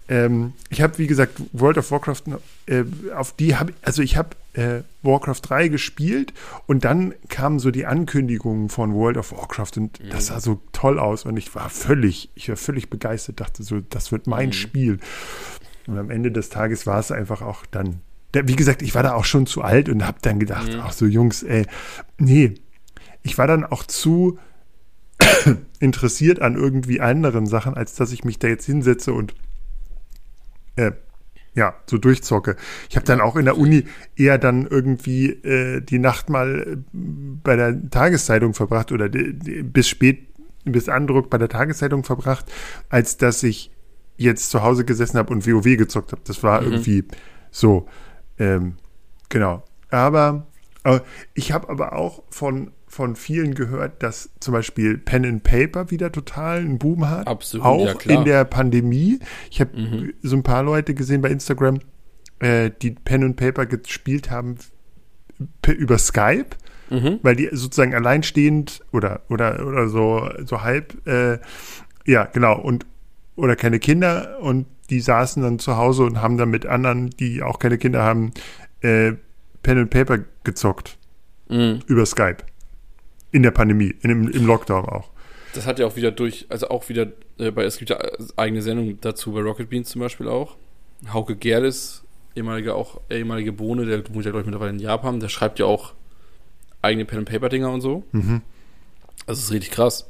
Ähm, 0.09 0.55
ich 0.71 0.81
habe, 0.81 0.97
wie 0.97 1.07
gesagt, 1.07 1.43
World 1.53 1.77
of 1.77 1.91
Warcraft, 1.91 2.23
äh, 2.65 2.85
auf 3.15 3.33
die 3.33 3.57
habe 3.57 3.75
also 3.83 4.01
ich 4.01 4.17
habe 4.17 4.31
äh, 4.55 4.81
Warcraft 5.03 5.41
3 5.43 5.69
gespielt 5.69 6.33
und 6.67 6.87
dann 6.87 7.13
kamen 7.29 7.59
so 7.59 7.71
die 7.71 7.85
Ankündigungen 7.85 8.71
von 8.71 8.95
World 8.95 9.19
of 9.19 9.33
Warcraft 9.33 9.73
und 9.77 10.03
mhm. 10.03 10.09
das 10.09 10.29
sah 10.29 10.41
so 10.41 10.63
toll 10.73 10.99
aus 10.99 11.27
und 11.27 11.37
ich 11.37 11.55
war 11.55 11.69
völlig, 11.69 12.31
ich 12.35 12.49
war 12.49 12.57
völlig 12.57 12.89
begeistert, 12.89 13.41
dachte 13.41 13.63
so, 13.63 13.81
das 13.91 14.11
wird 14.11 14.27
mein 14.27 14.49
mhm. 14.49 14.55
Spiel. 14.55 14.99
Und 15.87 15.99
am 15.99 16.11
Ende 16.11 16.33
des 16.33 16.49
Tages 16.49 16.87
war 16.87 16.99
es 16.99 17.13
einfach 17.13 17.43
auch 17.43 17.67
dann, 17.67 18.01
wie 18.33 18.57
gesagt, 18.57 18.81
ich 18.81 18.95
war 18.95 19.03
da 19.03 19.13
auch 19.13 19.27
schon 19.27 19.47
zu 19.47 19.61
alt 19.61 19.91
und 19.91 20.07
habe 20.07 20.17
dann 20.23 20.41
gedacht, 20.41 20.73
mhm. 20.73 20.81
ach 20.81 20.93
so 20.93 21.05
Jungs, 21.05 21.43
ey, 21.43 21.67
nee, 22.17 22.55
ich 23.23 23.37
war 23.37 23.47
dann 23.47 23.65
auch 23.65 23.85
zu 23.85 24.39
interessiert 25.81 26.41
an 26.41 26.55
irgendwie 26.57 27.01
anderen 27.01 27.47
Sachen, 27.47 27.75
als 27.75 27.95
dass 27.95 28.13
ich 28.13 28.25
mich 28.25 28.39
da 28.39 28.49
jetzt 28.49 28.67
hinsetze 28.67 29.13
und 29.13 29.35
äh, 30.77 30.93
ja, 31.55 31.75
so 31.87 31.97
durchzocke. 31.97 32.57
Ich 32.91 32.97
habe 32.97 33.07
dann 33.07 33.21
auch 33.23 33.35
in 33.37 33.47
der 33.47 33.57
Uni 33.57 33.85
eher 34.15 34.37
dann 34.37 34.67
irgendwie 34.67 35.31
äh, 35.31 35.81
die 35.81 35.99
Nacht 35.99 36.29
mal 36.29 36.61
äh, 36.61 36.77
bei 36.93 37.57
der 37.57 37.89
Tageszeitung 37.91 38.53
verbracht 38.53 38.93
oder 38.93 39.09
bis 39.09 39.89
spät, 39.89 40.29
bis 40.65 40.89
Andruck 40.91 41.31
bei 41.31 41.39
der 41.39 41.49
Tageszeitung 41.49 42.05
verbracht, 42.05 42.53
als 42.91 43.17
dass 43.17 43.43
ich 43.43 43.71
jetzt 44.19 44.51
zu 44.51 44.63
Hause 44.63 44.85
gesessen 44.85 45.17
habe 45.19 45.33
und 45.33 45.47
WoW 45.47 45.77
gezockt 45.77 46.13
habe. 46.13 46.23
Das 46.27 46.43
war 46.43 46.61
Mhm. 46.61 46.67
irgendwie 46.73 47.05
so, 47.51 47.87
ähm, 48.39 48.75
genau. 49.31 49.63
Aber 49.89 50.47
äh, 50.85 51.01
ich 51.33 51.53
habe 51.53 51.71
aber 51.71 51.95
auch 51.95 52.23
von, 52.29 52.71
von 52.97 53.15
vielen 53.15 53.55
gehört, 53.55 54.03
dass 54.03 54.31
zum 54.41 54.53
Beispiel 54.53 54.97
Pen 54.99 55.25
and 55.27 55.43
Paper 55.45 55.91
wieder 55.91 56.11
total 56.11 56.59
einen 56.61 56.79
Boom 56.79 57.09
hat. 57.09 57.27
Absolut, 57.29 57.67
Auch 57.67 58.01
ja, 58.03 58.19
in 58.19 58.25
der 58.25 58.45
Pandemie. 58.45 59.19
Ich 59.51 59.61
habe 59.61 59.79
Mhm. 59.79 60.15
so 60.23 60.35
ein 60.37 60.43
paar 60.43 60.63
Leute 60.63 60.95
gesehen 60.95 61.21
bei 61.21 61.29
Instagram, 61.31 61.79
äh, 62.41 62.71
die 62.83 62.93
Pen 62.93 63.23
and 63.23 63.37
Paper 63.37 63.67
gespielt 63.67 64.31
haben 64.31 64.57
über 65.67 65.99
Skype, 65.99 66.57
Mhm. 66.91 67.19
weil 67.23 67.37
die 67.37 67.49
sozusagen 67.53 67.95
alleinstehend 67.95 68.81
oder 68.93 69.21
oder 69.29 69.67
oder 69.67 69.89
so 69.89 70.29
so 70.45 70.63
halb 70.63 71.07
äh, 71.07 71.39
ja 72.07 72.25
genau 72.25 72.59
und 72.61 72.87
oder 73.35 73.57
keine 73.57 73.79
Kinder 73.79 74.39
und 74.41 74.67
die 74.89 75.01
saßen 75.01 75.43
dann 75.43 75.59
zu 75.59 75.77
Hause 75.77 76.05
und 76.05 76.23
haben 76.23 76.39
dann 76.39 76.49
mit 76.49 76.65
anderen, 76.65 77.11
die 77.11 77.43
auch 77.43 77.59
keine 77.59 77.77
Kinder 77.77 78.03
haben, 78.03 78.31
äh, 78.81 79.13
Pen 79.63 79.79
and 79.79 79.91
Paper 79.91 80.19
gezockt 80.45 80.97
Mhm. 81.49 81.81
über 81.87 82.07
Skype 82.07 82.39
in 83.37 83.43
der 83.43 83.51
Pandemie, 83.51 83.95
in, 84.03 84.11
im, 84.11 84.29
im 84.29 84.47
Lockdown 84.47 84.85
auch. 84.87 85.11
Das 85.55 85.67
hat 85.67 85.79
ja 85.79 85.87
auch 85.87 85.97
wieder 85.97 86.11
durch, 86.11 86.47
also 86.49 86.69
auch 86.69 86.89
wieder, 86.89 87.09
äh, 87.39 87.51
bei, 87.51 87.65
es 87.65 87.79
gibt 87.79 87.91
ja 87.91 87.99
eigene 88.37 88.63
Sendungen 88.63 88.99
dazu, 89.01 89.33
bei 89.33 89.41
Rocket 89.41 89.69
Beans 89.71 89.89
zum 89.91 90.01
Beispiel 90.01 90.29
auch. 90.29 90.57
Hauke 91.13 91.37
Gerdes, 91.37 92.03
ehemaliger 92.35 92.75
auch, 92.75 93.01
ehemalige 93.11 93.53
Bohne, 93.53 93.85
der 93.87 93.99
wohnt 94.13 94.25
ja, 94.25 94.31
glaube 94.31 94.41
ich, 94.41 94.47
mittlerweile 94.47 94.73
in 94.73 94.79
Japan, 94.79 95.21
der 95.21 95.29
schreibt 95.29 95.59
ja 95.59 95.67
auch 95.67 95.93
eigene 96.83 97.05
Pen-and-Paper-Dinger 97.05 97.71
und 97.71 97.81
so. 97.81 98.05
Mhm. 98.13 98.43
Das 99.27 99.39
ist 99.39 99.51
richtig 99.53 99.71
krass. 99.71 100.09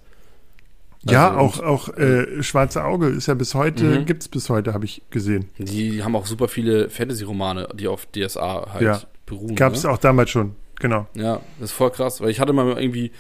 ja, 1.05 1.31
Also, 1.37 1.63
auch, 1.63 1.89
auch 1.91 1.97
äh, 1.97 2.43
Schwarze 2.43 2.85
Auge 2.85 3.09
ist 3.09 3.27
ja 3.29 3.35
bis 3.35 3.55
heute, 3.55 3.85
Mhm. 4.01 4.07
gibt's 4.07 4.29
bis 4.29 4.49
heute, 4.51 4.75
habe 4.75 4.85
ich 4.85 5.03
gesehen. 5.11 5.49
Die, 5.59 6.03
haben 6.03 6.17
auch 6.17 6.27
super 6.27 6.49
viele 6.49 6.91
Fantasy-Romane, 6.91 7.69
die 7.75 7.87
auf 7.89 8.07
DSA 8.07 8.73
halt 8.73 8.83
Ja. 8.83 9.01
beruhen. 9.27 9.55
Gab's 9.55 9.85
ne? 9.85 9.91
auch 9.91 9.99
damals 9.99 10.31
schon, 10.31 10.57
genau. 10.81 11.07
Ja, 11.15 11.41
das 11.59 11.71
ist 11.71 11.77
voll 11.77 11.91
krass, 11.91 12.21
weil 12.21 12.31
ich 12.31 12.41
hatte 12.41 12.53
mal 12.53 12.67
irgendwie, 12.81 13.11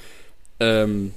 ähm, 0.61 1.13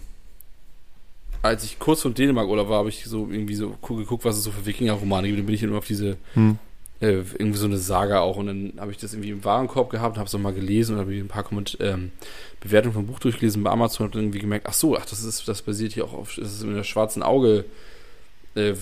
als 1.42 1.64
ich 1.64 1.80
kurz 1.80 2.02
vor 2.02 2.12
Dänemark-Urlaub 2.12 2.68
war, 2.70 2.80
habe 2.80 2.90
ich 2.90 3.06
so 3.06 3.28
irgendwie 3.32 3.56
so 3.56 3.70
gu- 3.82 3.96
geguckt, 3.98 4.26
was 4.26 4.38
es 4.38 4.44
so 4.44 4.52
für 4.52 4.66
Wikinger-Romane 4.66 5.28
gibt. 5.28 5.40
Dann 5.40 5.46
bin 5.46 5.56
ich 5.56 5.64
immer 5.64 5.78
auf 5.78 5.86
diese, 5.88 6.18
Hm. 6.34 6.58
äh, 7.02 7.08
irgendwie 7.38 7.58
so 7.58 7.66
eine 7.66 7.78
Saga 7.78 8.20
auch 8.20 8.36
und 8.36 8.48
dann 8.48 8.74
habe 8.78 8.92
ich 8.92 8.98
das 8.98 9.14
irgendwie 9.14 9.30
im 9.30 9.46
Warenkorb 9.46 9.90
gehabt, 9.90 10.18
habe 10.18 10.28
es 10.28 10.34
noch 10.34 10.42
mal 10.42 10.54
gelesen 10.54 10.96
und 10.96 11.02
habe 11.02 11.14
ein 11.14 11.30
paar 11.30 11.44
Komment 11.44 11.78
ähm, 11.80 12.12
Bewertungen 12.60 12.94
vom 12.94 13.08
Buch 13.08 13.20
durchgelesen 13.20 13.64
bei 13.64 13.70
Amazon 13.72 14.08
und 14.08 14.16
irgendwie 14.16 14.40
gemerkt, 14.40 14.66
ach 14.68 14.74
so, 14.74 14.98
ach 14.98 15.06
das 15.06 15.24
ist, 15.24 15.48
das 15.48 15.62
basiert 15.62 15.94
hier 15.94 16.04
auch 16.04 16.14
auf, 16.14 16.36
das 16.36 16.52
ist 16.56 16.64
in 16.64 16.76
der 16.76 16.84
schwarzen 16.84 17.24
Auge 17.24 17.64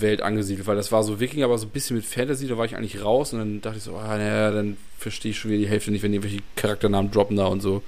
Welt 0.00 0.20
angesiedelt, 0.22 0.66
weil 0.66 0.76
das 0.76 0.92
war 0.92 1.02
so 1.02 1.20
Wikinger, 1.20 1.44
aber 1.46 1.58
so 1.58 1.66
ein 1.66 1.70
bisschen 1.70 1.96
mit 1.96 2.04
Fantasy, 2.04 2.46
da 2.48 2.56
war 2.58 2.64
ich 2.64 2.76
eigentlich 2.76 3.02
raus 3.02 3.32
und 3.32 3.38
dann 3.38 3.60
dachte 3.60 3.78
ich 3.78 3.84
so, 3.84 3.96
ah, 3.96 4.16
naja, 4.16 4.50
dann 4.50 4.76
verstehe 4.98 5.30
ich 5.32 5.38
schon 5.38 5.50
wieder 5.50 5.60
die 5.60 5.68
Hälfte 5.68 5.90
nicht, 5.90 6.02
wenn 6.02 6.12
irgendwelche 6.12 6.42
Charakternamen 6.56 7.10
droppen 7.10 7.36
da 7.36 7.46
und 7.46 7.60
so. 7.60 7.82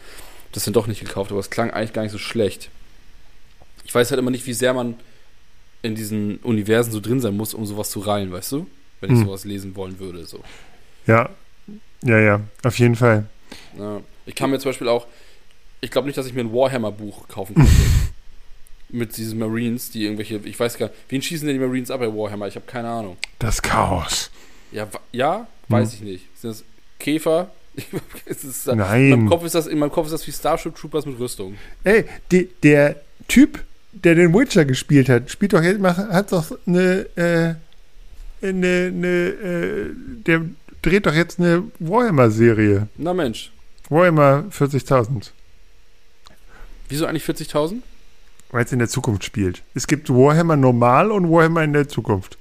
Das 0.52 0.64
sind 0.64 0.74
doch 0.76 0.86
nicht 0.86 1.00
gekauft, 1.00 1.30
aber 1.30 1.40
es 1.40 1.50
klang 1.50 1.70
eigentlich 1.70 1.92
gar 1.92 2.02
nicht 2.02 2.12
so 2.12 2.18
schlecht. 2.18 2.70
Ich 3.84 3.94
weiß 3.94 4.10
halt 4.10 4.18
immer 4.18 4.30
nicht, 4.30 4.46
wie 4.46 4.52
sehr 4.52 4.74
man 4.74 4.94
in 5.82 5.94
diesen 5.94 6.36
Universen 6.38 6.92
so 6.92 7.00
drin 7.00 7.20
sein 7.20 7.36
muss, 7.36 7.54
um 7.54 7.64
sowas 7.66 7.90
zu 7.90 8.00
reihen, 8.00 8.30
weißt 8.32 8.52
du? 8.52 8.66
Wenn 9.00 9.12
ich 9.12 9.18
Hm. 9.20 9.26
sowas 9.26 9.44
lesen 9.44 9.74
wollen 9.76 9.98
würde, 9.98 10.24
so. 10.26 10.40
Ja, 11.06 11.30
ja, 12.02 12.18
ja, 12.18 12.40
auf 12.62 12.78
jeden 12.78 12.96
Fall. 12.96 13.26
Ja. 13.78 14.00
Ich 14.26 14.34
kann 14.34 14.50
mir 14.50 14.58
zum 14.58 14.70
Beispiel 14.70 14.88
auch, 14.88 15.06
ich 15.80 15.90
glaube 15.90 16.06
nicht, 16.06 16.18
dass 16.18 16.26
ich 16.26 16.34
mir 16.34 16.42
ein 16.42 16.52
Warhammer-Buch 16.52 17.28
kaufen 17.28 17.54
könnte. 17.54 17.70
Mit 18.92 19.16
diesen 19.16 19.38
Marines, 19.38 19.90
die 19.90 20.04
irgendwelche, 20.04 20.40
ich 20.44 20.58
weiß 20.58 20.76
gar 20.78 20.86
nicht, 20.86 20.98
wen 21.08 21.22
schießen 21.22 21.46
denn 21.46 21.58
die 21.58 21.64
Marines 21.64 21.90
ab 21.90 22.00
bei 22.00 22.08
Warhammer? 22.08 22.48
Ich 22.48 22.56
habe 22.56 22.66
keine 22.66 22.88
Ahnung. 22.88 23.16
Das 23.38 23.62
Chaos. 23.62 24.30
Ja, 24.72 24.88
ja 25.12 25.46
weiß 25.68 25.94
ich 25.94 26.00
nicht. 26.00 26.24
Sind 26.40 26.50
das 26.50 26.64
Käfer? 26.98 27.50
es 28.26 28.42
ist, 28.44 28.66
In 28.66 28.78
Nein. 28.78 29.10
meinem, 29.10 29.28
Kopf 29.28 29.44
ist 29.44 29.54
das, 29.54 29.66
in 29.68 29.78
meinem 29.78 29.92
Kopf 29.92 30.06
ist 30.06 30.12
das 30.12 30.26
wie 30.26 30.32
Starship 30.32 30.74
Troopers 30.74 31.06
mit 31.06 31.18
Rüstung. 31.20 31.56
Ey, 31.84 32.04
die, 32.32 32.48
der 32.64 32.96
Typ, 33.28 33.64
der 33.92 34.16
den 34.16 34.34
Witcher 34.34 34.64
gespielt 34.64 35.08
hat, 35.08 35.30
spielt 35.30 35.52
doch 35.52 35.62
jetzt, 35.62 35.78
macht- 35.80 35.98
hat 35.98 36.32
doch 36.32 36.50
eine, 36.66 37.06
äh, 37.16 37.54
eine, 38.46 38.86
eine, 38.92 39.06
äh, 39.08 39.90
der 40.26 40.42
dreht 40.82 41.06
doch 41.06 41.14
jetzt 41.14 41.38
eine 41.38 41.62
Warhammer-Serie. 41.78 42.88
Na 42.96 43.14
Mensch, 43.14 43.52
Warhammer 43.88 44.46
40.000, 44.50 45.30
wieso 46.88 47.06
eigentlich 47.06 47.24
40.000? 47.24 47.76
Weil 48.52 48.64
es 48.64 48.72
in 48.72 48.78
der 48.78 48.88
Zukunft 48.88 49.24
spielt. 49.24 49.62
Es 49.74 49.86
gibt 49.86 50.10
Warhammer 50.10 50.56
normal 50.56 51.10
und 51.10 51.30
Warhammer 51.30 51.62
in 51.64 51.72
der 51.72 51.88
Zukunft. 51.88 52.38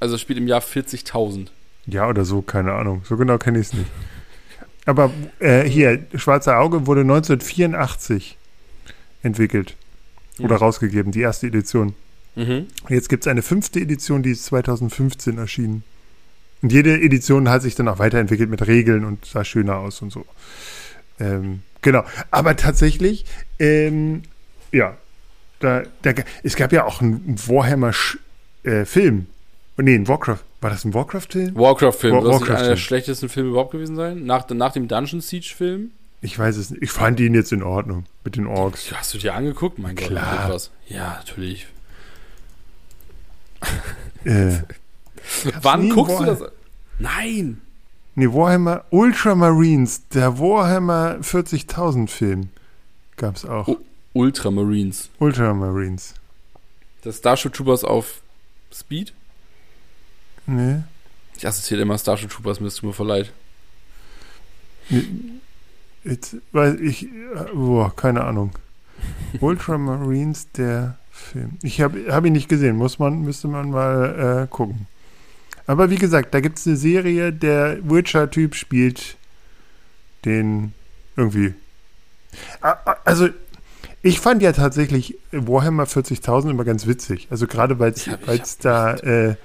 Also 0.00 0.14
es 0.16 0.20
spielt 0.20 0.38
im 0.38 0.48
Jahr 0.48 0.60
40.000. 0.60 1.48
Ja, 1.86 2.08
oder 2.08 2.24
so, 2.24 2.42
keine 2.42 2.72
Ahnung. 2.72 3.02
So 3.04 3.16
genau 3.16 3.38
kenne 3.38 3.58
ich 3.60 3.68
es 3.68 3.72
nicht. 3.74 3.90
Aber 4.86 5.10
äh, 5.38 5.62
hier, 5.68 6.04
Schwarze 6.14 6.56
Auge 6.56 6.86
wurde 6.86 7.02
1984 7.02 8.36
entwickelt 9.22 9.76
oder 10.38 10.56
Mhm. 10.56 10.62
rausgegeben, 10.62 11.12
die 11.12 11.20
erste 11.20 11.46
Edition. 11.46 11.94
Mhm. 12.34 12.66
Jetzt 12.88 13.08
gibt 13.08 13.24
es 13.24 13.28
eine 13.28 13.42
fünfte 13.42 13.80
Edition, 13.80 14.22
die 14.22 14.32
ist 14.32 14.44
2015 14.46 15.38
erschienen. 15.38 15.84
Und 16.62 16.72
jede 16.72 17.00
Edition 17.00 17.48
hat 17.48 17.62
sich 17.62 17.74
dann 17.74 17.88
auch 17.88 17.98
weiterentwickelt 17.98 18.50
mit 18.50 18.66
Regeln 18.66 19.04
und 19.04 19.24
sah 19.24 19.44
schöner 19.44 19.76
aus 19.76 20.02
und 20.02 20.10
so. 20.12 20.26
Ähm, 21.20 21.62
genau. 21.82 22.04
Aber 22.30 22.56
tatsächlich, 22.56 23.24
ähm, 23.58 24.22
ja, 24.74 24.96
da, 25.60 25.82
da, 26.02 26.12
es 26.42 26.56
gab 26.56 26.72
ja 26.72 26.84
auch 26.84 27.00
einen 27.00 27.36
Warhammer-Film. 27.46 29.26
nee, 29.78 29.94
ein 29.94 30.08
Warcraft. 30.08 30.40
War 30.60 30.70
das 30.70 30.84
ein 30.84 30.94
Warcraft-Film? 30.94 31.54
Warcraft-Film, 31.56 32.14
War- 32.24 32.38
nicht 32.40 32.50
einer 32.50 32.68
der 32.68 32.76
schlechtesten 32.76 33.28
Filme 33.28 33.50
überhaupt 33.50 33.72
gewesen 33.72 33.96
sein? 33.96 34.24
Nach, 34.24 34.48
nach 34.48 34.72
dem 34.72 34.88
Dungeon 34.88 35.20
Siege-Film? 35.20 35.90
Ich 36.22 36.38
weiß 36.38 36.56
es 36.56 36.70
nicht. 36.70 36.82
Ich 36.82 36.90
fand 36.90 37.20
ihn 37.20 37.34
jetzt 37.34 37.52
in 37.52 37.62
Ordnung 37.62 38.04
mit 38.24 38.36
den 38.36 38.46
Orks. 38.46 38.90
Hast 38.92 39.12
du 39.12 39.18
dir 39.18 39.34
angeguckt? 39.34 39.78
Mein 39.78 39.94
Gott, 39.94 40.06
Klar. 40.08 40.46
etwas. 40.46 40.70
Ja, 40.88 41.16
natürlich. 41.18 41.66
Äh, 44.24 44.58
Wann 45.62 45.90
guckst 45.90 46.14
du 46.14 46.18
War- 46.20 46.26
das? 46.26 46.42
Nein! 46.98 47.60
nee, 48.14 48.26
Warhammer 48.28 48.84
Ultramarines, 48.90 50.08
der 50.08 50.38
Warhammer 50.38 51.16
40.000 51.20 52.08
Film 52.08 52.48
gab 53.16 53.36
es 53.36 53.44
auch. 53.44 53.68
Oh. 53.68 53.76
Ultramarines. 54.14 55.10
Ultramarines. 55.18 56.14
Das 57.02 57.18
Starship 57.18 57.52
Troopers 57.52 57.84
auf 57.84 58.22
Speed? 58.72 59.12
Nee. 60.46 60.82
Ich 61.36 61.46
assoziiere 61.46 61.82
immer 61.82 61.98
Starship 61.98 62.30
Troopers, 62.30 62.60
mir 62.60 62.68
ist 62.68 62.82
mir 62.82 62.94
leid. 63.04 63.32
Jetzt, 66.04 66.36
weil 66.52 66.80
ich, 66.80 67.08
boah, 67.52 67.94
keine 67.94 68.24
Ahnung. 68.24 68.52
Ultramarines, 69.40 70.50
der 70.52 70.96
Film. 71.10 71.58
Ich 71.62 71.80
habe 71.80 72.12
hab 72.12 72.24
ihn 72.24 72.32
nicht 72.32 72.48
gesehen, 72.48 72.76
muss 72.76 72.98
man, 72.98 73.22
müsste 73.22 73.48
man 73.48 73.70
mal 73.70 74.44
äh, 74.44 74.46
gucken. 74.48 74.86
Aber 75.66 75.90
wie 75.90 75.96
gesagt, 75.96 76.34
da 76.34 76.40
gibt 76.40 76.58
es 76.58 76.66
eine 76.66 76.76
Serie, 76.76 77.32
der 77.32 77.78
Witcher-Typ 77.88 78.54
spielt 78.54 79.16
den 80.24 80.72
irgendwie. 81.16 81.54
Also, 83.04 83.28
ich 84.04 84.20
fand 84.20 84.42
ja 84.42 84.52
tatsächlich 84.52 85.16
Warhammer 85.32 85.84
40.000 85.84 86.50
immer 86.50 86.64
ganz 86.64 86.86
witzig. 86.86 87.26
Also 87.30 87.46
gerade 87.46 87.78
weil 87.78 87.92
es 87.92 88.06
Ich 88.06 88.12
ich 88.28 88.58
da 88.58 88.94
äh, 88.96 89.36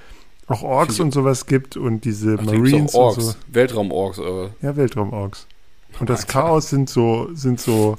auch 0.47 0.63
Orks 0.63 0.99
und 0.99 1.13
sowas 1.13 1.45
gibt 1.45 1.77
und 1.77 2.03
diese 2.03 2.37
Ach, 2.39 2.43
Marines 2.43 2.93
auch 2.93 2.99
Orks. 2.99 3.17
und 3.17 3.23
so. 3.23 3.35
Weltraum-Orks, 3.47 4.19
oder? 4.19 4.49
Ja, 4.61 4.75
Weltraum-Orks. 4.75 5.47
Und 5.99 6.09
das 6.09 6.21
Alter. 6.21 6.33
Chaos 6.33 6.69
sind 6.69 6.89
so, 6.89 7.29
sind 7.33 7.61
so 7.61 7.97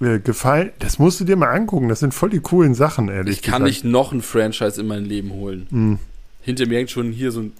äh, 0.00 0.18
gefallen. 0.18 0.72
Das 0.78 0.98
musst 0.98 1.20
du 1.20 1.24
dir 1.24 1.36
mal 1.36 1.50
angucken. 1.50 1.88
Das 1.88 2.00
sind 2.00 2.14
voll 2.14 2.30
die 2.30 2.40
coolen 2.40 2.74
Sachen, 2.74 3.08
ehrlich 3.08 3.36
Ich 3.36 3.42
kann 3.42 3.64
gesagt. 3.64 3.84
nicht 3.84 3.84
noch 3.84 4.12
ein 4.12 4.22
Franchise 4.22 4.80
in 4.80 4.86
mein 4.86 5.04
Leben 5.04 5.30
holen. 5.32 5.66
Hm. 5.70 5.98
Hinter 6.40 6.66
mir 6.66 6.78
hängt 6.78 6.90
schon 6.90 7.12
hier 7.12 7.30
so 7.32 7.40
ein. 7.40 7.52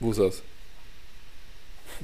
Wo 0.00 0.10
ist 0.10 0.20
das? 0.20 0.42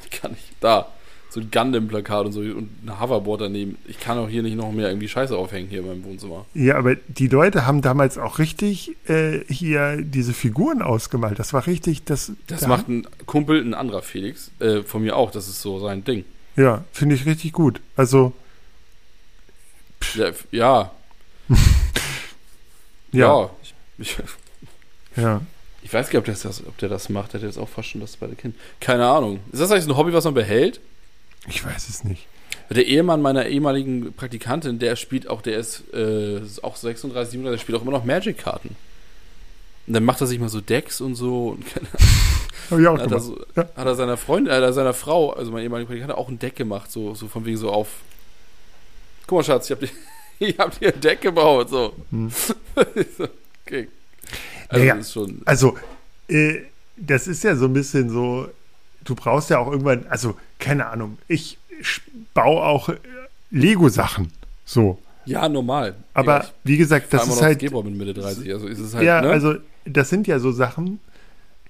Ich 0.04 0.10
kann 0.10 0.30
nicht. 0.32 0.52
Da. 0.60 0.88
So 1.30 1.40
ein 1.40 1.50
Gundam-Plakat 1.50 2.24
und 2.26 2.32
so 2.32 2.40
und 2.40 2.70
ein 2.86 3.00
Hoverboard 3.00 3.42
daneben. 3.42 3.76
Ich 3.86 4.00
kann 4.00 4.16
auch 4.16 4.28
hier 4.30 4.42
nicht 4.42 4.56
noch 4.56 4.72
mehr 4.72 4.88
irgendwie 4.88 5.08
Scheiße 5.08 5.36
aufhängen 5.36 5.68
hier 5.68 5.82
meinem 5.82 6.02
Wohnzimmer. 6.04 6.46
Ja, 6.54 6.76
aber 6.78 6.94
die 6.94 7.26
Leute 7.28 7.66
haben 7.66 7.82
damals 7.82 8.16
auch 8.16 8.38
richtig 8.38 8.96
äh, 9.08 9.40
hier 9.52 10.00
diese 10.00 10.32
Figuren 10.32 10.80
ausgemalt. 10.80 11.38
Das 11.38 11.52
war 11.52 11.66
richtig, 11.66 12.04
das. 12.04 12.32
Das 12.46 12.60
da- 12.60 12.68
macht 12.68 12.88
ein 12.88 13.06
Kumpel, 13.26 13.60
ein 13.60 13.74
anderer 13.74 14.00
Felix, 14.02 14.50
äh, 14.60 14.82
von 14.82 15.02
mir 15.02 15.16
auch. 15.16 15.30
Das 15.30 15.48
ist 15.48 15.60
so 15.60 15.78
sein 15.80 16.02
Ding. 16.02 16.24
Ja, 16.56 16.84
finde 16.92 17.14
ich 17.14 17.26
richtig 17.26 17.52
gut. 17.52 17.80
Also, 17.94 18.32
Ja, 20.14 20.30
ja, 20.50 20.90
ja, 23.12 23.18
ja. 23.42 23.50
Ich, 23.62 23.74
ich, 23.98 24.16
ja. 25.16 25.40
ich 25.82 25.92
weiß 25.92 26.08
gar 26.10 26.20
nicht, 26.20 26.28
ob 26.30 26.34
der 26.34 26.34
das, 26.50 26.66
ob 26.66 26.78
der 26.78 26.88
das 26.88 27.08
macht. 27.08 27.32
Der 27.32 27.40
hat 27.40 27.46
jetzt 27.46 27.58
auch 27.58 27.68
fast 27.68 27.88
schon 27.88 28.00
das 28.00 28.12
zweite 28.12 28.34
Kind. 28.34 28.54
Keine 28.80 29.06
Ahnung. 29.06 29.40
Ist 29.52 29.60
das 29.60 29.70
eigentlich 29.70 29.86
ein 29.88 29.96
Hobby, 29.96 30.12
was 30.12 30.24
man 30.24 30.34
behält? 30.34 30.80
Ich 31.46 31.64
weiß 31.64 31.88
es 31.88 32.04
nicht. 32.04 32.26
Der 32.70 32.86
Ehemann 32.86 33.22
meiner 33.22 33.46
ehemaligen 33.46 34.12
Praktikantin, 34.12 34.78
der 34.78 34.96
spielt 34.96 35.28
auch, 35.28 35.40
der 35.40 35.58
ist 35.58 35.84
äh, 35.94 36.40
auch 36.62 36.76
36, 36.76 37.32
37, 37.32 37.42
der 37.42 37.58
spielt 37.58 37.78
auch 37.78 37.82
immer 37.82 37.92
noch 37.92 38.04
Magic-Karten. 38.04 38.76
Und 39.86 39.94
dann 39.94 40.04
macht 40.04 40.20
er 40.20 40.26
sich 40.26 40.38
mal 40.38 40.50
so 40.50 40.60
Decks 40.60 41.00
und 41.00 41.14
so. 41.14 41.48
Und 41.50 41.64
keine 41.66 41.86
Habe 42.70 42.82
ich 42.82 42.86
auch 42.88 42.98
hat, 42.98 43.10
er 43.10 43.20
so, 43.20 43.38
Ja. 43.56 43.62
hat 43.74 43.86
er 43.86 43.94
seiner 43.94 44.18
Freundin, 44.18 44.52
äh, 44.52 44.72
seiner 44.74 44.92
Frau, 44.92 45.30
also 45.30 45.50
meine 45.50 45.64
ehemalige 45.64 45.86
Praktikantin, 45.86 46.18
auch 46.18 46.28
ein 46.28 46.38
Deck 46.38 46.56
gemacht, 46.56 46.92
so, 46.92 47.14
so 47.14 47.26
von 47.28 47.46
wegen 47.46 47.56
so 47.56 47.70
auf. 47.70 47.88
Guck 49.26 49.38
mal, 49.38 49.44
Schatz, 49.44 49.66
ich 49.66 49.70
hab 49.72 49.80
dir, 49.80 49.88
ich 50.38 50.58
hab 50.58 50.78
dir 50.78 50.92
ein 50.92 51.00
Deck 51.00 51.22
gebaut, 51.22 51.70
so. 51.70 51.94
Hm. 52.10 52.30
okay. 53.66 53.88
Also, 54.68 54.84
Ja, 54.84 54.88
ja. 54.88 54.96
das 54.96 55.06
ist 55.06 55.12
schon. 55.14 55.40
Also, 55.46 55.78
äh, 56.28 56.62
das 56.98 57.26
ist 57.26 57.44
ja 57.44 57.56
so 57.56 57.64
ein 57.64 57.72
bisschen 57.72 58.10
so, 58.10 58.48
du 59.08 59.14
brauchst 59.14 59.50
ja 59.50 59.58
auch 59.58 59.70
irgendwann, 59.70 60.06
also, 60.08 60.36
keine 60.58 60.86
Ahnung, 60.86 61.18
ich 61.28 61.58
baue 62.34 62.62
auch 62.62 62.90
Lego-Sachen. 63.50 64.30
So. 64.64 64.98
Ja, 65.24 65.48
normal. 65.48 65.94
Aber 66.14 66.44
ich 66.44 66.52
wie 66.64 66.76
gesagt, 66.76 67.12
das 67.12 67.26
ist 67.26 67.42
halt. 67.42 67.62
Mit 67.62 67.96
Mitte 67.96 68.14
30, 68.14 68.52
also 68.52 68.66
ist 68.66 68.78
es 68.78 68.94
halt, 68.94 69.04
ja, 69.04 69.20
ne? 69.20 69.30
also, 69.30 69.54
das 69.84 70.10
sind 70.10 70.26
ja 70.26 70.38
so 70.38 70.52
Sachen, 70.52 71.00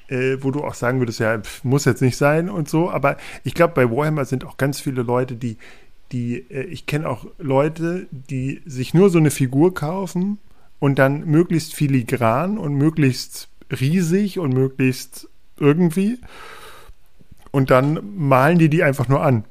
äh, 0.09 0.37
wo 0.41 0.51
du 0.51 0.65
auch 0.65 0.75
sagen 0.75 0.99
würdest, 0.99 1.21
ja, 1.21 1.39
pf, 1.39 1.65
muss 1.65 1.85
jetzt 1.85 2.03
nicht 2.03 2.17
sein 2.17 2.51
und 2.51 2.69
so. 2.69 2.91
Aber 2.91 3.17
ich 3.45 3.55
glaube, 3.55 3.75
bei 3.75 3.91
Warhammer 3.91 4.25
sind 4.25 4.45
auch 4.45 4.57
ganz 4.57 4.81
viele 4.81 5.03
Leute, 5.03 5.35
die, 5.35 5.57
die, 6.11 6.45
äh, 6.51 6.65
ich 6.65 6.87
kenne 6.87 7.09
auch 7.09 7.27
Leute, 7.39 8.07
die 8.11 8.63
sich 8.67 8.95
nur 8.95 9.11
so 9.11 9.19
eine 9.19 9.31
Figur 9.31 9.75
kaufen 9.75 10.39
und 10.81 10.99
dann 10.99 11.25
möglichst 11.27 11.75
filigran 11.75 12.59
und 12.59 12.75
möglichst 12.75 13.49
riesig 13.71 14.39
und 14.39 14.55
möglichst 14.55 15.29
irgendwie. 15.59 16.19
Und 17.51 17.71
dann 17.71 18.01
malen 18.17 18.59
die 18.59 18.69
die 18.69 18.83
einfach 18.83 19.09
nur 19.09 19.23
an. 19.23 19.45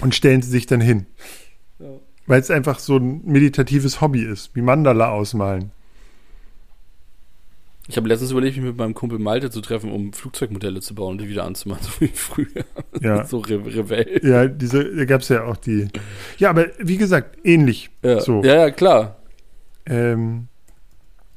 Und 0.00 0.14
stellen 0.14 0.42
sie 0.42 0.50
sich 0.50 0.66
dann 0.66 0.80
hin. 0.80 1.06
Ja. 1.78 1.86
Weil 2.26 2.40
es 2.40 2.50
einfach 2.50 2.78
so 2.78 2.96
ein 2.96 3.22
meditatives 3.24 4.00
Hobby 4.00 4.22
ist, 4.22 4.54
wie 4.54 4.62
Mandala 4.62 5.10
ausmalen. 5.10 5.70
Ich 7.86 7.98
habe 7.98 8.08
letztens 8.08 8.30
überlegt, 8.30 8.56
mich 8.56 8.64
mit 8.64 8.78
meinem 8.78 8.94
Kumpel 8.94 9.18
Malte 9.18 9.50
zu 9.50 9.60
treffen, 9.60 9.92
um 9.92 10.14
Flugzeugmodelle 10.14 10.80
zu 10.80 10.94
bauen 10.94 11.12
und 11.12 11.20
die 11.20 11.28
wieder 11.28 11.44
anzumachen, 11.44 11.82
so 11.86 12.00
wie 12.00 12.08
früher. 12.08 12.64
Ja. 13.00 13.24
so 13.26 13.38
Re 13.38 13.60
Rebell. 13.64 14.20
Ja, 14.24 14.46
diese, 14.46 14.84
da 14.94 15.04
gab 15.04 15.20
es 15.20 15.28
ja 15.28 15.44
auch 15.44 15.56
die. 15.56 15.88
Ja, 16.38 16.50
aber 16.50 16.66
wie 16.78 16.96
gesagt, 16.96 17.38
ähnlich. 17.44 17.90
Ja. 18.02 18.20
So. 18.20 18.42
ja, 18.42 18.54
ja, 18.56 18.70
klar. 18.70 19.16
Ähm, 19.86 20.48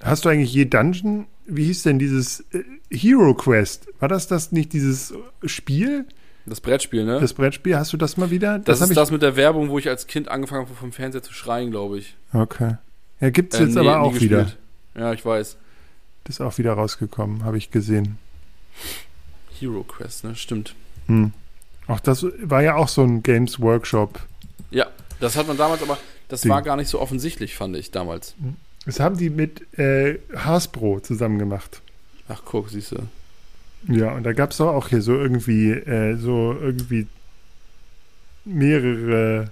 hast 0.01 0.23
du 0.23 0.29
eigentlich 0.29 0.53
je 0.53 0.65
Dungeon? 0.65 1.27
Wie 1.45 1.65
hieß 1.65 1.83
denn 1.83 1.99
dieses 1.99 2.41
äh, 2.53 2.63
Hero 2.89 3.33
Quest? 3.33 3.87
War 3.99 4.07
das 4.09 4.27
das 4.27 4.51
nicht 4.51 4.73
dieses 4.73 5.13
Spiel, 5.45 6.05
Das 6.45 6.61
Brettspiel, 6.61 7.03
ne? 7.05 7.19
das 7.19 7.33
Brettspiel? 7.33 7.75
Hast 7.77 7.91
du 7.93 7.97
das 7.97 8.17
mal 8.17 8.29
wieder? 8.31 8.59
das 8.59 8.81
hab 8.81 8.89
ist 8.89 8.95
das 8.95 9.11
mit 9.11 9.21
der 9.21 9.35
Werbung, 9.35 9.69
wo 9.69 9.77
ich 9.79 9.89
als 9.89 10.07
Kind 10.07 10.29
angefangen 10.29 10.65
habe, 10.65 10.75
vom 10.75 10.91
Fernseher 10.91 11.23
zu 11.23 11.33
schreien, 11.33 11.71
glaube 11.71 11.99
ich. 11.99 12.15
Okay. 12.33 12.77
Ja, 13.19 13.29
gibt 13.29 13.53
es 13.53 13.59
Äh, 13.59 13.63
jetzt 13.63 13.73
nee, 13.75 13.81
aber 13.81 14.01
auch 14.01 14.15
wieder. 14.19 14.43
gespielt. 14.43 14.57
Ja, 14.95 15.13
ich 15.13 15.25
weiß. 15.25 15.57
Das 16.23 16.35
ist 16.35 16.41
auch 16.41 16.57
wieder 16.57 16.73
rausgekommen, 16.73 17.43
habe 17.43 17.57
ich 17.57 17.71
gesehen. 17.71 18.17
Hero 19.59 19.83
Quest, 19.83 20.23
ne? 20.23 20.35
Stimmt. 20.35 20.75
Hm. 21.07 21.31
Auch 21.87 21.99
das 21.99 22.25
war 22.41 22.61
ja 22.61 22.75
auch 22.75 22.87
so 22.89 23.03
ein 23.03 23.23
Games 23.23 23.59
Workshop. 23.59 24.19
Ja, 24.71 24.87
das 25.19 25.35
hat 25.37 25.47
man 25.47 25.57
damals, 25.57 25.81
aber 25.81 25.97
das 26.27 26.41
Ding. 26.41 26.51
war 26.51 26.61
gar 26.61 26.75
nicht 26.75 26.89
so 26.89 26.99
offensichtlich, 26.99 27.55
fand 27.55 27.75
ich 27.77 27.91
damals. 27.91 28.35
Das 28.85 28.99
haben 28.99 29.17
die 29.17 29.29
mit 29.29 29.77
äh, 29.79 30.19
Hasbro 30.35 30.99
zusammen 30.99 31.39
gemacht. 31.39 31.81
Ach, 32.27 32.41
guck, 32.43 32.69
siehst 32.69 32.91
du. 32.91 32.97
Ja, 33.87 34.13
und 34.13 34.23
da 34.23 34.33
gab 34.33 34.51
es 34.51 34.59
auch 34.59 34.89
hier 34.89 35.01
so 35.01 35.13
irgendwie, 35.13 35.71
äh, 35.71 36.15
so 36.15 36.55
irgendwie 36.59 37.07
mehrere 38.43 39.49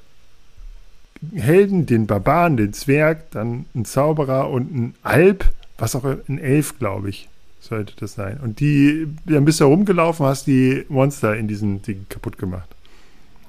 Helden, 1.33 1.85
den 1.85 2.07
Barbaren, 2.07 2.57
den 2.57 2.73
Zwerg, 2.73 3.31
dann 3.31 3.65
ein 3.75 3.85
Zauberer 3.85 4.49
und 4.49 4.73
ein 4.73 4.95
Alp, 5.03 5.45
was 5.77 5.95
auch 5.95 6.03
ein 6.03 6.39
Elf, 6.39 6.77
glaube 6.79 7.09
ich, 7.09 7.29
sollte 7.59 7.93
das 7.97 8.13
sein. 8.13 8.39
Und 8.41 8.59
die, 8.59 9.07
dann 9.25 9.45
bist 9.45 9.59
du 9.59 9.65
rumgelaufen, 9.65 10.25
hast 10.25 10.47
die 10.47 10.85
Monster 10.89 11.35
in 11.35 11.47
diesen 11.47 11.81
Ding 11.81 12.05
kaputt 12.09 12.37
gemacht. 12.37 12.69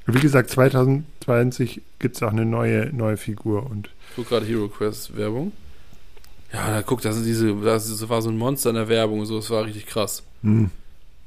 Und 0.07 0.15
wie 0.15 0.21
gesagt, 0.21 0.51
2020 0.51 1.83
gibt 1.99 2.17
es 2.17 2.23
auch 2.23 2.31
eine 2.31 2.45
neue, 2.45 2.93
neue 2.93 3.17
Figur 3.17 3.69
und 3.69 3.91
Ich 4.17 4.29
gerade 4.29 4.47
Hero 4.47 4.69
Quest 4.69 5.17
Werbung. 5.17 5.53
Ja, 6.57 6.71
da 6.71 6.83
guck, 6.83 7.03
das, 7.03 7.19
ist 7.19 7.27
diese, 7.27 7.55
das 7.57 8.09
war 8.09 8.23
so 8.23 8.31
ein 8.31 8.39
Monster 8.39 8.71
in 8.71 8.77
der 8.77 8.89
Werbung 8.89 9.21
und 9.21 9.27
so, 9.27 9.37
das 9.37 9.51
war 9.51 9.67
richtig 9.67 9.87
krass. 9.87 10.23
Hm. 10.43 10.71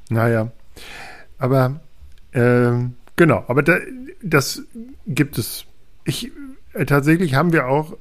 Naja. 0.09 0.51
Aber 1.37 1.79
ähm, 2.33 2.95
genau, 3.15 3.43
aber 3.47 3.61
da, 3.61 3.77
das 4.23 4.63
gibt 5.05 5.37
es. 5.37 5.65
Ich 6.03 6.31
äh, 6.73 6.85
tatsächlich 6.85 7.35
haben 7.35 7.53
wir 7.53 7.67
auch 7.67 7.95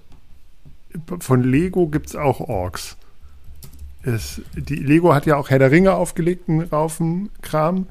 von 1.20 1.42
Lego 1.42 1.88
gibt 1.88 2.06
es 2.06 2.16
auch 2.16 2.40
Orks. 2.40 2.96
Es, 4.02 4.40
die 4.54 4.76
Lego 4.76 5.14
hat 5.14 5.26
ja 5.26 5.36
auch 5.36 5.50
Herr 5.50 5.58
der 5.58 5.70
Ringe 5.70 5.92
aufgelegt, 5.92 6.48
einen 6.48 6.62
Raufen 6.62 7.28
Kram. 7.42 7.88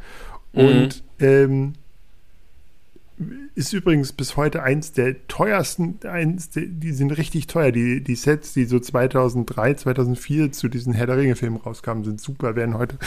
Und 0.51 1.03
ähm, 1.19 1.73
ist 3.55 3.73
übrigens 3.73 4.13
bis 4.13 4.37
heute 4.37 4.61
eins 4.61 4.91
der 4.91 5.27
teuersten, 5.27 5.99
eins 6.07 6.51
der, 6.51 6.65
die 6.67 6.91
sind 6.91 7.11
richtig 7.11 7.47
teuer. 7.47 7.71
Die, 7.71 8.03
die 8.03 8.15
Sets, 8.15 8.53
die 8.53 8.65
so 8.65 8.79
2003, 8.79 9.73
2004 9.73 10.51
zu 10.51 10.67
diesen 10.67 10.93
Herr 10.93 11.07
der 11.07 11.17
Ringe-Filmen 11.17 11.57
rauskamen, 11.57 12.03
sind 12.03 12.21
super, 12.21 12.55
werden 12.55 12.77
heute 12.77 12.97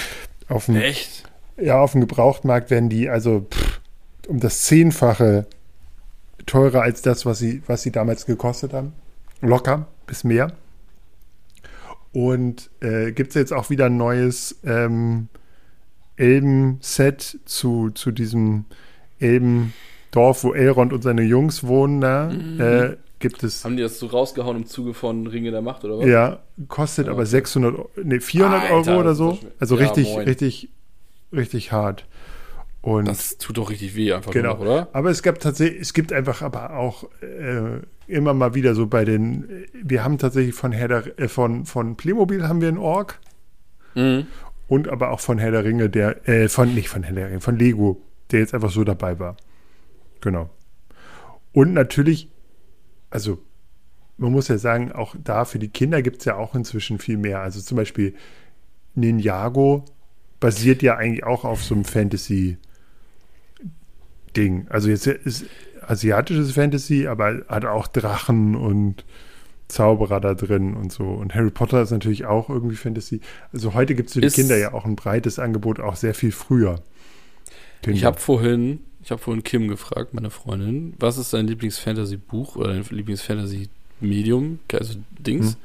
auf 0.48 0.66
dem, 0.66 0.76
Echt? 0.76 1.30
ja, 1.56 1.80
auf 1.80 1.92
dem 1.92 2.00
Gebrauchtmarkt 2.00 2.70
werden 2.70 2.88
die 2.88 3.08
also 3.08 3.46
pff, 3.50 3.80
um 4.26 4.40
das 4.40 4.62
Zehnfache 4.62 5.46
teurer 6.46 6.82
als 6.82 7.02
das, 7.02 7.24
was 7.24 7.38
sie, 7.38 7.62
was 7.66 7.82
sie 7.82 7.92
damals 7.92 8.26
gekostet 8.26 8.72
haben. 8.72 8.92
Locker, 9.40 9.86
bis 10.06 10.24
mehr. 10.24 10.52
Und 12.12 12.70
äh, 12.80 13.12
gibt 13.12 13.30
es 13.30 13.34
jetzt 13.36 13.52
auch 13.52 13.70
wieder 13.70 13.86
ein 13.86 13.96
neues 13.96 14.58
ähm, 14.64 15.28
Elben-Set 16.16 17.38
zu, 17.44 17.90
zu 17.90 18.10
diesem 18.10 18.64
Elben-Dorf, 20.10 20.44
wo 20.44 20.52
Elrond 20.52 20.92
und 20.92 21.02
seine 21.02 21.22
Jungs 21.22 21.64
wohnen. 21.66 22.00
Da 22.00 22.30
Mhm. 22.30 22.60
äh, 22.60 22.96
gibt 23.18 23.42
es, 23.42 23.64
Haben 23.64 23.76
die 23.76 23.82
das 23.82 23.98
so 23.98 24.06
rausgehauen 24.06 24.56
im 24.56 24.66
Zuge 24.66 24.94
von 24.94 25.26
Ringe 25.26 25.50
der 25.50 25.62
Macht, 25.62 25.84
oder 25.84 25.98
was? 25.98 26.06
ja, 26.06 26.38
kostet 26.68 27.06
Ja, 27.06 27.12
aber 27.12 27.22
okay. 27.22 27.30
600, 27.30 27.74
Eu- 27.78 27.88
nee, 28.02 28.20
400 28.20 28.62
Alter, 28.62 28.74
Euro 28.92 29.00
oder 29.00 29.14
so. 29.14 29.38
Also 29.58 29.76
Ja, 29.76 29.82
richtig, 29.82 30.08
moin. 30.14 30.26
richtig, 30.26 30.68
richtig 31.32 31.72
hart. 31.72 32.06
Und 32.82 33.06
Das 33.08 33.36
tut 33.36 33.58
doch 33.58 33.68
richtig 33.68 33.94
weh 33.94 34.10
einfach 34.12 34.32
Genau. 34.32 34.56
nur 34.56 34.56
noch, 34.56 34.62
oder? 34.64 34.88
Aber 34.94 35.10
es 35.10 35.22
gab 35.22 35.38
tatsächlich, 35.38 35.80
es 35.82 35.92
gibt 35.92 36.14
einfach 36.14 36.40
aber 36.40 36.76
auch 36.78 37.04
äh, 37.20 37.80
immer 38.06 38.32
mal 38.32 38.54
wieder 38.54 38.74
so 38.74 38.86
bei 38.86 39.04
den, 39.04 39.44
wir 39.82 40.02
haben 40.02 40.16
tatsächlich 40.16 40.54
von 40.54 40.72
Herr 40.72 40.88
der, 40.88 41.18
äh, 41.18 41.28
von, 41.28 41.66
von 41.66 41.96
Playmobil 41.96 42.48
haben 42.48 42.60
wir 42.62 42.68
einen 42.68 42.78
Ork 42.78 43.20
Mhm. 43.94 44.26
und 44.66 44.88
aber 44.88 45.10
auch 45.10 45.20
von 45.20 45.36
Herr 45.38 45.50
der 45.50 45.64
Ringe, 45.64 45.90
der, 45.90 46.26
äh, 46.26 46.48
von, 46.48 46.74
nicht 46.74 46.88
von 46.88 47.02
Herr 47.02 47.14
der 47.14 47.26
Ringe, 47.28 47.40
von 47.42 47.58
Lego, 47.58 48.00
der 48.30 48.40
jetzt 48.40 48.54
einfach 48.54 48.70
so 48.70 48.82
dabei 48.82 49.18
war. 49.18 49.36
Genau. 50.20 50.50
Und 51.52 51.72
natürlich, 51.72 52.28
also 53.10 53.38
man 54.18 54.32
muss 54.32 54.48
ja 54.48 54.58
sagen, 54.58 54.92
auch 54.92 55.14
da 55.22 55.44
für 55.44 55.58
die 55.58 55.68
Kinder 55.68 56.02
gibt 56.02 56.18
es 56.18 56.24
ja 56.26 56.36
auch 56.36 56.54
inzwischen 56.54 56.98
viel 56.98 57.16
mehr. 57.16 57.40
Also 57.40 57.60
zum 57.60 57.76
Beispiel 57.76 58.14
Ninjago 58.94 59.84
basiert 60.40 60.82
ja 60.82 60.96
eigentlich 60.96 61.24
auch 61.24 61.44
auf 61.44 61.62
so 61.64 61.74
einem 61.74 61.84
Fantasy- 61.84 62.58
Ding. 64.36 64.66
Also 64.68 64.88
jetzt 64.90 65.06
ist 65.08 65.46
asiatisches 65.82 66.52
Fantasy, 66.52 67.06
aber 67.08 67.42
hat 67.48 67.64
auch 67.64 67.88
Drachen 67.88 68.54
und 68.54 69.04
Zauberer 69.66 70.20
da 70.20 70.34
drin 70.34 70.74
und 70.74 70.92
so. 70.92 71.04
Und 71.04 71.34
Harry 71.34 71.50
Potter 71.50 71.82
ist 71.82 71.90
natürlich 71.90 72.26
auch 72.26 72.48
irgendwie 72.48 72.76
Fantasy. 72.76 73.20
Also 73.52 73.74
heute 73.74 73.94
gibt 73.94 74.08
es 74.08 74.14
für 74.14 74.20
die 74.20 74.28
Ist- 74.28 74.34
Kinder 74.34 74.56
ja 74.56 74.72
auch 74.72 74.84
ein 74.84 74.96
breites 74.96 75.38
Angebot, 75.38 75.80
auch 75.80 75.96
sehr 75.96 76.14
viel 76.14 76.32
früher. 76.32 76.76
Kinder. 77.82 77.96
Ich 77.96 78.04
habe 78.04 78.20
vorhin, 78.20 78.80
ich 79.10 79.12
habe 79.12 79.22
vorhin 79.22 79.42
Kim 79.42 79.66
gefragt, 79.66 80.14
meine 80.14 80.30
Freundin, 80.30 80.94
was 81.00 81.18
ist 81.18 81.32
dein 81.32 81.48
Lieblings-Fantasy-Buch 81.48 82.54
oder 82.54 82.68
dein 82.74 82.84
Lieblings-Fantasy-Medium, 82.88 84.60
also 84.72 84.94
Dings? 85.18 85.54
Hm. 85.54 85.56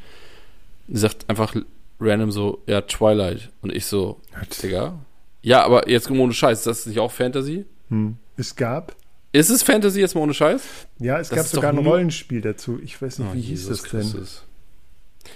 Sie 0.87 0.97
sagt 0.99 1.29
einfach 1.29 1.55
random 1.99 2.31
so, 2.31 2.63
ja, 2.65 2.81
Twilight. 2.81 3.51
Und 3.61 3.71
ich 3.71 3.85
so, 3.85 4.19
Digga. 4.63 4.97
Ja, 5.43 5.63
aber 5.63 5.87
jetzt 5.87 6.09
ohne 6.09 6.33
Scheiß, 6.33 6.57
ist 6.57 6.65
das 6.65 6.85
nicht 6.87 6.97
auch 6.99 7.11
Fantasy? 7.11 7.65
Hm. 7.89 8.17
Es 8.35 8.55
gab, 8.55 8.95
Ist 9.31 9.51
es 9.51 9.61
Fantasy 9.61 9.99
jetzt 9.99 10.15
mal 10.15 10.21
ohne 10.21 10.33
Scheiß? 10.33 10.63
ja, 10.97 11.19
es 11.19 11.29
Das 11.29 11.35
gab 11.35 11.45
ist 11.45 11.51
sogar 11.51 11.71
ein 11.71 11.77
Rollenspiel 11.77 12.41
dazu. 12.41 12.79
Ich 12.83 12.99
weiß 12.99 13.19
nicht, 13.19 13.29
Oh, 13.31 13.35
wie 13.35 13.41
hieß 13.41 13.67
Jesus 13.67 13.83
das 13.83 13.91
denn? 13.91 14.01
Christus. 14.01 14.43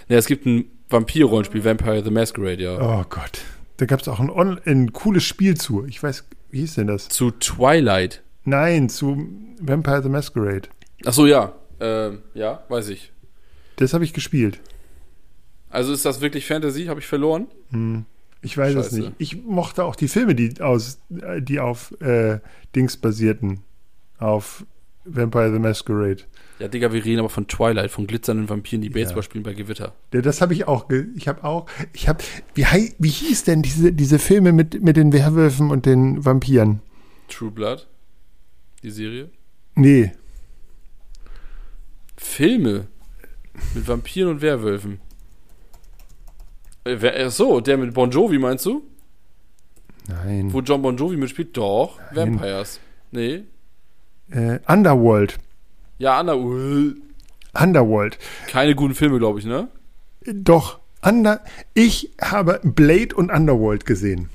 Ja, 0.08 0.18
es 0.18 0.26
gibt 0.26 0.48
ein 0.48 0.66
Vampir-Rollenspiel, 0.90 1.64
Vampire 1.64 2.04
the 2.04 2.10
Masquerade, 2.10 2.64
ja. 2.64 2.80
Oh 3.02 3.06
Gott. 3.08 3.42
Da 3.78 3.86
gab 3.86 4.02
es 4.02 4.08
auch 4.08 4.20
ein, 4.20 4.60
ein 4.66 4.94
cooles 4.94 5.24
Spiel 5.24 5.56
zu. 5.58 5.86
Ich 5.86 6.02
weiß, 6.02 6.26
wie 6.52 6.60
hieß 6.60 6.76
denn 6.76 6.88
das? 6.88 7.10
Zu 7.10 7.32
Twilight. 7.32 8.22
Nein, 8.46 8.90
zu 8.90 9.28
Vampire 9.60 10.02
the 10.02 10.10
Masquerade. 10.10 10.70
Ach 11.06 11.14
so, 11.14 11.26
ja. 11.26 11.54
Ähm, 11.80 12.20
ja, 12.34 12.64
weiß 12.70 12.90
ich. 12.90 13.12
Das 13.78 13.94
habe 13.94 14.04
ich 14.04 14.14
gespielt. 14.14 14.60
Also 15.70 15.94
ist 15.94 16.06
das 16.06 16.20
wirklich 16.22 16.46
Fantasy? 16.46 16.86
Habe 16.86 17.00
ich 17.00 17.08
verloren? 17.08 17.48
Hm. 17.72 18.06
Ich 18.42 18.58
weiß 18.58 18.76
es 18.76 18.86
Scheiße. 18.88 19.00
nicht. 19.00 19.12
Ich 19.18 19.44
mochte 19.44 19.84
auch 19.84 19.96
die 19.96 20.08
Filme, 20.08 20.34
die 20.34 20.62
aus, 20.62 21.00
äh, 21.22 21.42
die 21.42 21.60
auf 21.60 21.92
äh, 22.02 22.40
Dings 22.76 22.98
basierten. 22.98 23.62
Auf 24.18 24.66
Vampire 25.06 25.52
the 25.54 25.60
Masquerade. 25.60 26.24
Ja, 26.60 26.68
Digga, 26.68 26.92
wir 26.92 27.04
reden 27.06 27.20
aber 27.20 27.30
von 27.30 27.48
Twilight, 27.48 27.90
von 27.90 28.06
glitzernden 28.06 28.50
Vampiren, 28.50 28.82
die 28.82 28.90
Baseball 28.90 29.20
Ja. 29.20 29.24
spielen 29.24 29.44
bei 29.44 29.54
Gewitter. 29.54 29.94
Ja, 30.14 30.22
das 30.22 30.42
habe 30.42 30.54
ich 30.54 30.68
auch. 30.68 30.90
Ich 31.16 31.28
habe 31.30 31.44
auch. 31.46 31.68
Ich 31.94 32.10
habe. 32.10 32.22
Wie, 32.54 32.66
wie 33.00 33.10
hieß 33.10 33.46
denn 33.46 33.62
diese, 33.62 33.94
diese 33.94 34.20
Filme 34.20 34.52
mit, 34.52 34.82
mit 34.84 34.98
den 34.98 35.14
Werwölfen 35.14 35.72
und 35.72 35.86
den 35.86 36.26
Vampiren? 36.26 36.82
True 37.30 37.50
Blood, 37.52 37.88
die 38.84 38.90
Serie. 38.92 39.30
Nee. 39.76 40.12
Filme 42.18 42.88
mit 43.74 43.88
Vampiren 43.88 44.32
und 44.32 44.42
Werwölfen. 44.42 45.00
Äh, 46.84 46.98
wer, 47.00 47.30
so, 47.30 47.62
der 47.62 47.78
mit 47.78 47.94
Bon 47.94 48.12
Jovi 48.12 48.38
meinst 48.38 48.66
du? 48.66 48.84
Nein. 50.08 50.52
Wo 50.52 50.62
John 50.62 50.82
Bon 50.82 50.98
Jovi 50.98 51.16
mitspielt? 51.18 51.56
Doch, 51.56 52.00
Nein. 52.12 52.34
Vampires. 52.34 52.80
Nee. 53.12 53.44
Äh, 54.32 54.60
Underworld. 54.68 55.38
Ja, 56.00 56.22
uh, 56.22 56.94
Underworld. 57.54 58.18
keine 58.48 58.74
guten 58.76 58.96
Filme, 58.96 59.20
glaube 59.20 59.40
ich, 59.40 59.46
ne? 59.46 59.68
Doch. 60.26 60.80
Under, 61.02 61.42
ich 61.74 62.10
habe 62.22 62.60
Blade 62.64 63.16
und 63.16 63.32
Underworld 63.32 63.86
gesehen. 63.86 64.30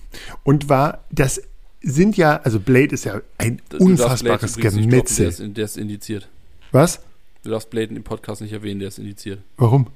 Und 0.45 0.69
war, 0.71 1.05
das 1.11 1.43
sind 1.83 2.17
ja, 2.17 2.41
also 2.43 2.59
Blade 2.59 2.95
ist 2.95 3.05
ja 3.05 3.21
ein 3.37 3.61
Du 3.69 3.79
unfassbares 3.79 4.55
droppen, 4.55 4.89
Gemetzel. 4.89 5.25
Der 5.25 5.29
ist, 5.29 5.57
der 5.57 5.65
ist 5.65 5.77
indiziert. 5.77 6.29
Was? 6.73 7.01
Du 7.43 7.51
darfst 7.51 7.69
Blade 7.69 7.95
im 7.95 8.03
Podcast 8.03 8.41
nicht 8.41 8.53
erwähnen, 8.53 8.81
der 8.81 8.89
ist 8.89 8.99
indiziert. 8.99 9.41
Warum? 9.59 9.89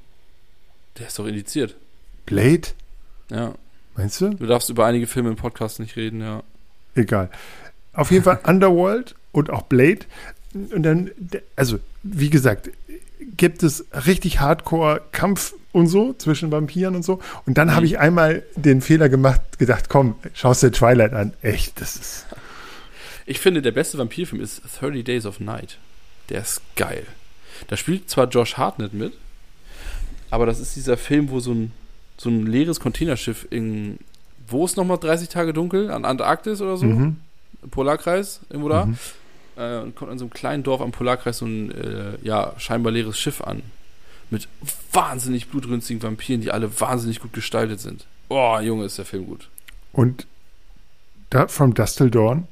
Der 0.98 1.06
ist 1.06 1.18
doch 1.18 1.26
indiziert. 1.26 1.76
Blade? 2.26 2.68
Ja. 3.30 3.54
Meinst 3.96 4.20
du? 4.20 4.30
Du 4.30 4.46
darfst 4.46 4.68
über 4.68 4.84
einige 4.84 5.06
Filme 5.06 5.30
im 5.30 5.36
Podcast 5.36 5.80
nicht 5.80 5.96
reden, 5.96 6.20
ja. 6.20 6.42
Egal. 6.94 7.30
Auf 7.94 8.10
jeden 8.10 8.24
Fall 8.24 8.40
Underworld 8.46 9.14
und 9.32 9.50
auch 9.50 9.62
Blade. 9.62 10.00
Und 10.54 10.82
dann, 10.82 11.10
also, 11.56 11.78
wie 12.02 12.30
gesagt, 12.30 12.70
gibt 13.36 13.62
es 13.62 13.84
richtig 14.06 14.40
Hardcore-Kampf 14.40 15.54
und 15.72 15.86
so 15.86 16.14
zwischen 16.14 16.50
Vampiren 16.50 16.96
und 16.96 17.04
so. 17.04 17.20
Und 17.46 17.58
dann 17.58 17.74
habe 17.74 17.86
ich 17.86 17.98
einmal 17.98 18.42
den 18.56 18.80
Fehler 18.80 19.08
gemacht, 19.08 19.58
gedacht, 19.58 19.88
komm, 19.88 20.16
schaust 20.34 20.62
dir 20.62 20.72
Twilight 20.72 21.12
an. 21.12 21.34
Echt, 21.42 21.80
das 21.80 21.96
ist. 21.96 22.26
Ich 23.26 23.40
finde, 23.40 23.60
der 23.60 23.72
beste 23.72 23.98
Vampirfilm 23.98 24.40
ist 24.40 24.62
30 24.80 25.04
Days 25.04 25.26
of 25.26 25.40
Night. 25.40 25.78
Der 26.30 26.40
ist 26.40 26.62
geil. 26.76 27.06
Da 27.66 27.76
spielt 27.76 28.08
zwar 28.08 28.28
Josh 28.28 28.56
Hartnett 28.56 28.94
mit, 28.94 29.12
aber 30.30 30.46
das 30.46 30.60
ist 30.60 30.76
dieser 30.76 30.96
Film, 30.96 31.30
wo 31.30 31.40
so 31.40 31.52
ein, 31.52 31.72
so 32.16 32.30
ein 32.30 32.46
leeres 32.46 32.80
Containerschiff 32.80 33.46
in. 33.50 33.98
Wo 34.46 34.64
ist 34.64 34.76
nochmal 34.76 34.98
30 34.98 35.28
Tage 35.28 35.52
dunkel? 35.52 35.90
An 35.90 36.06
Antarktis 36.06 36.62
oder 36.62 36.78
so? 36.78 36.86
Mhm. 36.86 37.16
Polarkreis, 37.70 38.40
irgendwo 38.48 38.70
da. 38.70 38.86
Mhm. 38.86 38.98
Äh, 39.58 39.78
und 39.80 39.96
kommt 39.96 40.10
an 40.10 40.18
so 40.18 40.24
einem 40.26 40.32
kleinen 40.32 40.62
Dorf 40.62 40.80
am 40.80 40.92
Polarkreis 40.92 41.38
so 41.38 41.46
ein, 41.46 41.70
äh, 41.72 42.18
ja, 42.22 42.52
scheinbar 42.58 42.92
leeres 42.92 43.18
Schiff 43.18 43.40
an. 43.42 43.62
Mit 44.30 44.46
wahnsinnig 44.92 45.48
blutrünstigen 45.48 46.02
Vampiren, 46.02 46.40
die 46.42 46.50
alle 46.50 46.80
wahnsinnig 46.80 47.20
gut 47.20 47.32
gestaltet 47.32 47.80
sind. 47.80 48.04
Boah, 48.28 48.60
Junge, 48.60 48.84
ist 48.84 48.98
der 48.98 49.04
Film 49.06 49.26
gut. 49.26 49.48
Und 49.92 50.26
da, 51.30 51.48
From 51.48 51.74
Dust 51.74 51.98
Till 51.98 52.10
Dawn. 52.10 52.46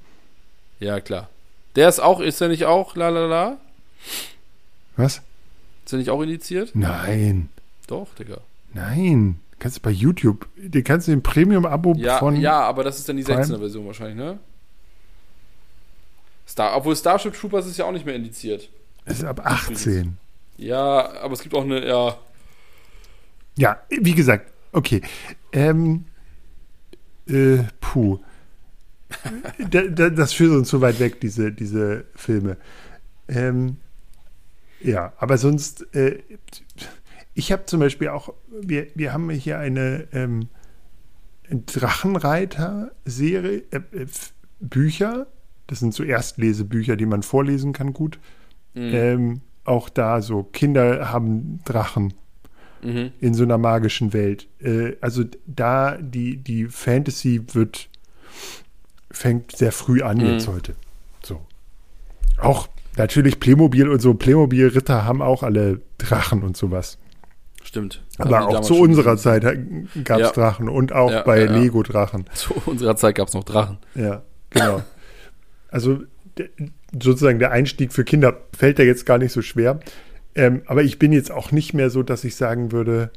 Ja, 0.80 1.00
klar. 1.00 1.28
Der 1.76 1.88
ist 1.88 2.00
auch, 2.00 2.20
ist 2.20 2.40
der 2.40 2.48
nicht 2.48 2.64
auch, 2.64 2.96
la 2.96 3.10
la 3.10 3.26
la? 3.26 3.56
Was? 4.96 5.20
Ist 5.84 5.92
der 5.92 5.98
nicht 5.98 6.10
auch 6.10 6.22
indiziert? 6.22 6.70
Nein. 6.74 7.50
Doch, 7.86 8.08
Digga. 8.18 8.38
Nein. 8.72 9.38
Kannst 9.58 9.78
du 9.78 9.82
bei 9.82 9.90
YouTube, 9.90 10.46
den 10.56 10.82
kannst 10.84 11.08
du 11.08 11.12
im 11.12 11.22
Premium-Abo 11.22 11.94
Ja, 11.96 12.18
von. 12.18 12.36
ja, 12.40 12.60
aber 12.60 12.84
das 12.84 12.98
ist 12.98 13.08
dann 13.08 13.16
die 13.16 13.22
Prime? 13.22 13.42
16er 13.42 13.58
Version 13.58 13.86
wahrscheinlich, 13.86 14.16
ne? 14.16 14.38
Star, 16.46 16.76
obwohl 16.76 16.96
Starship 16.96 17.34
Troopers 17.34 17.66
ist 17.66 17.76
ja 17.76 17.84
auch 17.84 17.92
nicht 17.92 18.06
mehr 18.06 18.14
indiziert. 18.14 18.70
Es 19.04 19.18
ist 19.18 19.24
ab 19.24 19.44
18. 19.44 20.16
Ja, 20.56 21.12
aber 21.20 21.34
es 21.34 21.42
gibt 21.42 21.54
auch 21.54 21.64
eine, 21.64 21.86
ja, 21.86 22.16
Ja, 23.56 23.82
wie 23.88 24.14
gesagt, 24.14 24.52
okay. 24.72 25.02
Ähm, 25.52 26.06
äh, 27.26 27.64
puh. 27.80 28.20
da, 29.70 29.82
da, 29.82 30.10
das 30.10 30.32
führt 30.32 30.52
uns 30.52 30.68
zu 30.68 30.80
weit 30.80 31.00
weg, 31.00 31.20
diese, 31.20 31.52
diese 31.52 32.04
Filme. 32.14 32.56
Ähm, 33.28 33.78
ja, 34.80 35.12
aber 35.18 35.38
sonst, 35.38 35.92
äh, 35.94 36.22
ich 37.34 37.52
habe 37.52 37.66
zum 37.66 37.80
Beispiel 37.80 38.08
auch, 38.08 38.32
wir, 38.48 38.86
wir 38.94 39.12
haben 39.12 39.28
hier 39.30 39.58
eine 39.58 40.08
ähm, 40.12 40.48
Drachenreiter-Serie, 41.50 43.64
äh, 43.70 43.80
äh, 43.92 44.06
Bücher. 44.60 45.26
Das 45.66 45.80
sind 45.80 45.94
so 45.94 46.02
Erstlesebücher, 46.02 46.96
die 46.96 47.06
man 47.06 47.22
vorlesen 47.22 47.72
kann, 47.72 47.92
gut. 47.92 48.18
Mhm. 48.74 48.94
Ähm, 48.94 49.40
auch 49.64 49.88
da 49.88 50.22
so, 50.22 50.44
Kinder 50.44 51.10
haben 51.10 51.60
Drachen 51.64 52.14
mhm. 52.82 53.10
in 53.20 53.34
so 53.34 53.42
einer 53.42 53.58
magischen 53.58 54.12
Welt. 54.12 54.46
Äh, 54.60 54.92
also 55.00 55.24
da 55.46 55.96
die, 56.00 56.36
die 56.36 56.66
Fantasy 56.66 57.42
wird, 57.52 57.88
fängt 59.10 59.56
sehr 59.56 59.72
früh 59.72 60.02
an 60.02 60.18
Mhm. 60.18 60.26
jetzt 60.26 60.46
heute. 60.48 60.74
So. 61.22 61.40
Auch 62.40 62.68
natürlich 62.96 63.40
Playmobil 63.40 63.88
und 63.88 64.00
so. 64.00 64.14
Playmobil-Ritter 64.14 65.04
haben 65.04 65.20
auch 65.22 65.42
alle 65.42 65.80
Drachen 65.98 66.42
und 66.42 66.56
sowas. 66.56 66.98
Stimmt. 67.64 68.04
Aber 68.18 68.46
auch 68.46 68.60
zu 68.60 68.76
unserer. 68.78 69.16
Zeit 69.16 69.42
gab 70.04 70.20
es 70.20 70.26
Ja. 70.28 70.32
Drachen 70.32 70.68
und 70.68 70.92
auch 70.92 71.10
Ja, 71.10 71.22
bei 71.22 71.40
ja, 71.40 71.46
ja. 71.46 71.58
Lego-Drachen. 71.58 72.26
Zu 72.34 72.54
unserer 72.66 72.94
Zeit 72.96 73.16
gab 73.16 73.26
es 73.26 73.34
noch 73.34 73.42
Drachen. 73.42 73.78
Ja, 73.96 74.22
genau. 74.50 74.82
Also 75.68 76.02
sozusagen 77.00 77.38
der 77.38 77.50
Einstieg 77.52 77.92
für 77.92 78.04
Kinder 78.04 78.40
fällt 78.56 78.78
da 78.78 78.82
jetzt 78.82 79.06
gar 79.06 79.18
nicht 79.18 79.32
so 79.32 79.42
schwer. 79.42 79.80
Ähm, 80.34 80.62
aber 80.66 80.82
ich 80.82 80.98
bin 80.98 81.12
jetzt 81.12 81.30
auch 81.30 81.50
nicht 81.52 81.72
mehr 81.74 81.90
so, 81.90 82.02
dass 82.02 82.24
ich 82.24 82.36
sagen 82.36 82.72
würde, 82.72 83.10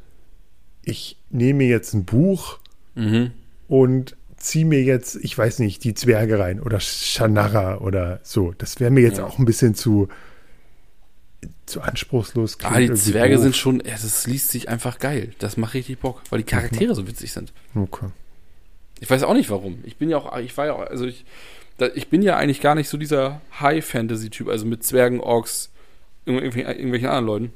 ich 0.82 1.18
nehme 1.30 1.64
jetzt 1.64 1.92
ein 1.94 2.04
Buch 2.04 2.58
Mhm. 2.94 3.30
und 3.68 4.16
ziehe 4.36 4.64
mir 4.64 4.82
jetzt, 4.82 5.16
ich 5.16 5.36
weiß 5.36 5.58
nicht, 5.58 5.84
die 5.84 5.94
Zwerge 5.94 6.38
rein 6.38 6.60
oder 6.60 6.80
Shannara 6.80 7.78
oder 7.78 8.20
so. 8.22 8.52
Das 8.56 8.80
wäre 8.80 8.90
mir 8.90 9.02
jetzt 9.02 9.18
Ja. 9.18 9.26
auch 9.26 9.38
ein 9.38 9.44
bisschen 9.44 9.74
zu, 9.74 10.08
zu 11.66 11.80
anspruchslos. 11.82 12.58
Ah, 12.62 12.78
die 12.80 12.92
Zwerge 12.94 13.34
doof. 13.34 13.42
sind 13.44 13.56
schon, 13.56 13.80
ja, 13.80 13.92
das 13.92 14.26
liest 14.26 14.50
sich 14.50 14.68
einfach 14.68 14.98
geil. 14.98 15.34
Das 15.38 15.56
macht 15.56 15.74
richtig 15.74 15.98
Bock, 15.98 16.22
weil 16.30 16.38
die 16.40 16.44
Charaktere 16.46 16.94
so 16.94 17.06
witzig 17.06 17.32
sind. 17.32 17.52
Okay. 17.74 18.06
Ich 18.98 19.08
weiß 19.08 19.22
auch 19.22 19.34
nicht 19.34 19.50
warum. 19.50 19.78
Ich 19.84 19.96
bin 19.96 20.10
ja 20.10 20.16
auch, 20.18 20.36
ich 20.38 20.56
war 20.56 20.66
ja 20.66 20.72
auch, 20.74 20.80
also 20.80 21.04
ich, 21.06 21.24
da, 21.80 21.88
ich 21.94 22.08
bin 22.08 22.22
ja 22.22 22.36
eigentlich 22.36 22.60
gar 22.60 22.74
nicht 22.74 22.88
so 22.88 22.98
dieser 22.98 23.40
High-Fantasy-Typ, 23.58 24.48
also 24.48 24.66
mit 24.66 24.84
Zwergen, 24.84 25.20
Orks, 25.20 25.70
irgendwelchen, 26.26 26.70
irgendwelchen 26.70 27.08
anderen 27.08 27.26
Leuten. 27.26 27.52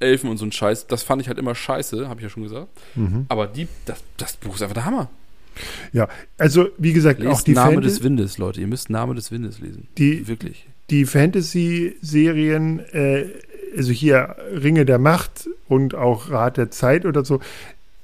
Elfen 0.00 0.30
und 0.30 0.36
so 0.36 0.44
ein 0.44 0.52
Scheiß. 0.52 0.86
Das 0.86 1.02
fand 1.02 1.22
ich 1.22 1.28
halt 1.28 1.38
immer 1.38 1.54
scheiße, 1.54 2.08
habe 2.08 2.20
ich 2.20 2.24
ja 2.24 2.30
schon 2.30 2.44
gesagt. 2.44 2.68
Mhm. 2.94 3.26
Aber 3.28 3.46
die, 3.46 3.66
das, 3.84 4.02
das 4.16 4.36
Buch 4.36 4.54
ist 4.54 4.62
einfach 4.62 4.74
der 4.74 4.84
Hammer. 4.84 5.10
Ja, 5.92 6.08
also 6.36 6.68
wie 6.78 6.92
gesagt, 6.92 7.18
Lest 7.18 7.32
auch 7.32 7.42
die, 7.42 7.52
Name 7.52 7.74
Fantasy, 7.74 7.96
des 7.96 8.04
Windes, 8.04 8.38
Leute. 8.38 8.60
Ihr 8.60 8.68
müsst 8.68 8.90
Name 8.90 9.16
des 9.16 9.32
Windes 9.32 9.58
lesen. 9.58 9.88
die, 9.98 10.28
Wirklich. 10.28 10.66
die 10.90 11.04
Fantasy-Serien, 11.04 12.78
äh, 12.92 13.26
also 13.76 13.90
hier 13.90 14.36
Ringe 14.52 14.84
der 14.84 14.98
Macht 14.98 15.48
und 15.66 15.96
auch 15.96 16.30
Rat 16.30 16.56
der 16.58 16.70
Zeit 16.70 17.04
oder 17.04 17.24
so, 17.24 17.40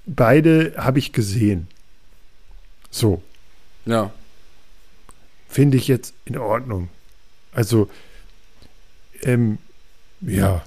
beide 0.05 0.75
habe 0.77 0.99
ich 0.99 1.13
gesehen. 1.13 1.69
So, 2.91 3.23
Ja. 3.87 4.13
Finde 5.55 5.77
ich 5.77 5.87
jetzt 5.87 6.15
in 6.25 6.37
Ordnung. 6.37 6.89
Also, 7.53 7.89
ähm, 9.23 9.59
ja. 10.21 10.65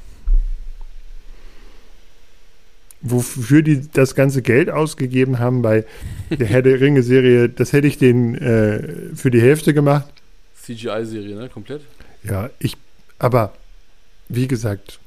Wofür 3.02 3.62
die 3.62 3.86
das 3.92 4.16
ganze 4.16 4.42
Geld 4.42 4.70
ausgegeben 4.70 5.40
haben 5.40 5.62
bei 5.62 5.86
der 6.30 6.48
Herr 6.48 6.62
der 6.62 6.80
Ringe-Serie, 6.80 7.50
das 7.50 7.74
hätte 7.74 7.88
ich 7.88 7.98
denen 7.98 8.36
äh, 8.36 9.14
für 9.14 9.30
die 9.30 9.42
Hälfte 9.42 9.74
gemacht. 9.74 10.12
CGI-Serie, 10.64 11.36
ne? 11.36 11.50
Komplett. 11.50 11.82
Ja, 12.24 12.50
ich, 12.60 12.78
aber 13.20 13.54
wie 14.30 14.48
gesagt, 14.48 15.00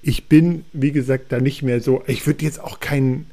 ich 0.00 0.26
bin, 0.26 0.64
wie 0.72 0.92
gesagt, 0.92 1.32
da 1.32 1.38
nicht 1.38 1.62
mehr 1.62 1.82
so, 1.82 2.02
ich 2.06 2.26
würde 2.26 2.44
jetzt 2.46 2.60
auch 2.60 2.80
keinen 2.80 3.30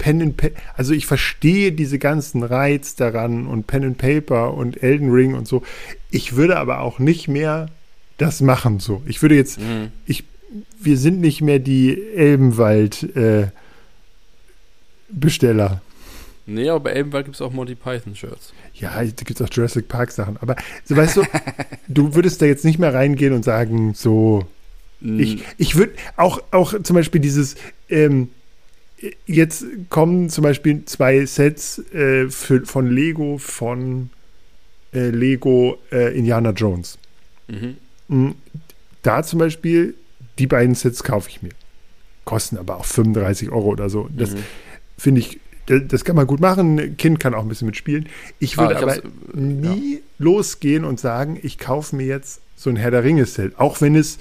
Pen 0.00 0.20
and 0.22 0.36
Paper, 0.36 0.58
also 0.76 0.92
ich 0.94 1.04
verstehe 1.06 1.72
diese 1.72 1.98
ganzen 1.98 2.42
Reiz 2.42 2.96
daran 2.96 3.46
und 3.46 3.66
Pen 3.66 3.84
and 3.84 3.98
Paper 3.98 4.54
und 4.54 4.82
Elden 4.82 5.10
Ring 5.12 5.34
und 5.34 5.46
so. 5.46 5.62
Ich 6.10 6.34
würde 6.36 6.56
aber 6.58 6.80
auch 6.80 6.98
nicht 6.98 7.28
mehr 7.28 7.68
das 8.16 8.40
machen 8.40 8.80
so. 8.80 9.02
Ich 9.06 9.20
würde 9.22 9.34
jetzt, 9.36 9.60
Mhm. 9.60 9.92
ich, 10.06 10.24
wir 10.80 10.96
sind 10.96 11.20
nicht 11.20 11.42
mehr 11.42 11.58
die 11.58 11.96
Elbenwald 12.16 13.14
äh, 13.14 13.48
Besteller. 15.10 15.80
Nee, 16.46 16.68
aber 16.68 16.80
bei 16.80 16.90
Elbenwald 16.92 17.26
gibt 17.26 17.36
es 17.36 17.42
auch 17.42 17.52
Monty 17.52 17.74
Python-Shirts. 17.74 18.52
Ja, 18.74 18.90
da 18.96 19.02
gibt 19.04 19.40
es 19.40 19.42
auch 19.46 19.52
Jurassic 19.52 19.88
Park 19.88 20.10
Sachen. 20.10 20.36
Aber 20.38 20.56
so, 20.84 20.96
weißt 20.96 21.18
du, 21.18 21.22
du 21.88 22.14
würdest 22.14 22.40
da 22.42 22.46
jetzt 22.46 22.64
nicht 22.64 22.78
mehr 22.78 22.92
reingehen 22.94 23.32
und 23.34 23.44
sagen, 23.44 23.94
so, 23.94 24.46
Ich, 25.02 25.44
ich 25.58 25.76
würde 25.76 25.92
auch, 26.16 26.40
auch 26.50 26.74
zum 26.82 26.94
Beispiel 26.94 27.20
dieses, 27.20 27.54
ähm, 27.88 28.28
jetzt 29.26 29.64
kommen 29.88 30.28
zum 30.30 30.42
Beispiel 30.44 30.84
zwei 30.84 31.24
Sets 31.26 31.78
äh, 31.92 32.28
für, 32.28 32.64
von 32.66 32.90
Lego 32.90 33.38
von 33.38 34.10
äh, 34.92 35.08
Lego 35.10 35.78
äh, 35.92 36.16
Indiana 36.16 36.50
Jones. 36.50 36.98
Mhm. 37.48 37.76
Mm, 38.08 38.30
Da 39.02 39.22
zum 39.22 39.38
Beispiel, 39.38 39.94
die 40.38 40.46
beiden 40.46 40.74
Sets 40.74 41.02
kaufe 41.02 41.28
ich 41.30 41.42
mir. 41.42 41.52
Kosten 42.24 42.58
aber 42.58 42.76
auch 42.78 42.84
35 42.84 43.50
Euro 43.50 43.68
oder 43.68 43.88
so. 43.88 44.08
Das 44.16 44.32
Mhm. 44.32 44.44
finde 44.98 45.20
ich, 45.20 45.40
das, 45.66 46.04
kann 46.04 46.16
man 46.16 46.26
gut 46.26 46.40
machen. 46.40 46.78
Ein 46.80 46.96
Kind 46.96 47.20
kann 47.20 47.32
auch 47.32 47.42
ein 47.42 47.48
bisschen 47.48 47.66
mitspielen. 47.66 48.08
Ich 48.40 48.58
Ah, 48.58 48.62
würde 48.62 48.74
ich 48.74 48.82
aber 48.82 48.96
äh, 48.96 49.00
nie 49.36 50.02
losgehen 50.18 50.84
und 50.84 50.98
sagen, 51.00 51.38
ich 51.42 51.58
kaufe 51.58 51.94
mir 51.96 52.06
jetzt 52.06 52.40
so 52.56 52.68
ein 52.70 52.76
Herr 52.76 52.90
der 52.90 53.04
Ringe-Set, 53.04 53.58
auch 53.58 53.80
wenn 53.80 53.94
es 53.94 54.18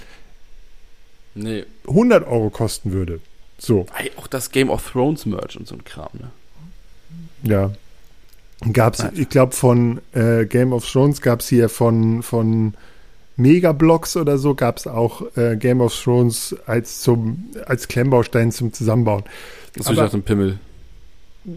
Nee. 1.36 1.66
100 1.88 2.26
Euro 2.28 2.50
kosten 2.50 2.92
würde. 2.92 3.20
So, 3.60 3.86
Ey, 3.98 4.12
auch 4.16 4.28
das 4.28 4.52
Game 4.52 4.70
of 4.70 4.92
Thrones 4.92 5.26
Merch 5.26 5.58
und 5.58 5.68
so 5.68 5.76
ein 5.76 5.84
Kram, 5.84 6.10
ne? 6.14 6.32
ja. 7.44 7.72
Gab 8.74 8.96
es, 8.96 9.06
ich 9.14 9.30
glaube, 9.30 9.54
von 9.54 10.02
äh, 10.12 10.46
Game 10.46 10.74
of 10.74 10.90
Thrones 10.90 11.22
gab 11.22 11.40
es 11.40 11.48
hier 11.48 11.70
von, 11.70 12.24
von 12.24 12.74
Megablocks 13.38 14.18
oder 14.18 14.38
so, 14.38 14.54
gab 14.54 14.78
es 14.78 14.86
auch 14.86 15.22
äh, 15.38 15.56
Game 15.56 15.80
of 15.80 15.98
Thrones 15.98 16.56
als, 16.66 17.00
zum, 17.00 17.52
als 17.66 17.88
Klemmbaustein 17.88 18.52
zum 18.52 18.74
Zusammenbauen. 18.74 19.24
Das 19.76 19.90
ist 19.90 19.96
nach 19.96 20.12
dem 20.12 20.24
Pimmel. 20.24 20.60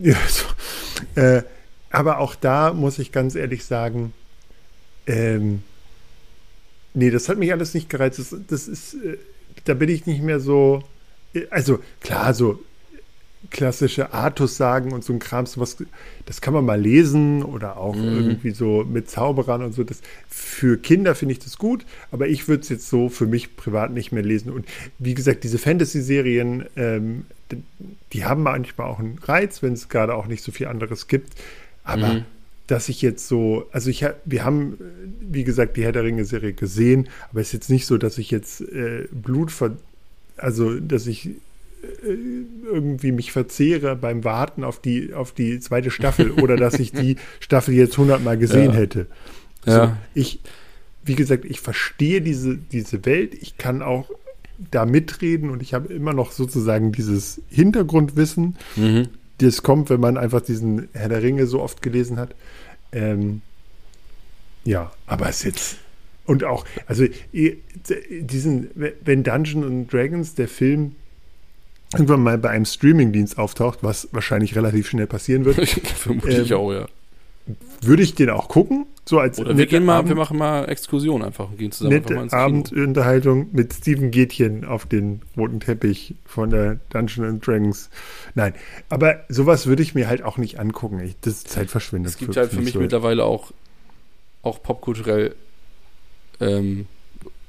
Ja, 0.01 0.17
so. 0.29 1.21
äh, 1.21 1.43
aber 1.91 2.19
auch 2.19 2.37
da 2.37 2.73
muss 2.73 3.01
ich 3.01 3.11
ganz 3.11 3.35
ehrlich 3.35 3.65
sagen, 3.65 4.15
ähm, 5.09 5.65
nee, 6.95 7.11
das 7.11 7.29
hat 7.29 7.37
mich 7.37 7.53
alles 7.53 7.75
nicht 7.75 7.91
gereizt. 7.91 8.21
Das, 8.21 8.35
das 8.47 8.69
ist, 8.69 8.95
äh, 8.95 9.19
da 9.65 9.75
bin 9.75 9.89
ich 9.89 10.07
nicht 10.07 10.23
mehr 10.23 10.39
so, 10.39 10.85
also 11.51 11.81
klar, 12.01 12.35
so 12.35 12.61
klassische 13.51 14.15
Artus-Sagen 14.15 14.93
und 14.93 15.05
so 15.05 15.13
ein 15.13 15.19
Kram, 15.19 15.47
sowas, 15.47 15.77
das 16.27 16.41
kann 16.41 16.55
man 16.55 16.65
mal 16.65 16.81
lesen 16.81 17.43
oder 17.43 17.77
auch 17.77 17.97
Mhm. 17.97 18.15
irgendwie 18.17 18.51
so 18.53 18.85
mit 18.85 19.11
Zauberern 19.11 19.63
und 19.63 19.73
so. 19.73 19.83
Das, 19.85 20.01
für 20.29 20.79
Kinder 20.79 21.15
finde 21.15 21.33
ich 21.33 21.39
das 21.41 21.59
gut, 21.59 21.85
aber 22.13 22.29
ich 22.29 22.47
würde 22.49 22.63
es 22.63 22.69
jetzt 22.69 22.89
so 22.89 23.09
für 23.09 23.27
mich 23.27 23.57
privat 23.57 23.91
nicht 23.93 24.13
mehr 24.13 24.23
lesen. 24.23 24.53
Und 24.53 24.67
wie 24.99 25.15
gesagt, 25.15 25.43
diese 25.45 25.59
Fantasy-Serien, 25.59 26.65
ähm, 26.77 27.27
d- 27.51 27.59
die 28.13 28.25
haben 28.25 28.43
manchmal 28.45 28.87
auch 28.87 29.01
einen 29.01 29.19
Reiz, 29.19 29.61
wenn 29.63 29.73
es 29.73 29.89
gerade 29.89 30.15
auch 30.15 30.27
nicht 30.29 30.43
so 30.45 30.53
viel 30.53 30.69
anderes 30.69 31.09
gibt. 31.09 31.33
Aber 31.85 32.15
Mhm. 32.15 32.25
dass 32.69 32.89
ich 32.89 33.03
jetzt 33.03 33.27
so, 33.27 33.67
also 33.73 33.91
ich 33.91 34.07
wir 34.25 34.45
haben, 34.45 34.79
wie 35.21 35.45
gesagt, 35.45 35.77
die 35.77 35.83
Herr 35.85 35.93
der 35.93 36.05
Ringe-Serie 36.05 36.53
gesehen, 36.53 37.09
aber 37.31 37.41
es 37.41 37.49
ist 37.49 37.53
jetzt 37.55 37.71
nicht 37.71 37.87
so, 37.87 37.99
dass 37.99 38.19
ich 38.19 38.31
jetzt 38.31 38.61
äh, 38.63 39.09
Blut 39.11 39.51
ver, 39.51 39.77
also 40.43 40.79
dass 40.81 41.07
ich 41.07 41.27
äh, 41.27 41.33
irgendwie 42.65 43.13
mich 43.13 43.33
verzehre 43.33 43.97
beim 43.97 44.25
Warten 44.25 44.65
auf 44.65 44.81
die, 44.81 45.15
auf 45.15 45.33
die 45.33 45.61
zweite 45.61 45.91
Staffel 45.91 46.31
oder 46.43 46.57
dass 46.57 46.75
ich 46.75 46.93
die 46.93 47.17
Staffel 47.41 47.75
jetzt 47.75 47.97
hundertmal 47.99 48.37
gesehen 48.39 48.73
Ja. 48.73 48.77
hätte. 48.79 49.07
Ja. 49.65 49.87
So, 49.87 49.93
ich, 50.15 50.41
wie 51.05 51.15
gesagt, 51.15 51.45
ich 51.45 51.61
verstehe 51.61 52.21
diese, 52.21 52.57
diese 52.57 53.05
Welt, 53.07 53.35
ich 53.35 53.59
kann 53.59 53.83
auch 53.83 54.11
da 54.71 54.87
mitreden 54.87 55.51
und 55.51 55.63
ich 55.63 55.75
habe 55.75 55.93
immer 55.93 56.13
noch 56.13 56.31
sozusagen 56.33 56.93
dieses 56.93 57.41
Hintergrundwissen, 57.49 58.57
Mhm. 58.77 59.09
das 59.39 59.63
kommt, 59.63 59.91
wenn 59.91 59.99
man 60.01 60.17
einfach 60.17 60.41
diesen 60.41 60.89
Herr 60.93 61.09
der 61.09 61.23
Ringe 61.23 61.47
so 61.49 61.61
oft 61.61 61.83
gelesen 61.83 62.17
hat. 62.19 62.35
Ähm, 62.93 63.41
ja, 64.65 64.93
aber 65.07 65.29
es 65.29 65.39
ist 65.39 65.45
jetzt. 65.45 65.77
Und 66.25 66.45
auch, 66.45 66.65
also 66.87 67.05
diesen, 68.11 68.71
wenn 68.75 69.23
Dungeons 69.25 69.67
and 69.67 69.93
Dragons, 69.93 70.35
der 70.35 70.49
Film, 70.49 70.95
irgendwann 71.93 72.23
mal 72.23 72.39
bei 72.39 72.51
einem 72.51 72.65
Streamingdienst 72.65 73.39
auftaucht, 73.39 73.81
was 73.83 74.09
wahrscheinlich 74.13 74.55
relativ 74.57 74.89
schnell 74.89 75.07
passieren 75.07 75.45
wird, 75.45 75.57
Vermutlich 75.97 76.51
Ähm, 76.51 76.57
auch, 76.57 76.73
ja. 76.73 76.87
würde 77.83 78.03
ich 78.03 78.15
den 78.15 78.31
auch 78.31 78.49
gucken. 78.49 78.87
So 79.05 79.19
als 79.19 79.41
Oder 79.41 79.59
wir 79.59 79.67
gehen 79.67 79.85
mal, 79.85 79.97
Abend- 79.97 80.11
wir 80.11 80.17
machen 80.17 80.39
mal 80.39 80.65
Exkursion 80.67 81.25
einfach 81.25 81.51
und 81.51 81.59
gehen 81.59 81.73
zusammen 81.73 81.97
einfach 81.97 82.11
nette 82.11 82.29
Kino. 82.29 82.41
Abendunterhaltung 82.41 83.49
mit 83.51 83.73
Steven 83.75 84.13
Gätchen 84.13 84.65
auf 84.65 84.87
den 84.87 85.23
roten 85.37 85.59
Teppich 85.59 86.15
von 86.25 86.51
der 86.51 86.79
Dungeons 86.91 87.29
and 87.29 87.45
Dragons. 87.47 87.91
Nein, 88.37 88.55
aber 88.91 89.25
sowas 89.29 89.67
würde 89.67 89.83
ich 89.83 89.97
mir 89.97 90.07
halt 90.07 90.23
auch 90.23 90.39
nicht 90.39 90.61
angucken. 90.61 91.01
Ich, 91.01 91.17
das 91.21 91.35
ist 91.39 91.49
Zeitverschwendung. 91.49 92.07
Es 92.07 92.17
gibt 92.17 92.37
halt 92.37 92.53
für 92.53 92.61
mich 92.61 92.77
mittlerweile 92.77 93.25
auch, 93.25 93.51
auch 94.43 94.63
popkulturell 94.63 95.35
ähm, 96.43 96.87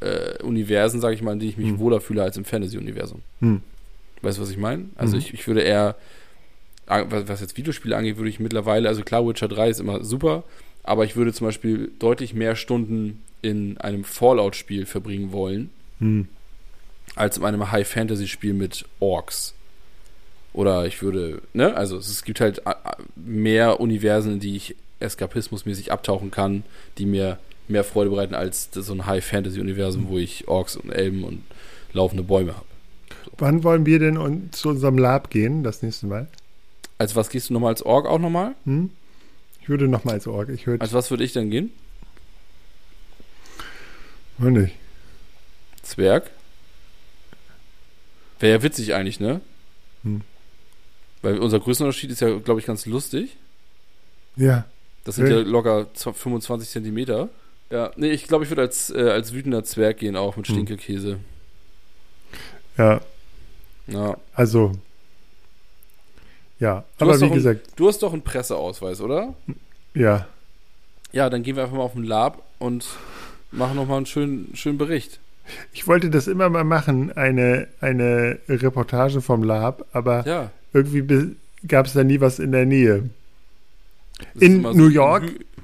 äh, 0.02 0.42
Universen, 0.44 1.00
sage 1.02 1.16
ich 1.16 1.22
mal, 1.22 1.34
in 1.34 1.40
denen 1.40 1.52
ich 1.52 1.58
mich 1.58 1.70
Hm. 1.70 1.80
wohler 1.80 2.02
fühle 2.02 2.24
als 2.24 2.38
im 2.38 2.46
Fantasy-Universum. 2.46 3.22
Hm. 3.40 3.62
Weißt 4.22 4.38
du, 4.38 4.42
was 4.42 4.50
ich 4.52 4.58
meine? 4.58 4.86
Also 4.96 5.16
Mhm. 5.16 5.20
ich, 5.22 5.34
ich 5.34 5.48
würde 5.48 5.62
eher, 5.62 5.96
was 6.88 7.28
was 7.28 7.42
jetzt 7.42 7.58
Videospiele 7.58 7.96
angeht, 7.96 8.18
würde 8.18 8.30
ich 8.30 8.40
mittlerweile, 8.40 8.88
also 8.90 9.04
klar, 9.04 9.26
Witcher 9.28 9.48
3 9.48 9.70
ist 9.70 9.80
immer 9.80 10.04
super, 10.04 10.44
aber 10.84 11.06
ich 11.06 11.16
würde 11.16 11.34
zum 11.34 11.48
Beispiel 11.48 11.92
deutlich 12.00 12.34
mehr 12.34 12.56
Stunden 12.56 13.24
in 13.42 13.78
einem 13.80 14.04
Fallout-Spiel 14.04 14.86
verbringen 14.86 15.32
wollen, 15.32 15.70
Hm. 16.00 16.28
als 17.16 17.38
in 17.38 17.44
einem 17.46 17.72
High-Fantasy-Spiel 17.72 18.54
mit 18.54 18.86
Orks. 19.00 19.54
Oder 20.54 20.86
ich 20.86 21.02
würde, 21.02 21.42
ne, 21.54 21.76
also 21.76 21.98
es 21.98 22.24
gibt 22.24 22.40
halt 22.40 22.62
mehr 23.16 23.80
Universen, 23.80 24.34
in 24.34 24.40
die 24.40 24.56
ich 24.56 24.76
eskapismusmäßig 25.00 25.92
abtauchen 25.92 26.30
kann, 26.32 26.64
die 26.98 27.06
mir 27.06 27.40
mehr 27.68 27.84
Freude 27.84 28.10
bereiten 28.10 28.36
als 28.36 28.70
so 28.74 28.94
ein 28.94 29.06
High-Fantasy-Universum, 29.06 30.08
wo 30.10 30.18
ich 30.18 30.48
Orks 30.48 30.76
und 30.76 30.92
Elben 30.92 31.24
und 31.24 31.44
laufende 31.94 32.24
Bäume 32.24 32.56
habe. 32.56 32.66
Wann 33.38 33.64
wollen 33.64 33.86
wir 33.86 34.00
denn 34.00 34.18
un 34.18 34.50
zu 34.52 34.70
unserem 34.70 34.98
Lab 34.98 35.30
gehen, 35.30 35.64
das 35.64 35.82
nächste 35.82 36.08
Mal? 36.08 36.28
Als 36.98 37.16
was 37.16 37.30
gehst 37.30 37.50
du 37.50 37.54
nochmal 37.54 37.70
als 37.72 37.84
Ork 37.84 38.06
auch 38.06 38.20
nochmal? 38.20 38.56
Hm? 38.66 38.90
Ich 39.62 39.70
würde 39.70 39.88
noch 39.88 40.04
mal 40.04 40.12
als 40.14 40.28
Org. 40.28 40.50
Ich 40.50 40.68
würde 40.68 40.82
Als 40.82 40.94
was 40.94 41.10
würde 41.10 41.24
ich 41.24 41.34
denn 41.34 41.50
gehen? 41.50 41.72
nicht. 44.40 44.74
Zwerg? 45.84 46.30
Wäre 48.40 48.58
ja 48.58 48.64
witzig 48.64 48.94
eigentlich, 48.94 49.20
ne? 49.20 49.42
Hm. 50.04 50.22
Weil 51.22 51.38
unser 51.40 51.60
Größenunterschied 51.60 52.12
ist 52.12 52.20
ja, 52.22 52.38
glaube 52.40 52.60
ich, 52.60 52.66
ganz 52.66 52.86
lustig. 52.86 53.38
Ja, 54.36 54.66
Das 55.06 55.16
sind 55.16 55.28
ja, 55.28 55.38
Ja. 55.38 55.42
locker 55.44 55.88
zw- 55.96 56.14
25 56.14 56.70
Zentimeter. 56.70 57.30
Ja, 57.70 57.92
nee, 57.96 58.12
ich 58.12 58.28
glaube, 58.28 58.44
ich 58.44 58.50
würde 58.52 58.62
als, 58.62 58.90
äh, 58.92 59.10
als 59.10 59.34
wütender 59.34 59.64
Zwerg 59.64 59.98
gehen, 59.98 60.16
auch 60.16 60.38
mit 60.38 60.48
Hm. 60.48 60.56
Stinkekäse. 60.56 61.20
ja, 62.78 63.02
Ja. 63.88 64.18
also 64.34 64.72
ja, 66.60 66.84
Du 66.98 67.06
aber 67.06 67.16
wie 67.16 67.20
doch 67.20 67.28
ein- 67.28 67.34
gesagt, 67.34 67.68
Du 67.76 67.88
hast 67.88 68.02
doch 68.04 68.14
einen 68.14 68.22
Presseausweis, 68.22 69.02
oder? 69.02 69.34
ja, 69.94 70.28
Ja, 71.12 71.30
dann 71.30 71.44
gehen 71.44 71.56
wir 71.56 71.64
einfach 71.64 71.78
mal 71.78 71.84
auf 71.84 71.94
den 71.94 72.06
Lab 72.06 72.42
und 72.58 72.86
machen 73.52 73.76
nochmal 73.76 73.98
einen 73.98 74.08
schönen, 74.08 74.56
schönen 74.56 74.78
Bericht. 74.80 75.20
ich 75.74 75.86
wollte 75.88 76.10
das 76.10 76.28
immer 76.28 76.50
mal 76.50 76.64
machen, 76.64 77.12
eine 77.12 77.68
eine 77.82 78.40
Reportage 78.50 79.22
vom 79.22 79.44
Lab, 79.44 79.86
aber 79.94 80.26
Ja. 80.26 80.52
irgendwie 80.74 81.36
gab 81.68 81.86
es 81.86 81.94
da 81.94 82.04
nie 82.04 82.20
was 82.22 82.40
in 82.40 82.52
der 82.52 82.66
Nähe. 82.66 83.10
das 84.34 84.42
In 84.42 84.58
immer 84.60 84.74
New 84.74 84.88
York? 84.88 85.24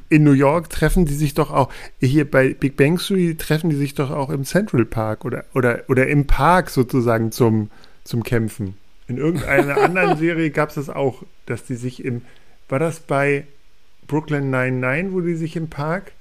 In 0.09 0.23
New 0.23 0.33
York 0.33 0.69
treffen 0.69 1.05
die 1.05 1.13
sich 1.13 1.35
doch 1.35 1.51
auch, 1.51 1.71
hier 1.99 2.29
bei 2.29 2.53
Big 2.53 2.75
Bang 2.75 2.97
Theory 2.97 3.35
treffen 3.35 3.69
die 3.69 3.75
sich 3.75 3.93
doch 3.93 4.09
auch 4.09 4.29
im 4.29 4.43
Central 4.43 4.85
Park 4.85 5.23
oder, 5.23 5.45
oder, 5.53 5.83
oder 5.87 6.07
im 6.07 6.25
Park 6.25 6.71
sozusagen 6.71 7.31
zum, 7.31 7.69
zum 8.03 8.23
Kämpfen. 8.23 8.75
In 9.07 9.17
irgendeiner 9.17 9.77
anderen 9.81 10.17
Serie 10.17 10.49
gab 10.49 10.69
es 10.69 10.75
das 10.75 10.89
auch, 10.89 11.23
dass 11.45 11.63
die 11.65 11.75
sich 11.75 12.03
im, 12.03 12.23
war 12.69 12.79
das 12.79 12.99
bei 12.99 13.45
Brooklyn 14.07 14.49
99, 14.49 15.13
wo 15.13 15.21
die 15.21 15.35
sich 15.35 15.55
im 15.55 15.69
Park 15.69 16.11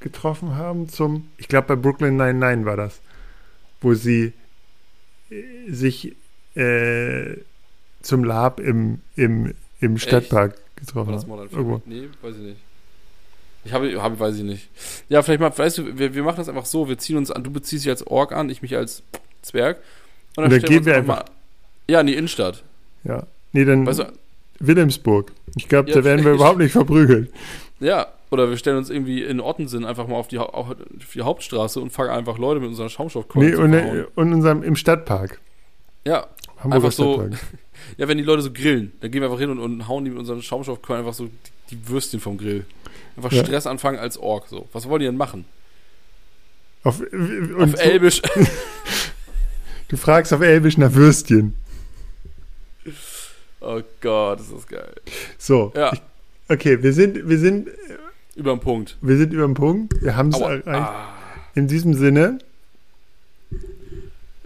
getroffen 0.00 0.56
haben 0.56 0.88
zum, 0.88 1.28
ich 1.38 1.48
glaube 1.48 1.68
bei 1.68 1.76
Brooklyn 1.76 2.16
99 2.16 2.66
war 2.66 2.76
das, 2.76 3.00
wo 3.80 3.94
sie 3.94 4.32
äh, 5.30 5.70
sich 5.70 6.16
äh, 6.54 7.36
zum 8.02 8.24
Lab 8.24 8.60
im, 8.60 9.00
im, 9.16 9.54
im 9.80 9.98
Stadtpark 9.98 10.56
getroffen 10.76 11.08
War 11.08 11.14
das 11.14 11.24
haben. 11.24 11.50
Irgendwo. 11.50 11.82
Nee, 11.86 12.08
weiß 12.22 12.36
ich 12.36 12.42
nicht. 12.42 12.67
Ich 13.64 13.72
habe, 13.72 14.00
habe, 14.02 14.18
weiß 14.18 14.36
ich 14.36 14.44
nicht. 14.44 14.68
Ja, 15.08 15.22
vielleicht 15.22 15.40
mal, 15.40 15.56
weißt 15.56 15.78
du, 15.78 15.98
wir, 15.98 16.14
wir 16.14 16.22
machen 16.22 16.36
das 16.38 16.48
einfach 16.48 16.64
so, 16.64 16.88
wir 16.88 16.96
ziehen 16.98 17.16
uns 17.16 17.30
an, 17.30 17.42
du 17.44 17.50
beziehst 17.50 17.84
dich 17.84 17.90
als 17.90 18.06
Ork 18.06 18.32
an, 18.32 18.48
ich 18.50 18.62
mich 18.62 18.76
als 18.76 19.02
Zwerg. 19.42 19.78
Und 20.36 20.44
Und 20.44 20.50
dann 20.50 20.60
stellen 20.60 20.72
gehen 20.84 20.86
wir 20.86 20.96
uns 20.98 21.06
doch 21.06 21.14
mal- 21.14 21.24
Ja, 21.88 22.00
in 22.00 22.06
die 22.06 22.14
Innenstadt. 22.14 22.62
Ja. 23.04 23.26
Nee, 23.52 23.64
dann 23.64 23.84
Weißt 23.86 23.98
du, 24.00 24.12
Wilhelmsburg. 24.60 25.32
Ich 25.56 25.68
glaube, 25.68 25.88
Ja, 25.90 25.96
da 25.96 26.04
werden 26.04 26.24
wir 26.24 26.32
überhaupt 26.32 26.58
nicht 26.58 26.72
verprügelt. 26.72 27.30
ja, 27.80 28.06
oder 28.30 28.50
wir 28.50 28.56
stellen 28.58 28.76
uns 28.76 28.90
irgendwie 28.90 29.22
in 29.22 29.40
Ottensen 29.40 29.84
einfach 29.86 30.06
mal 30.06 30.16
auf 30.16 30.28
die, 30.28 30.38
auf 30.38 30.74
die 31.14 31.22
Hauptstraße 31.22 31.80
und 31.80 31.90
fangen 31.90 32.10
einfach 32.10 32.36
Leute 32.38 32.60
mit 32.60 32.68
unserer 32.68 32.88
Schaumstoffkeule 32.90 33.46
Nee, 33.50 33.54
und, 33.56 33.72
verhauen. 33.72 34.06
und 34.14 34.32
unserem, 34.34 34.62
im 34.62 34.76
Stadtpark. 34.76 35.40
Ja, 36.04 36.26
Hamburger 36.58 36.74
Einfach 36.86 36.92
so- 36.92 37.28
ja, 37.96 38.08
wenn 38.08 38.18
die 38.18 38.24
Leute 38.24 38.42
so 38.42 38.52
grillen, 38.52 38.92
dann 39.00 39.10
gehen 39.10 39.22
wir 39.22 39.28
einfach 39.28 39.40
hin 39.40 39.50
und, 39.50 39.58
und 39.58 39.88
hauen 39.88 40.04
die 40.04 40.10
mit 40.10 40.18
unseren 40.18 40.42
Schaumstoffkeulen 40.42 41.00
einfach 41.04 41.14
so 41.14 41.26
die, 41.70 41.76
die 41.76 41.88
Würstchen 41.88 42.20
vom 42.20 42.36
Grill. 42.36 42.64
Einfach 43.18 43.32
Ja. 43.32 43.44
Stress 43.44 43.66
anfangen 43.66 43.98
als 43.98 44.16
Ork, 44.16 44.46
so. 44.48 44.68
Was 44.72 44.88
wollen 44.88 45.00
die 45.00 45.06
denn 45.06 45.16
machen? 45.16 45.44
Auf, 46.84 47.00
Auf 47.58 47.74
Elbisch. 47.80 48.22
Du 49.88 49.96
fragst 49.96 50.34
auf 50.34 50.42
Elbisch 50.42 50.76
nach 50.76 50.92
Würstchen. 50.92 51.54
Oh 53.60 53.80
Gott, 54.02 54.38
ist 54.38 54.52
das 54.52 54.66
geil. 54.66 54.92
So. 55.38 55.72
Ja. 55.74 55.92
Ich, 55.94 56.02
okay, 56.50 56.82
wir 56.82 56.92
sind, 56.92 57.26
wir 57.28 57.38
sind, 57.38 57.68
Über 58.36 58.54
den 58.54 58.60
Punkt. 58.60 58.98
wir 59.00 59.16
sind 59.16 59.32
über 59.32 59.44
dem 59.44 59.54
Punkt. 59.54 59.94
Wir 60.02 60.14
haben 60.14 60.28
es 60.28 60.38
erreicht. 60.38 60.66
Ah. 60.68 61.14
In 61.54 61.68
diesem 61.68 61.94
Sinne, 61.94 62.38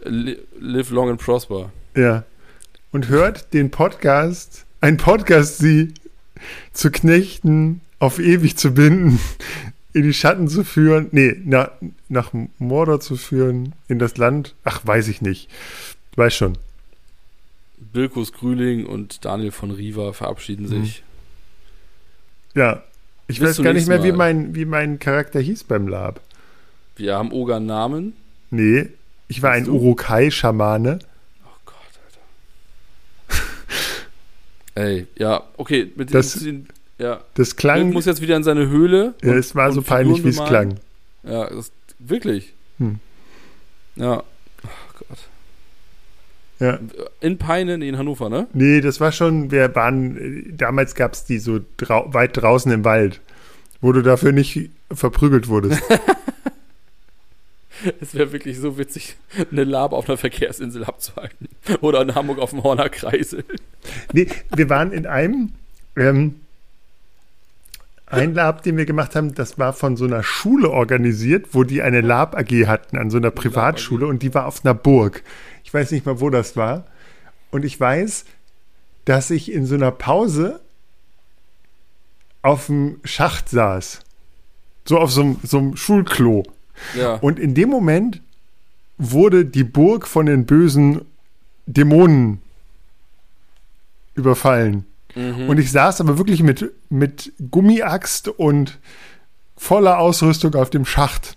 Li- 0.04 0.38
Live 0.60 0.90
long 0.90 1.10
and 1.10 1.20
prosper. 1.20 1.70
ja. 1.96 2.24
Und 2.92 3.08
hört 3.08 3.52
den 3.54 3.70
Podcast, 3.70 4.64
ein 4.82 4.96
Podcast, 4.98 5.58
sie 5.58 5.92
zu 6.74 6.90
knechten, 6.90 7.80
auf 8.02 8.18
ewig 8.18 8.56
zu 8.56 8.74
binden, 8.74 9.20
in 9.92 10.02
die 10.02 10.12
Schatten 10.12 10.48
zu 10.48 10.64
führen, 10.64 11.06
nee, 11.12 11.36
na, 11.44 11.70
nach 12.08 12.32
Mordor 12.58 12.98
zu 13.00 13.16
führen, 13.16 13.74
in 13.86 14.00
das 14.00 14.16
Land, 14.16 14.56
ach, 14.64 14.80
weiß 14.84 15.06
ich 15.06 15.22
nicht. 15.22 15.48
Weiß 16.16 16.34
schon. 16.34 16.58
Bilkus 17.92 18.32
Grüling 18.32 18.86
und 18.86 19.24
Daniel 19.24 19.52
von 19.52 19.70
Riva 19.70 20.12
verabschieden 20.12 20.64
Mhm. 20.64 20.84
sich. 20.84 21.04
Ja. 22.54 22.82
Ich 23.28 23.38
Bis 23.38 23.50
weiß 23.58 23.64
gar 23.64 23.72
nicht 23.72 23.86
mehr, 23.86 24.02
wie 24.02 24.12
mein, 24.12 24.54
wie 24.56 24.64
mein 24.64 24.98
Charakter 24.98 25.38
hieß 25.40 25.64
beim 25.64 25.86
Lab. 25.86 26.20
Wir 26.96 27.14
haben 27.16 27.30
Oga 27.32 27.56
einen 27.58 27.66
Namen. 27.66 28.12
Nee, 28.50 28.88
ich 29.28 29.42
war 29.42 29.52
ein? 29.52 29.68
Urukai-Schamane. 29.68 30.98
Oh 31.44 31.48
Gott, 31.64 31.76
Alter. 33.28 33.38
Ey, 34.88 35.06
ja, 35.16 35.44
okay. 35.56 35.92
Mit 35.96 36.12
Das- 36.12 36.32
den, 36.34 36.66
ja. 37.02 37.20
Das 37.34 37.50
Dirk 37.50 37.58
klang, 37.58 37.92
muss 37.92 38.06
jetzt 38.06 38.20
wieder 38.22 38.36
in 38.36 38.44
seine 38.44 38.68
Höhle. 38.68 39.14
ja, 39.22 39.34
es 39.34 39.54
war 39.54 39.72
so 39.72 39.82
peinlich, 39.82 40.24
wie 40.24 40.28
es 40.28 40.42
klang. 40.44 40.76
Ja, 41.24 41.48
das, 41.48 41.72
wirklich. 41.98 42.54
Hm. 42.78 42.98
Ja. 43.96 44.22
Oh 44.64 44.68
Gott. 44.98 45.18
Ja. 46.60 46.78
In 47.20 47.38
Peine, 47.38 47.78
nee, 47.78 47.88
in 47.88 47.98
Hannover, 47.98 48.30
ne? 48.30 48.46
Nee, 48.52 48.80
das 48.80 49.00
war 49.00 49.10
schon, 49.10 49.50
wir 49.50 49.74
waren, 49.74 50.56
damals 50.56 50.94
gab 50.94 51.14
es 51.14 51.24
die 51.24 51.38
so 51.38 51.60
drau 51.76 52.12
weit 52.14 52.36
draußen 52.36 52.70
im 52.70 52.84
Wald, 52.84 53.20
wo 53.80 53.90
du 53.92 54.02
dafür 54.02 54.30
nicht 54.30 54.70
verprügelt 54.92 55.48
wurdest. 55.48 55.82
Es 58.00 58.14
wäre 58.14 58.30
wirklich 58.30 58.58
so 58.58 58.78
witzig, 58.78 59.16
eine 59.50 59.64
Lab 59.64 59.92
auf 59.92 60.08
einer 60.08 60.16
Verkehrsinsel 60.16 60.84
abzuhalten. 60.84 61.48
Oder 61.80 62.02
in 62.02 62.14
Hamburg 62.14 62.38
auf 62.38 62.50
dem 62.50 62.62
Horner 62.62 62.88
Kreisel. 62.88 63.44
nee, 64.12 64.28
wir 64.54 64.70
waren 64.70 64.92
in 64.92 65.04
einem, 65.04 65.50
ähm, 65.96 66.36
ein 68.12 68.34
Lab, 68.34 68.62
den 68.62 68.76
wir 68.76 68.84
gemacht 68.84 69.16
haben, 69.16 69.34
das 69.34 69.58
war 69.58 69.72
von 69.72 69.96
so 69.96 70.04
einer 70.04 70.22
Schule 70.22 70.70
organisiert, 70.70 71.48
wo 71.52 71.64
die 71.64 71.82
eine 71.82 72.02
Lab 72.02 72.36
AG 72.36 72.66
hatten, 72.66 72.98
an 72.98 73.10
so 73.10 73.16
einer 73.16 73.30
Privatschule 73.30 74.06
und 74.06 74.22
die 74.22 74.34
war 74.34 74.46
auf 74.46 74.64
einer 74.64 74.74
Burg. 74.74 75.22
Ich 75.64 75.72
weiß 75.72 75.90
nicht 75.90 76.04
mal, 76.04 76.20
wo 76.20 76.28
das 76.28 76.56
war. 76.56 76.86
Und 77.50 77.64
ich 77.64 77.78
weiß, 77.80 78.26
dass 79.06 79.30
ich 79.30 79.50
in 79.50 79.64
so 79.64 79.74
einer 79.74 79.90
Pause 79.90 80.60
auf 82.42 82.66
dem 82.66 83.00
Schacht 83.04 83.48
saß. 83.48 84.00
So 84.84 84.98
auf 84.98 85.10
so 85.10 85.22
einem, 85.22 85.36
so 85.42 85.58
einem 85.58 85.76
Schulklo. 85.76 86.42
Ja. 86.94 87.14
Und 87.14 87.38
in 87.38 87.54
dem 87.54 87.70
Moment 87.70 88.20
wurde 88.98 89.46
die 89.46 89.64
Burg 89.64 90.06
von 90.06 90.26
den 90.26 90.44
bösen 90.44 91.02
Dämonen 91.66 92.42
überfallen. 94.14 94.84
Mhm. 95.14 95.48
Und 95.48 95.58
ich 95.58 95.70
saß 95.70 96.00
aber 96.00 96.18
wirklich 96.18 96.42
mit, 96.42 96.70
mit 96.88 97.32
Gummiaxt 97.50 98.28
und 98.28 98.78
voller 99.56 99.98
Ausrüstung 99.98 100.54
auf 100.54 100.70
dem 100.70 100.84
Schacht. 100.84 101.36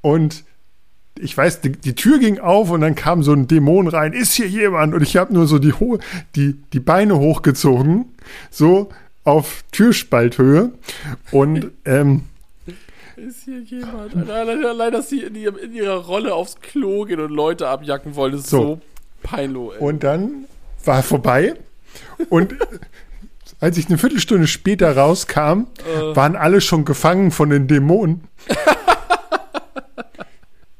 Und 0.00 0.44
ich 1.18 1.36
weiß, 1.36 1.62
die, 1.62 1.72
die 1.72 1.94
Tür 1.94 2.18
ging 2.18 2.38
auf 2.38 2.70
und 2.70 2.80
dann 2.82 2.94
kam 2.94 3.22
so 3.22 3.32
ein 3.32 3.48
Dämon 3.48 3.88
rein. 3.88 4.12
Ist 4.12 4.34
hier 4.34 4.48
jemand? 4.48 4.94
Und 4.94 5.02
ich 5.02 5.16
habe 5.16 5.32
nur 5.32 5.46
so 5.46 5.58
die, 5.58 5.72
Ho 5.72 5.98
die, 6.34 6.54
die 6.72 6.80
Beine 6.80 7.18
hochgezogen, 7.18 8.06
so 8.50 8.90
auf 9.24 9.64
Türspalthöhe. 9.72 10.72
Und 11.30 11.70
ähm, 11.84 12.22
Ist 13.16 13.44
hier 13.44 13.60
jemand? 13.62 14.14
Allein, 14.28 14.92
dass 14.92 15.08
sie 15.08 15.22
in, 15.22 15.34
ihrem, 15.34 15.56
in 15.56 15.72
ihrer 15.74 16.04
Rolle 16.04 16.34
aufs 16.34 16.56
Klo 16.60 17.04
gehen 17.04 17.20
und 17.20 17.32
Leute 17.32 17.68
abjacken 17.68 18.14
wollen, 18.14 18.34
ist 18.34 18.48
so, 18.48 18.58
So. 18.60 18.80
peinlich. 19.22 19.80
Und 19.80 20.04
dann 20.04 20.44
war 20.84 21.02
vorbei. 21.02 21.54
Und 22.28 22.54
als 23.60 23.76
ich 23.78 23.86
eine 23.88 23.98
Viertelstunde 23.98 24.46
später 24.46 24.96
rauskam, 24.96 25.66
Äh. 25.86 26.14
waren 26.16 26.36
alle 26.36 26.60
schon 26.60 26.84
gefangen 26.84 27.30
von 27.30 27.50
den 27.50 27.66
Dämonen. 27.68 28.24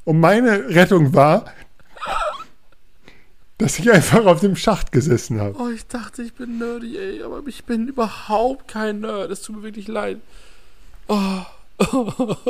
Und 0.03 0.19
meine 0.19 0.69
Rettung 0.69 1.13
war, 1.13 1.45
dass 3.57 3.79
ich 3.79 3.91
einfach 3.91 4.25
auf 4.25 4.39
dem 4.39 4.55
Schacht 4.55 4.91
gesessen 4.91 5.41
habe. 5.41 5.59
Oh, 5.59 5.69
ich 5.69 5.85
dachte, 5.87 6.21
ich 6.21 6.33
bin 6.33 6.59
nerdy, 6.59 6.97
ey, 6.97 7.23
aber 7.23 7.41
ich 7.47 7.65
bin 7.65 7.87
überhaupt 7.87 8.67
kein 8.67 8.99
Nerd. 9.01 9.31
Es 9.31 9.41
tut 9.41 9.57
mir 9.57 9.63
wirklich 9.63 9.87
leid. 9.87 10.19
Oh. 11.07 11.41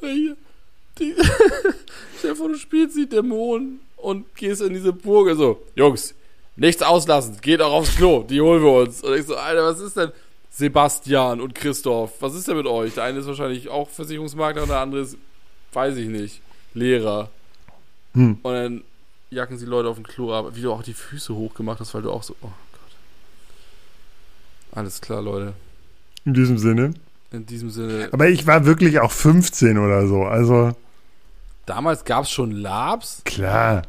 Ey, 0.00 0.34
die, 0.98 1.14
Stell 2.18 2.30
dir 2.30 2.36
vor, 2.36 2.48
du 2.48 2.54
spielst 2.56 2.96
die 2.96 3.08
Dämonen 3.08 3.80
und 3.96 4.32
gehst 4.36 4.62
in 4.62 4.74
diese 4.74 4.92
Burg. 4.92 5.36
So, 5.36 5.60
Jungs, 5.74 6.14
nichts 6.58 6.82
auslassen, 6.82 7.38
geht 7.40 7.62
auch 7.62 7.72
aufs 7.72 7.96
Klo, 7.96 8.22
die 8.22 8.40
holen 8.40 8.62
wir 8.62 8.72
uns. 8.82 9.02
Und 9.02 9.14
ich 9.14 9.26
so, 9.26 9.36
Alter, 9.36 9.64
was 9.64 9.80
ist 9.80 9.96
denn? 9.96 10.12
Sebastian 10.50 11.40
und 11.40 11.54
Christoph, 11.54 12.20
was 12.20 12.34
ist 12.34 12.48
denn 12.48 12.56
mit 12.56 12.66
euch? 12.66 12.94
Der 12.94 13.04
eine 13.04 13.20
ist 13.20 13.26
wahrscheinlich 13.26 13.68
auch 13.68 13.88
Versicherungsmakler 13.88 14.62
und 14.62 14.68
der 14.68 14.80
andere 14.80 15.02
ist, 15.02 15.16
weiß 15.72 15.96
ich 15.96 16.08
nicht, 16.08 16.40
Lehrer. 16.74 17.30
Hm. 18.14 18.38
Und 18.42 18.52
dann 18.52 18.82
jacken 19.30 19.56
sie 19.56 19.66
Leute 19.66 19.88
auf 19.88 19.96
dem 19.96 20.06
Klo 20.06 20.32
ab. 20.34 20.46
Wie 20.54 20.62
du 20.62 20.72
auch 20.72 20.82
die 20.82 20.94
Füße 20.94 21.34
hochgemacht 21.34 21.78
hast, 21.78 21.94
weil 21.94 22.02
du 22.02 22.10
auch 22.10 22.24
so, 22.24 22.34
oh 22.42 22.50
Gott. 22.72 22.92
Alles 24.72 25.00
klar, 25.00 25.22
Leute. 25.22 25.52
In 26.24 26.34
diesem 26.34 26.58
Sinne. 26.58 26.94
In 27.30 27.46
diesem 27.46 27.70
Sinne. 27.70 28.08
Aber 28.10 28.28
ich 28.28 28.46
war 28.46 28.64
wirklich 28.64 28.98
auch 28.98 29.12
15 29.12 29.78
oder 29.78 30.08
so. 30.08 30.24
Also 30.24 30.74
Damals 31.66 32.04
gab 32.04 32.24
es 32.24 32.30
schon 32.30 32.50
Labs. 32.50 33.22
klar. 33.24 33.82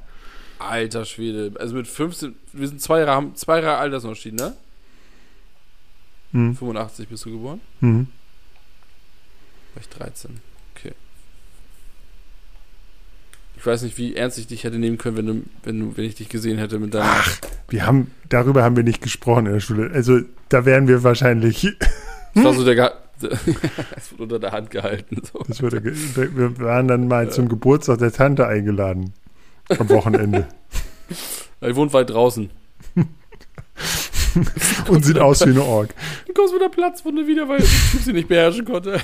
Alter 0.60 1.06
Schwede. 1.06 1.52
Also 1.60 1.76
mit 1.76 1.88
15, 1.88 2.36
wir 2.54 2.68
sind 2.68 2.82
zwei 2.82 3.00
Jahre, 3.00 3.12
haben 3.12 3.36
zwei 3.36 3.62
Jahre 3.62 3.78
Altersunterschied, 3.78 4.34
ne? 4.36 4.54
Hm. 6.32 6.56
85 6.56 7.08
bist 7.08 7.26
du 7.26 7.32
geboren? 7.32 7.60
Hm. 7.80 8.08
War 9.74 9.82
ich 9.82 9.90
13. 9.90 10.40
Okay. 10.76 10.92
Ich 13.58 13.66
weiß 13.66 13.82
nicht, 13.82 13.98
wie 13.98 14.16
ernst 14.16 14.38
ich 14.38 14.48
dich 14.48 14.64
hätte 14.64 14.78
nehmen 14.80 14.98
können, 14.98 15.18
wenn, 15.18 15.26
du, 15.26 15.44
wenn, 15.64 15.80
du, 15.80 15.98
wenn 15.98 16.06
ich 16.06 16.16
dich 16.16 16.30
gesehen 16.30 16.58
hätte 16.58 16.80
mit 16.80 16.94
deinem. 16.94 17.10
Wir 17.68 17.86
haben, 17.86 18.12
darüber 18.30 18.64
haben 18.64 18.76
wir 18.76 18.84
nicht 18.84 19.02
gesprochen 19.02 19.48
in 19.48 19.54
der 19.54 19.60
Schule. 19.60 19.92
Also 19.94 20.20
da 20.50 20.66
wären 20.66 20.88
wir 20.88 21.04
wahrscheinlich, 21.04 21.68
Das 22.36 22.44
war 22.44 22.54
so 22.54 22.64
der. 22.64 22.76
Ge 22.76 22.90
es 23.98 24.12
wurde 24.14 24.24
unter 24.24 24.40
der 24.40 24.52
Hand 24.54 24.72
gehalten. 24.72 25.18
So. 25.34 25.44
das 25.46 25.62
würde, 25.62 25.82
ge- 25.82 25.94
wir 26.16 26.58
waren 26.60 26.88
dann 26.88 27.10
mal 27.10 27.30
zum 27.30 27.50
Geburtstag 27.50 27.98
der 27.98 28.14
Tante 28.14 28.48
eingeladen. 28.48 29.14
Am 29.78 29.90
Wochenende. 29.90 30.48
Er 31.62 31.76
wohnt 31.76 31.92
weit 31.92 32.10
draußen. 32.10 32.50
Und 34.88 35.04
sieht 35.04 35.20
aus 35.20 35.42
wie 35.42 35.50
eine 35.50 35.62
Ork. 35.62 35.94
Du 36.26 36.34
kommst 36.34 36.54
mit 36.54 36.62
der 36.62 36.70
Platzwunde 36.70 37.28
wieder, 37.28 37.50
weil 37.50 37.58
der 37.58 37.68
Typ 37.68 38.02
sie 38.02 38.14
nicht 38.14 38.30
beherrschen 38.30 38.64
konnte. 38.64 39.02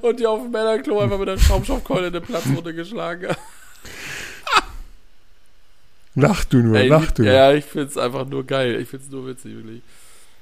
Und 0.00 0.18
die 0.18 0.26
auf 0.26 0.40
dem 0.40 0.50
Männerklo 0.50 1.00
einfach 1.00 1.18
mit 1.18 1.28
der 1.28 1.36
Schaumstoffkeule 1.38 2.06
eine 2.06 2.22
Platzwunde 2.22 2.72
geschlagen. 2.72 3.36
Lach 6.14 6.44
du 6.46 6.58
nur, 6.58 6.76
Ey, 6.76 6.88
lach 6.88 7.10
du. 7.12 7.22
Ja, 7.24 7.52
ich 7.52 7.64
find's 7.64 7.98
einfach 7.98 8.26
nur 8.26 8.44
geil. 8.44 8.80
Ich 8.80 8.88
find's 8.88 9.10
nur 9.10 9.26
witzig, 9.26 9.54
wirklich. 9.54 9.82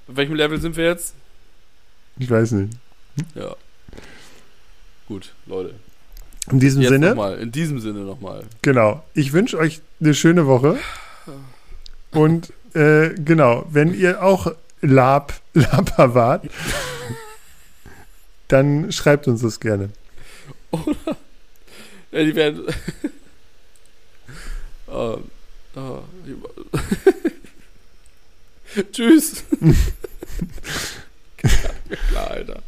Auf 0.09 0.17
welchem 0.17 0.37
Level 0.37 0.61
sind 0.61 0.77
wir 0.77 0.85
jetzt? 0.85 1.15
Ich 2.19 2.31
weiß 2.31 2.53
nicht. 2.53 2.79
Ja. 3.35 3.57
Gut, 5.09 5.33
Leute. 5.47 5.75
In 6.51 6.61
diesem 6.61 6.83
Jetzt 6.83 6.91
Sinne, 6.91 7.09
nochmal. 7.11 7.39
In 7.39 7.51
diesem 7.51 7.81
Sinne 7.81 8.01
nochmal. 8.01 8.45
genau. 8.63 9.03
Ich 9.15 9.33
wünsche 9.33 9.59
euch 9.59 9.81
eine 10.01 10.15
schöne 10.15 10.47
Woche. 10.47 10.79
Und 12.13 12.53
äh, 12.75 13.11
genau, 13.15 13.67
wenn 13.71 13.95
ihr 13.95 14.23
auch 14.23 14.53
Lab, 14.81 15.35
Laber 15.55 16.15
wart, 16.15 16.49
dann 18.49 18.93
schreibt 18.93 19.27
uns 19.27 19.43
das 19.43 19.59
gerne. 19.59 19.91
Ja, 22.13 22.25
die 22.25 22.35
werden. 22.35 22.63
oh, 24.87 25.19
oh, 25.75 25.99
Tschüss. 28.93 29.45
Klar, 32.09 32.31
Alter. 32.31 32.63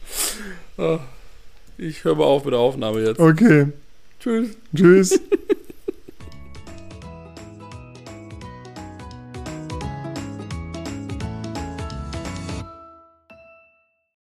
Oh, 0.78 0.98
ich 1.78 2.04
höre 2.04 2.16
mal 2.16 2.24
auf 2.24 2.44
mit 2.44 2.52
der 2.52 2.60
Aufnahme 2.60 3.00
jetzt. 3.00 3.18
Okay, 3.20 3.68
Tschüss. 4.20 4.56
tschüss. 4.74 5.20